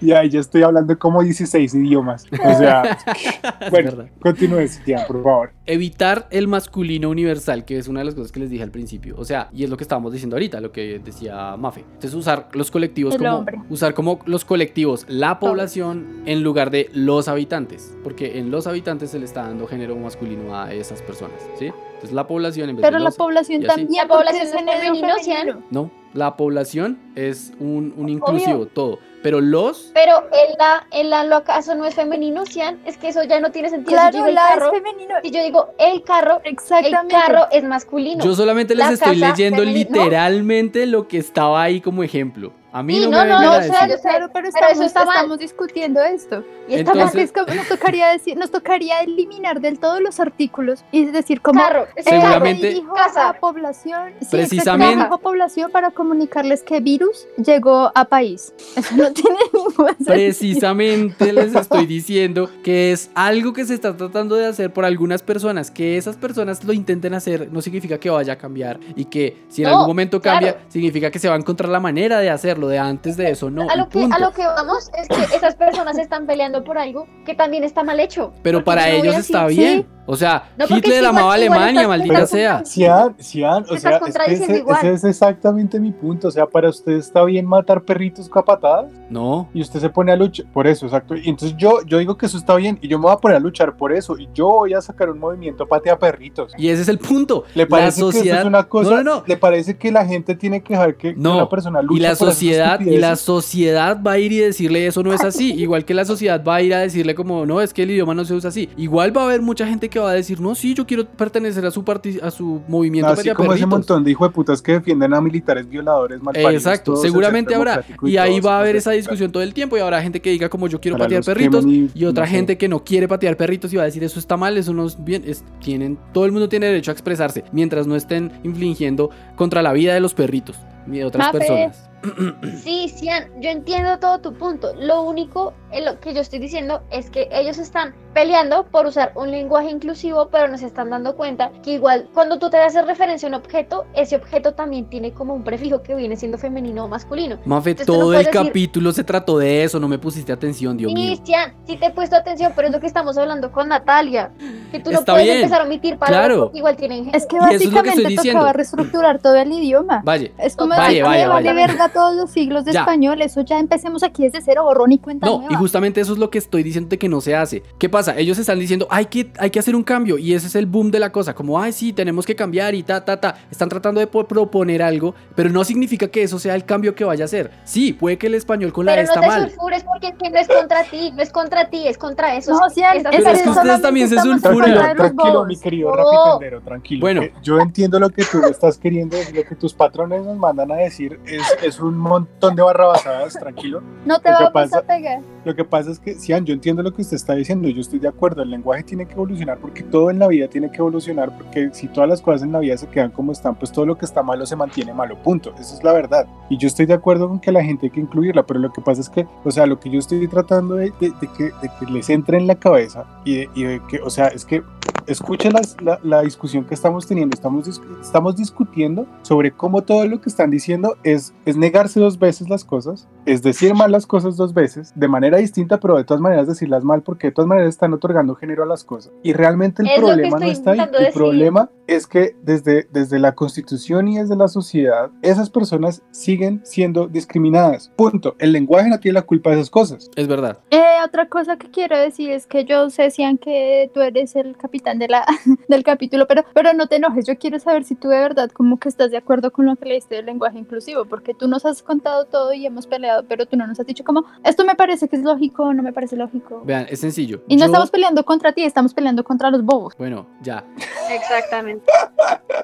[0.00, 2.26] Y ahí ya estoy hablando como 16 idiomas.
[2.32, 2.98] O sea,
[3.70, 4.10] bueno, verdad.
[4.20, 5.52] continúe, Cintia, por favor.
[5.82, 9.16] Evitar el masculino universal, que es una de las cosas que les dije al principio.
[9.18, 11.80] O sea, y es lo que estábamos diciendo ahorita, lo que decía Mafe.
[11.80, 13.38] Entonces, usar los colectivos El como.
[13.38, 13.58] hombre.
[13.68, 17.96] Usar como los colectivos, la población, en lugar de los habitantes.
[18.04, 21.66] Porque en los habitantes se le está dando género masculino a esas personas, ¿sí?
[21.66, 23.16] Entonces, la población en vez pero de la los.
[23.16, 23.88] población también.
[23.92, 25.30] La población es género femenino, ¿sí?
[25.32, 25.62] femenino.
[25.70, 28.98] No, la población es un, un inclusivo, todo.
[29.22, 29.92] Pero los.
[29.94, 32.80] Pero el la, el la, ¿lo acaso no es femenino, Cian?
[32.84, 33.90] Es que eso ya no tiene sentido.
[33.90, 35.14] si yo Claro, digo el carro, es femenino.
[35.22, 37.14] si yo digo el carro, el Exactamente.
[37.14, 38.24] carro es masculino.
[38.24, 42.52] Yo solamente les La estoy leyendo literalmente lo que estaba ahí como ejemplo.
[42.72, 45.16] A mí Sí, no, no, me no, no, Claro, pero pero estamos, eso está mal.
[45.16, 46.42] estamos discutiendo esto.
[46.68, 50.84] Y está Entonces- es como nos tocaría decir, nos tocaría eliminar del todo los artículos
[50.90, 51.86] y decir como Carro.
[52.02, 53.28] Seguramente- dijo Casa.
[53.28, 58.54] a población, sí, Precisamente- dijo a población para comunicarles que virus llegó a país.
[58.76, 60.06] Eso no tiene ningún sentido.
[60.06, 65.22] Precisamente les estoy diciendo que es algo que se está tratando de hacer por algunas
[65.22, 65.70] personas.
[65.70, 68.78] Que esas personas lo intenten hacer no significa que vaya a cambiar.
[68.96, 70.66] Y que si en No, algún momento cambia, claro.
[70.70, 72.61] significa que se va a encontrar la manera de hacerlo.
[72.68, 73.68] De antes de eso, no.
[73.68, 77.06] a lo, que, a lo que vamos es que esas personas están peleando por algo
[77.24, 78.32] que también está mal hecho.
[78.42, 79.86] Pero para ellos está bien.
[80.04, 82.62] O sea, No, Hitler igual- amaba igual Alemania, maldita sea.
[82.64, 86.28] Cian, Cian, o sea, es que ese, es exactamente mi punto.
[86.28, 89.48] O sea, para usted está bien matar perritos capatadas No.
[89.54, 91.14] y usted se pone a luchar por eso, exacto.
[91.14, 93.36] Y entonces yo, yo digo que eso está bien y yo me voy a poner
[93.36, 96.52] a luchar por eso y yo voy a sacar un movimiento patea perritos.
[96.58, 97.44] Y ese es el punto.
[97.54, 98.90] ¿Le la parece que eso es una cosa?
[98.90, 99.24] No, no, no.
[99.26, 101.36] ¿Le parece que la gente tiene que dejar que No.
[101.36, 104.86] una persona luche Y la por sociedad, y la sociedad va a ir y decirle
[104.86, 105.52] eso no es así.
[105.56, 108.14] Igual que la sociedad va a ir a decirle como, no, es que el idioma
[108.14, 108.68] no se usa así.
[108.76, 111.64] Igual va a haber mucha gente que va a decir, no, sí, yo quiero pertenecer
[111.66, 113.68] a su parti- a su movimiento Así como ese perritos".
[113.68, 116.54] montón de hijo de putas que defienden a militares violadores malparidos.
[116.54, 117.84] Exacto, seguramente en habrá.
[118.02, 120.30] Y ahí va a haber en esa discusión todo el tiempo y habrá gente que
[120.30, 122.36] diga como yo quiero patear perritos y otra no sé.
[122.36, 124.86] gente que no quiere patear perritos y va a decir eso está mal, eso no
[124.86, 125.22] es bien.
[125.26, 129.72] Es, tienen, todo el mundo tiene derecho a expresarse mientras no estén infligiendo contra la
[129.72, 131.38] vida de los perritos ni de otras Mafe.
[131.38, 131.88] personas.
[132.62, 134.72] Sí, Cian, yo entiendo todo tu punto.
[134.78, 139.12] Lo único en lo que yo estoy diciendo es que ellos están peleando por usar
[139.14, 142.86] un lenguaje inclusivo, pero no se están dando cuenta que igual cuando tú te haces
[142.86, 146.84] referencia a un objeto, ese objeto también tiene como un prefijo que viene siendo femenino
[146.84, 147.38] o masculino.
[147.46, 150.30] Mafe, Entonces tú no todo el decir- capítulo se trató de eso, no me pusiste
[150.32, 151.16] atención, Dios mío.
[151.16, 154.30] Sí, Cian, sí te he puesto atención, pero es lo que estamos hablando con Natalia.
[154.70, 156.42] Que tú no Está puedes bien, empezar a omitir palabras claro.
[156.44, 158.40] porque igual tienen Es que eso es lo que básicamente estoy diciendo.
[158.40, 160.02] tocaba reestructurar todo el idioma.
[160.04, 161.66] Vaya, Es como Vaya, decir, vaya, "Me vale vaya.
[161.66, 162.80] verga todos los siglos de Ya.
[162.80, 165.52] español, eso ya empecemos aquí desde cero, borrón y cuenta No, nueva.
[165.52, 167.62] y justamente eso es lo que estoy diciendo que no se hace.
[167.78, 168.16] ¿Qué pasa?
[168.16, 170.90] Ellos están diciendo, hay que, hay que hacer un cambio y ese es el boom
[170.90, 173.36] de la cosa, como, ay, sí, tenemos que cambiar y ta, ta, ta.
[173.50, 177.04] Están tratando de po- proponer algo, pero no significa que eso sea el cambio que
[177.04, 177.50] vaya a hacer.
[177.64, 179.50] Sí, puede que el español con la Pero E no está te mal.
[179.50, 182.52] sulfures porque es que no es contra ti, no es contra ti, es contra eso.
[182.52, 184.96] No, o sea, Esas Pero es que ustedes también se sulfuran.
[184.96, 185.96] Tranquilo, mi querido No.
[185.96, 187.00] rapitendero, tranquilo.
[187.00, 187.22] Bueno.
[187.42, 190.76] yo entiendo lo que tú estás queriendo decir, lo que tus patrones nos mandan a
[190.76, 193.82] decir es, es un montón de barrabasadas, tranquilo.
[194.04, 195.20] No te vamos pasa- a pegar.
[195.44, 197.98] Lo que pasa es que, Sian, yo entiendo lo que usted está diciendo, yo estoy
[197.98, 201.36] de acuerdo, el lenguaje tiene que evolucionar porque todo en la vida tiene que evolucionar,
[201.36, 203.98] porque si todas las cosas en la vida se quedan como están, pues todo lo
[203.98, 205.52] que está malo se mantiene malo, punto.
[205.58, 206.26] Esa es la verdad.
[206.48, 208.80] Y yo estoy de acuerdo con que la gente hay que incluirla, pero lo que
[208.80, 211.70] pasa es que, o sea, lo que yo estoy tratando de, de- de que, de
[211.80, 214.62] que les entre en la cabeza y y de que, o sea, es que
[215.06, 217.68] escuche la, la discusión que estamos teniendo, estamos,
[218.00, 222.64] estamos discutiendo sobre cómo todo lo que están diciendo es, es negarse dos veces las
[222.64, 226.46] cosas, es decir mal las cosas dos veces, de manera distinta, pero de todas maneras
[226.46, 229.12] decirlas mal, porque de todas maneras están otorgando género a las cosas.
[229.22, 231.12] Y realmente el Es problema no está ahí, el decir.
[231.14, 237.06] problema es que desde, desde la constitución y desde la sociedad, esas personas siguen siendo
[237.08, 237.92] discriminadas.
[237.96, 238.34] Punto.
[238.38, 240.10] El lenguaje no tiene la culpa de esas cosas.
[240.16, 240.58] Es verdad.
[240.70, 244.56] Eh, otra cosa que quiero decir es que yo sé, Cian, que tú eres el
[244.56, 245.24] capitán de la,
[245.68, 247.26] del capítulo, pero, pero no te enojes.
[247.26, 249.88] Yo quiero saber si tú de verdad como que estás de acuerdo con lo que
[249.88, 253.56] leíste del lenguaje inclusivo, porque tú nos has contado todo y hemos peleado, pero tú
[253.56, 256.62] no nos has dicho como, esto me parece que es lógico, no me parece lógico.
[256.64, 257.42] Vean, es sencillo.
[257.48, 259.94] Y no Yo- estamos peleando contra ti, estamos peleando contra los bobos.
[259.98, 260.64] Bueno, ya.
[261.10, 261.84] Exactamente.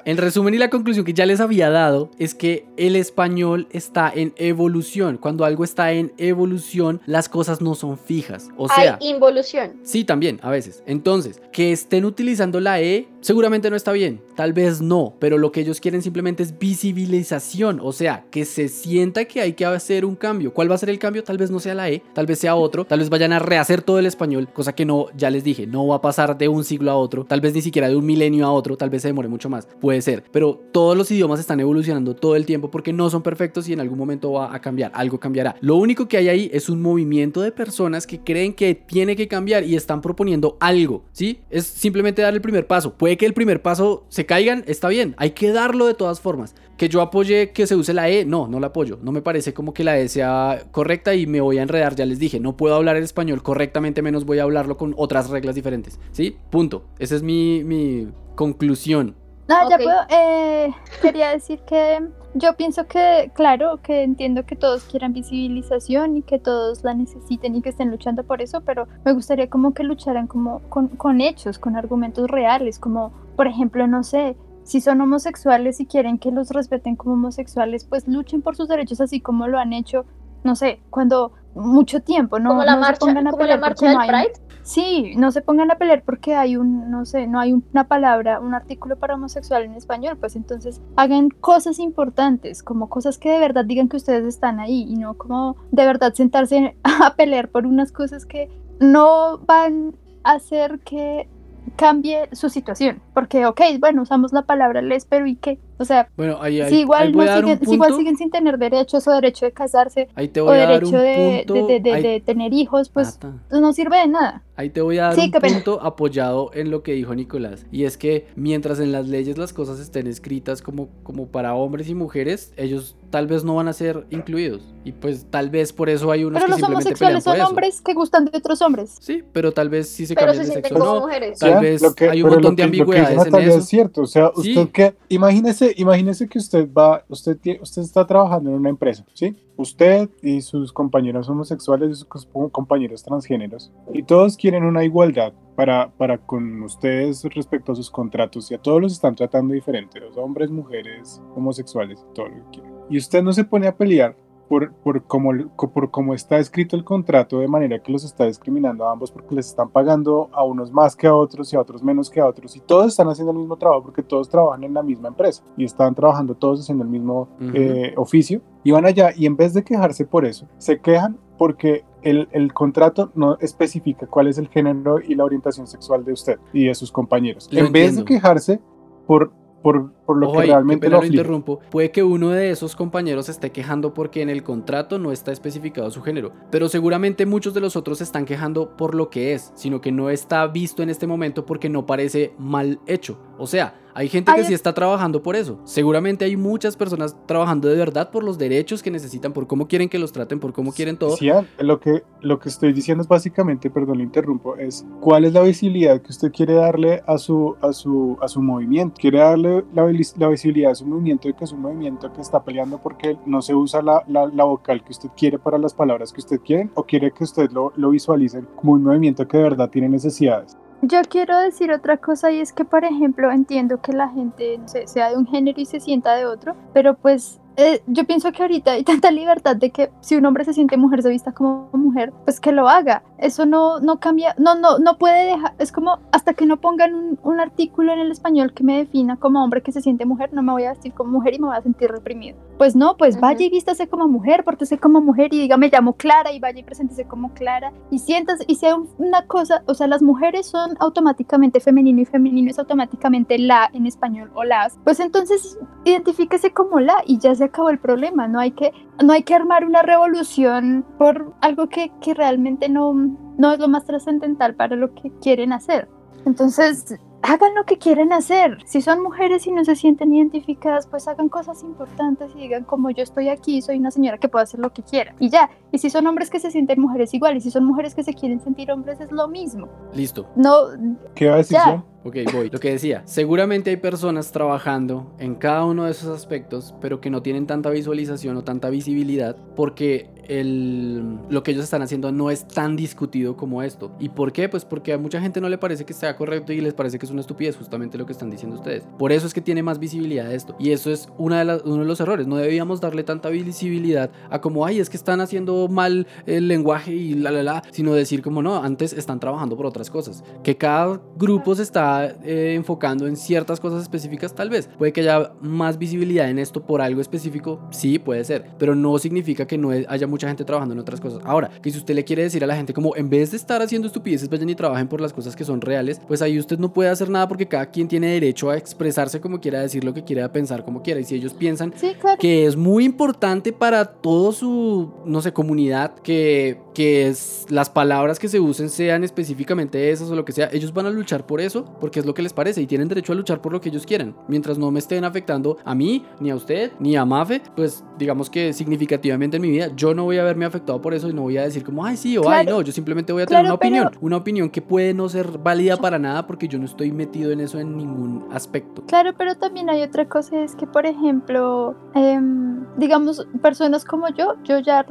[0.05, 4.11] En resumen y la conclusión que ya les había dado es que el español está
[4.13, 5.17] en evolución.
[5.17, 8.49] Cuando algo está en evolución, las cosas no son fijas.
[8.57, 9.73] O sea, Hay involución.
[9.83, 10.83] Sí, también, a veces.
[10.85, 15.51] Entonces, que estén utilizando la E seguramente no está bien, tal vez no, pero lo
[15.51, 20.05] que ellos quieren simplemente es visibilización, o sea, que se sienta que hay que hacer
[20.05, 20.38] un cambio.
[20.47, 21.23] ¿Cuál va a ser el cambio?
[21.23, 23.81] Tal vez no sea la E, tal vez sea otro, tal vez vayan a rehacer
[23.81, 26.63] todo el español, cosa que no, ya les dije, no va a pasar de un
[26.63, 29.09] siglo a otro, tal vez ni siquiera de un milenio a otro, tal vez se
[29.09, 32.93] demore mucho más, puede ser, pero todos los idiomas están evolucionando todo el tiempo porque
[32.93, 35.55] no son perfectos y en algún momento va a cambiar, algo cambiará.
[35.61, 39.27] Lo único que hay ahí es un movimiento de personas que creen que tiene que
[39.27, 41.39] cambiar y están proponiendo algo, ¿sí?
[41.49, 42.93] Es simplemente dar el primer paso.
[42.93, 46.55] Puede que el primer paso se caigan, está bien, hay que darlo de todas formas.
[46.79, 48.99] Que yo apoye que se use la E, no, no la apoyo.
[49.03, 52.05] No me parece como que la E sea correcta y me voy a enredar, ya
[52.05, 55.55] les dije, no puedo hablar el español correctamente, menos voy a hablarlo con otras reglas
[55.55, 56.37] diferentes, ¿sí?
[56.49, 56.85] Punto.
[56.97, 59.17] Esa es mi, mi conclusión.
[59.49, 59.99] No, ya puedo.
[60.09, 60.71] Eh,
[61.01, 61.99] quería decir que
[62.33, 67.55] yo pienso que, claro, que entiendo que todos quieran visibilización y que todos la necesiten
[67.55, 71.19] y que estén luchando por eso, pero me gustaría como que lucharan como con, con
[71.19, 74.37] hechos, con argumentos reales, como por ejemplo, no sé,
[74.69, 79.01] si son homosexuales y quieren que los respeten como homosexuales, pues luchen por sus derechos
[79.01, 80.05] así como lo han hecho,
[80.43, 82.49] no sé, cuando mucho tiempo, ¿no?
[82.49, 84.33] como la no se marcha, pongan a como la marcha del no hay Pride.
[84.61, 88.39] Sí, no se pongan a pelear porque hay un, no sé, no hay una palabra,
[88.39, 93.39] un artículo para homosexual en español, pues entonces hagan cosas importantes, como cosas que de
[93.39, 97.65] verdad digan que ustedes están ahí y no como de verdad sentarse a pelear por
[97.65, 101.27] unas cosas que no van a hacer que
[101.75, 105.59] cambie su situación, porque ok, bueno, usamos la palabra les, pero ¿y qué?
[105.81, 108.57] O sea, Bueno, ahí, ahí, si igual, ahí no siguen, si igual siguen sin tener
[108.57, 111.67] derechos o derecho de casarse Ahí te o voy a dar un derecho de, punto.
[111.67, 114.43] de- de- ahí- de tener hijos, pues Nata, no sirve de nada.
[114.57, 115.53] Ahí te voy a dar Sí, un pena.
[115.55, 117.65] punto apoyado en lo que dijo Nicolás.
[117.71, 121.87] Y es que mientras en las leyes las cosas estén escritas como, como para hombres
[121.87, 124.63] y mujeres, ellos tal vez no van a ser incluidos.
[124.83, 127.31] Y pues tal vez por eso hay unos Pero que los simplemente pelean homosexuales por
[127.33, 127.49] son eso.
[127.49, 128.97] hombres que gustan de otros hombres.
[128.99, 131.01] Sí, pero tal vez sí se Pero cambian se de sexo o como no.
[131.01, 131.39] mujeres.
[131.39, 133.57] Tal Ya, vez que- hay un montón de que- ambigüedades en Natalia eso.
[133.59, 134.51] Es cierto, o sea, Sí.
[134.57, 139.35] usted que imagínese, imagínese que usted va, usted usted está trabajando en una empresa, ¿sí?
[139.57, 142.07] Usted y sus compañeros homosexuales y sus
[142.51, 148.49] compañeros transgéneros y todos quieren una igualdad para, para con ustedes respecto a sus contratos
[148.51, 152.73] y a todos los están tratando diferente, los hombres, mujeres, homosexuales, todo lo que quieran.
[152.89, 154.15] Y usted no se pone a pelear
[154.49, 158.85] por, por, cómo, por cómo está escrito el contrato de manera que los está discriminando
[158.87, 161.83] a ambos porque les están pagando a unos más que a otros y a otros
[161.83, 164.73] menos que a otros y todos están haciendo el mismo trabajo porque todos trabajan en
[164.73, 167.51] la misma empresa y están trabajando todos haciendo el mismo Ujú.
[167.53, 171.85] eh, oficio y van allá y en vez de quejarse por eso se quejan porque
[172.01, 176.39] el, el contrato no especifica cuál es el género y la orientación sexual de usted
[176.53, 178.01] y de sus compañeros Lo en vez entiendo.
[178.01, 178.59] de quejarse
[179.05, 181.59] por, por, por lo Ojo que ahí, realmente lo interrumpo.
[181.69, 185.31] Puede que uno de esos compañeros se esté quejando porque en el contrato no está
[185.31, 189.33] especificado su género, pero seguramente muchos de los otros se están quejando por lo que
[189.33, 193.17] es, sino que no está visto en este momento porque no parece mal hecho.
[193.37, 195.59] O sea, hay gente que Hay- sí está trabajando por eso.
[195.63, 199.89] Seguramente hay muchas personas trabajando de verdad por los derechos que necesitan, por cómo quieren
[199.89, 201.15] que los traten, por cómo quieren todo.
[201.15, 205.25] Sí, ah, lo que, lo que estoy diciendo es básicamente, perdón, le interrumpo, es cuál
[205.25, 208.95] es la visibilidad que usted quiere darle a su, a su, a su movimiento.
[208.99, 212.21] Quiere darle la, vis- la visibilidad a su movimiento de que es un movimiento que
[212.21, 215.73] está peleando porque no se usa la, la, la vocal que usted quiere para las
[215.73, 219.37] palabras que usted quiere o quiere que usted lo, lo visualice como un movimiento que
[219.37, 220.57] de verdad tiene necesidades.
[220.81, 224.67] Yo quiero decir otra cosa y es que, por ejemplo, entiendo que la gente no
[224.67, 228.31] sé, sea de un género y se sienta de otro, pero pues eh, yo pienso
[228.31, 231.31] que ahorita hay tanta libertad de que si un hombre se siente mujer, se vista
[231.33, 233.03] como mujer, pues que lo haga.
[233.17, 236.93] Eso no, no cambia, no, no, no puede dejar, es como hasta que no pongan
[236.95, 240.29] un, un artículo en el español que me defina como hombre que se siente mujer,
[240.31, 242.37] no me voy a vestir como mujer y me voy a sentir reprimido.
[242.57, 243.21] Pues no, pues Ujú.
[243.21, 246.59] vaya y vístase como mujer, pórtese como mujer y diga me llamo Clara y vaya
[246.59, 250.45] y preséntese como Clara y sientas y sea un- una cosa, o sea, las mujeres
[250.45, 256.51] son automáticamente femenino y femenino es automáticamente la en español o las, pues entonces identifíquese
[256.53, 258.71] como la y ya se acabó el problema, no hay que
[259.03, 262.93] no hay que armar una revolución por algo que, que realmente no,
[263.37, 265.87] no es lo más trascendental para lo que quieren hacer.
[266.25, 268.57] Entonces, hagan lo que quieren hacer.
[268.65, 272.89] Si son mujeres y no se sienten identificadas, pues hagan cosas importantes y digan como
[272.91, 275.15] yo estoy aquí, soy una señora que puedo hacer lo que quiera.
[275.19, 275.49] Y ya.
[275.71, 278.13] Y si son hombres que se sienten mujeres igual, y si son mujeres que se
[278.13, 279.67] quieren sentir hombres, es lo mismo.
[279.93, 280.27] Listo.
[280.35, 280.67] No,
[281.15, 281.83] ¿Qué va a decir Ya.
[282.03, 282.49] Ok, voy.
[282.49, 287.09] Lo que decía, seguramente hay personas trabajando en cada uno de esos aspectos, pero que
[287.09, 292.29] no tienen tanta visualización o tanta visibilidad porque el, lo que ellos están haciendo no
[292.29, 293.91] es tan discutido como esto.
[293.99, 294.47] ¿Y por qué?
[294.47, 297.05] Pues porque a mucha gente no le parece que sea correcto y les parece que
[297.05, 298.87] es una estupidez, justamente lo que están diciendo ustedes.
[298.97, 300.55] Por eso es que tiene más visibilidad esto.
[300.59, 302.27] Y eso es una de uno de los errores.
[302.27, 306.93] No debíamos darle tanta visibilidad a como, ay, es que están haciendo mal el lenguaje
[306.93, 310.23] y la, la, la, sino decir como, no, antes están trabajando por otras cosas.
[310.43, 311.88] Que cada grupo se está
[312.23, 314.69] eh, enfocando en ciertas cosas específicas, tal vez.
[314.77, 318.45] Puede que haya más visibilidad en esto por algo específico, sí, puede ser.
[318.57, 321.21] Pero no significa que no haya mucha gente trabajando en otras cosas.
[321.23, 323.61] Ahora, que si usted le quiere decir a la gente como, en vez de estar
[323.61, 326.73] haciendo estupideces, vayan y trabajen por las cosas que son reales, pues ahí usted no
[326.73, 330.03] puede hacer nada porque cada quien tiene derecho a expresarse como quiera, decir lo que
[330.03, 330.99] quiera, a pensar como quiera.
[330.99, 332.17] Y si ellos piensan sí, claro.
[332.19, 338.19] que es muy importante para toda su, no sé, comunidad, que, que es, las palabras
[338.19, 341.41] que se usen sean específicamente esas o lo que sea, ellos van a luchar por
[341.41, 343.67] eso, porque es lo que les parece y tienen derecho a luchar por lo que
[343.67, 344.15] ellos quieran.
[344.29, 348.29] Mientras no me estén afectando a mí, ni a usted, ni a Mafe, pues digamos
[348.29, 351.23] que significativamente en mi vida, yo no voy a verme afectado por eso y no
[351.23, 352.61] voy a decir como, ay, sí o ay, no.
[352.61, 353.87] Yo simplemente voy a tener Claro, una opinión.
[353.89, 357.33] pero- Una opinión que puede no ser válida para nada porque yo no estoy metido
[357.33, 358.83] en eso en ningún aspecto.
[358.87, 364.35] Claro, pero también hay otra cosa, es que, por ejemplo, em, digamos, personas como yo,
[364.45, 364.85] yo ya,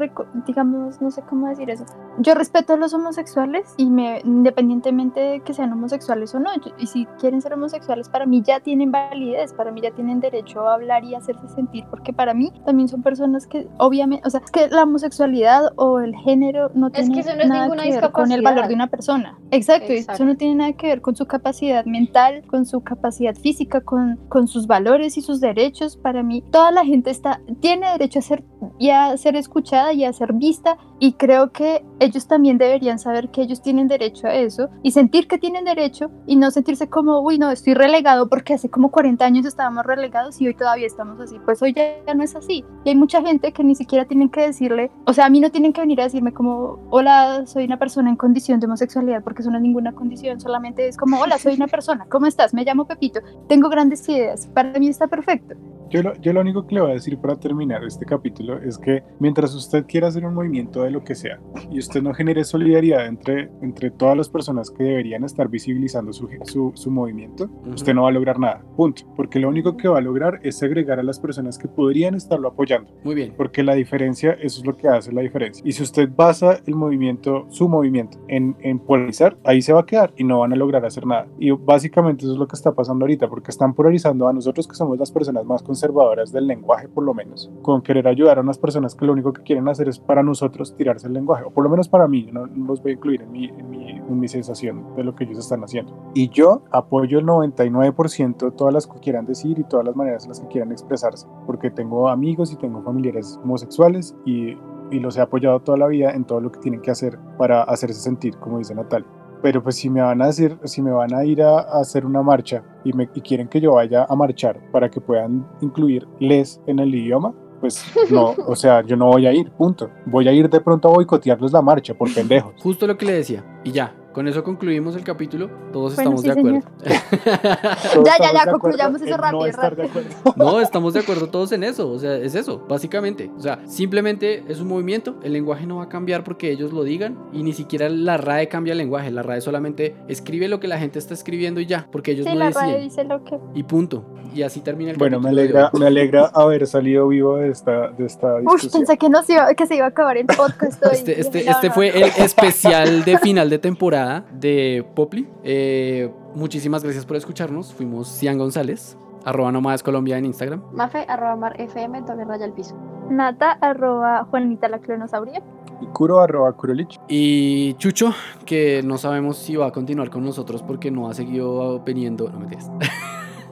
[0.46, 1.77] digamos, no sé cómo decir eso,
[2.20, 6.72] yo respeto a los homosexuales y me, independientemente de que sean homosexuales o no, yo-
[6.78, 10.66] y si quieren ser homosexuales, para mí ya tienen validez, para mí ya tienen derecho
[10.66, 14.40] a hablar y hacerse sentir, porque para mí también son personas que, obviamente, o sea,
[14.44, 17.62] es que la homosexualidad o el género no Es tiene que eso no es nada
[17.62, 19.38] ninguna que ver con el valor de una persona.
[19.52, 20.12] Exacto, Exacto.
[20.14, 24.16] eso no tiene nada que ver con su capacidad mental, con su capacidad física, con,
[24.28, 25.96] con sus valores y sus derechos.
[25.96, 28.44] Para mí, toda la gente está, tiene derecho a ser,
[28.78, 31.67] y a ser escuchada y a ser vista y creo que
[32.00, 36.10] ellos también deberían saber que ellos tienen derecho a eso y sentir que tienen derecho
[36.26, 40.40] y no sentirse como, uy, no, estoy relegado porque hace como 40 años estábamos relegados
[40.40, 41.38] y hoy todavía estamos así.
[41.44, 42.64] Pues hoy ya, no es así.
[42.84, 45.50] Y hay mucha gente que ni siquiera tienen que decirle, o sea, a mí no
[45.50, 49.42] tienen que venir a decirme como, hola, soy una persona en condición de homosexualidad porque
[49.42, 52.54] eso no es ninguna condición, solamente es como, hola, soy una persona, ¿cómo estás?
[52.54, 55.54] Me llamo Pepito, tengo grandes ideas, para mí está perfecto.
[55.90, 58.76] Yo lo, yo lo único que le voy a decir para terminar este capítulo es
[58.76, 61.40] que mientras usted quiera hacer un movimiento de lo que sea
[61.70, 66.28] y usted no genere solidaridad entre, entre todas las personas que deberían estar visibilizando su,
[66.44, 69.02] su, su movimiento, usted no va a lograr nada, punto.
[69.16, 72.48] Porque lo único que va a lograr es segregar a las personas que podrían estarlo
[72.48, 72.90] apoyando.
[73.04, 73.34] Muy bien.
[73.36, 75.62] Porque la diferencia, eso es lo que hace la diferencia.
[75.66, 79.86] Y si usted basa el movimiento, su movimiento, en, en polarizar, ahí se va a
[79.86, 81.26] quedar y no van a lograr hacer nada.
[81.38, 84.74] Y básicamente eso es lo que está pasando ahorita, porque están polarizando a nosotros que
[84.74, 88.58] somos las personas más conservadoras del lenguaje, por lo menos, con querer ayudar a unas
[88.58, 91.62] personas que lo único que quieren hacer es para nosotros tirarse el lenguaje, o por
[91.62, 94.26] lo menos para mí, no, los voy a incluir en mi, en, mi, en mi
[94.26, 95.96] sensación de lo que ellos están haciendo.
[96.14, 100.24] Y yo apoyo el 99% de todas las que quieran decir y todas las maneras
[100.24, 104.56] en las que quieran expresarse, porque tengo amigos y tengo familiares homosexuales y,
[104.90, 107.62] y los he apoyado toda la vida en todo lo que tienen que hacer para
[107.62, 109.17] hacerse sentir, como dice Natalia.
[109.42, 112.04] Pero pues si me van a decir, si me van a ir a, a hacer
[112.04, 116.06] una marcha y, me, y quieren que yo vaya a marchar para que puedan incluir
[116.18, 119.90] les en el idioma, pues no, o sea, yo no voy a ir, punto.
[120.06, 122.54] Voy a ir de pronto a boicotearles la marcha por pendejos.
[122.62, 123.44] Justo lo que le decía.
[123.64, 125.48] Y ya, con eso concluimos el capítulo.
[125.72, 126.60] Todos Bueno, estamos sí, de acuerdo.
[128.04, 130.08] Ya, ya, ya, concluyamos eso rápido, No estar de acuerdo.
[130.36, 131.88] No, estamos de acuerdo todos en eso.
[131.88, 133.30] O sea, es eso, básicamente.
[133.38, 135.20] O sea, simplemente es un movimiento.
[135.22, 137.16] El lenguaje no va a cambiar porque ellos lo digan.
[137.32, 139.12] Y ni siquiera la RAE cambia el lenguaje.
[139.12, 141.86] La RAE solamente escribe lo que la gente está escribiendo y ya.
[141.92, 142.70] Porque ellos Sí, no la deciden.
[142.70, 143.38] RAE dice lo que...
[143.54, 144.04] Y punto.
[144.34, 148.04] Y así termina el Bueno, me alegra, me alegra haber salido vivo de esta, de
[148.04, 150.90] esta Uy, pensé que, no se iba, que se iba a acabar el podcast hoy.
[150.92, 155.28] Este, este, No, este no, fue el especial de final de temporada de Popli.
[155.44, 157.72] Eh, muchísimas gracias por escucharnos.
[157.72, 160.62] Fuimos Cian González, arroba Nómadas Colombia en Instagram.
[160.72, 162.76] Mafe, arroba mar FM, doble raya al piso.
[163.10, 165.42] Nata, arroba Juanita la clonosauria.
[165.80, 166.98] Y Kuro arroba Kurolich.
[167.08, 168.12] Y Chucho,
[168.44, 172.28] que no sabemos si va a continuar con nosotros porque no ha seguido veniendo.
[172.28, 172.70] No me digas.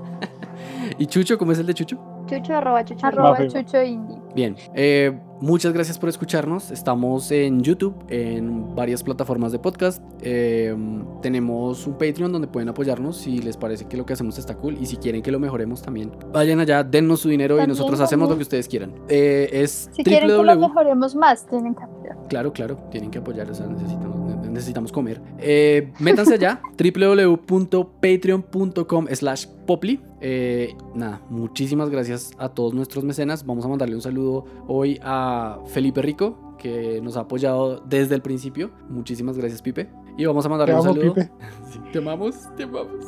[0.98, 1.98] y Chucho, ¿cómo es el de Chucho?
[2.26, 3.06] Chucho, arroba chucho.
[3.06, 3.48] Arroba Mafe.
[3.48, 4.18] Chucho Indie.
[4.34, 6.70] Bien, eh, muchas gracias por escucharnos.
[6.70, 10.02] Estamos en YouTube, en varias plataformas de podcast.
[10.20, 10.76] Eh,
[11.22, 14.76] tenemos un Patreon donde pueden apoyarnos si les parece que lo que hacemos está cool
[14.80, 16.12] y si quieren que lo mejoremos también.
[16.32, 18.94] Vayan allá, dennos su dinero y nosotros hacemos lo que ustedes quieran.
[19.08, 22.28] Eh, es Si quieren que lo mejoremos más, tienen que apoyar.
[22.28, 25.20] Claro, claro, tienen que apoyar, o sea, necesitamos, ne- necesitamos comer.
[25.38, 30.00] Eh, métanse allá, www.patreon.com slash poply.
[30.20, 33.44] Eh, nada, muchísimas gracias a todos nuestros mecenas.
[33.44, 38.22] Vamos a mandarle un saludo hoy a Felipe Rico, que nos ha apoyado desde el
[38.22, 38.70] principio.
[38.88, 39.88] Muchísimas gracias, Pipe.
[40.18, 41.14] Y vamos a mandarle Te un amo, saludo.
[41.14, 41.30] Pipe.
[41.72, 43.04] Sí, te amamos, te amamos.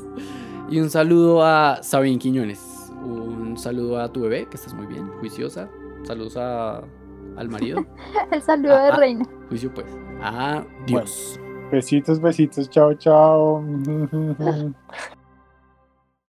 [0.71, 2.61] Y un saludo a Sabine Quiñones.
[3.03, 5.71] Un saludo a tu bebé, que estás muy bien, juiciosa.
[6.05, 6.83] Saludos a,
[7.39, 7.85] al marido.
[8.31, 8.97] El saludo Ah, de ah.
[8.97, 9.25] Reina.
[9.49, 9.87] Juicio pues.
[10.23, 11.41] Adiós.
[11.71, 13.63] Besitos, besitos, chao, chao.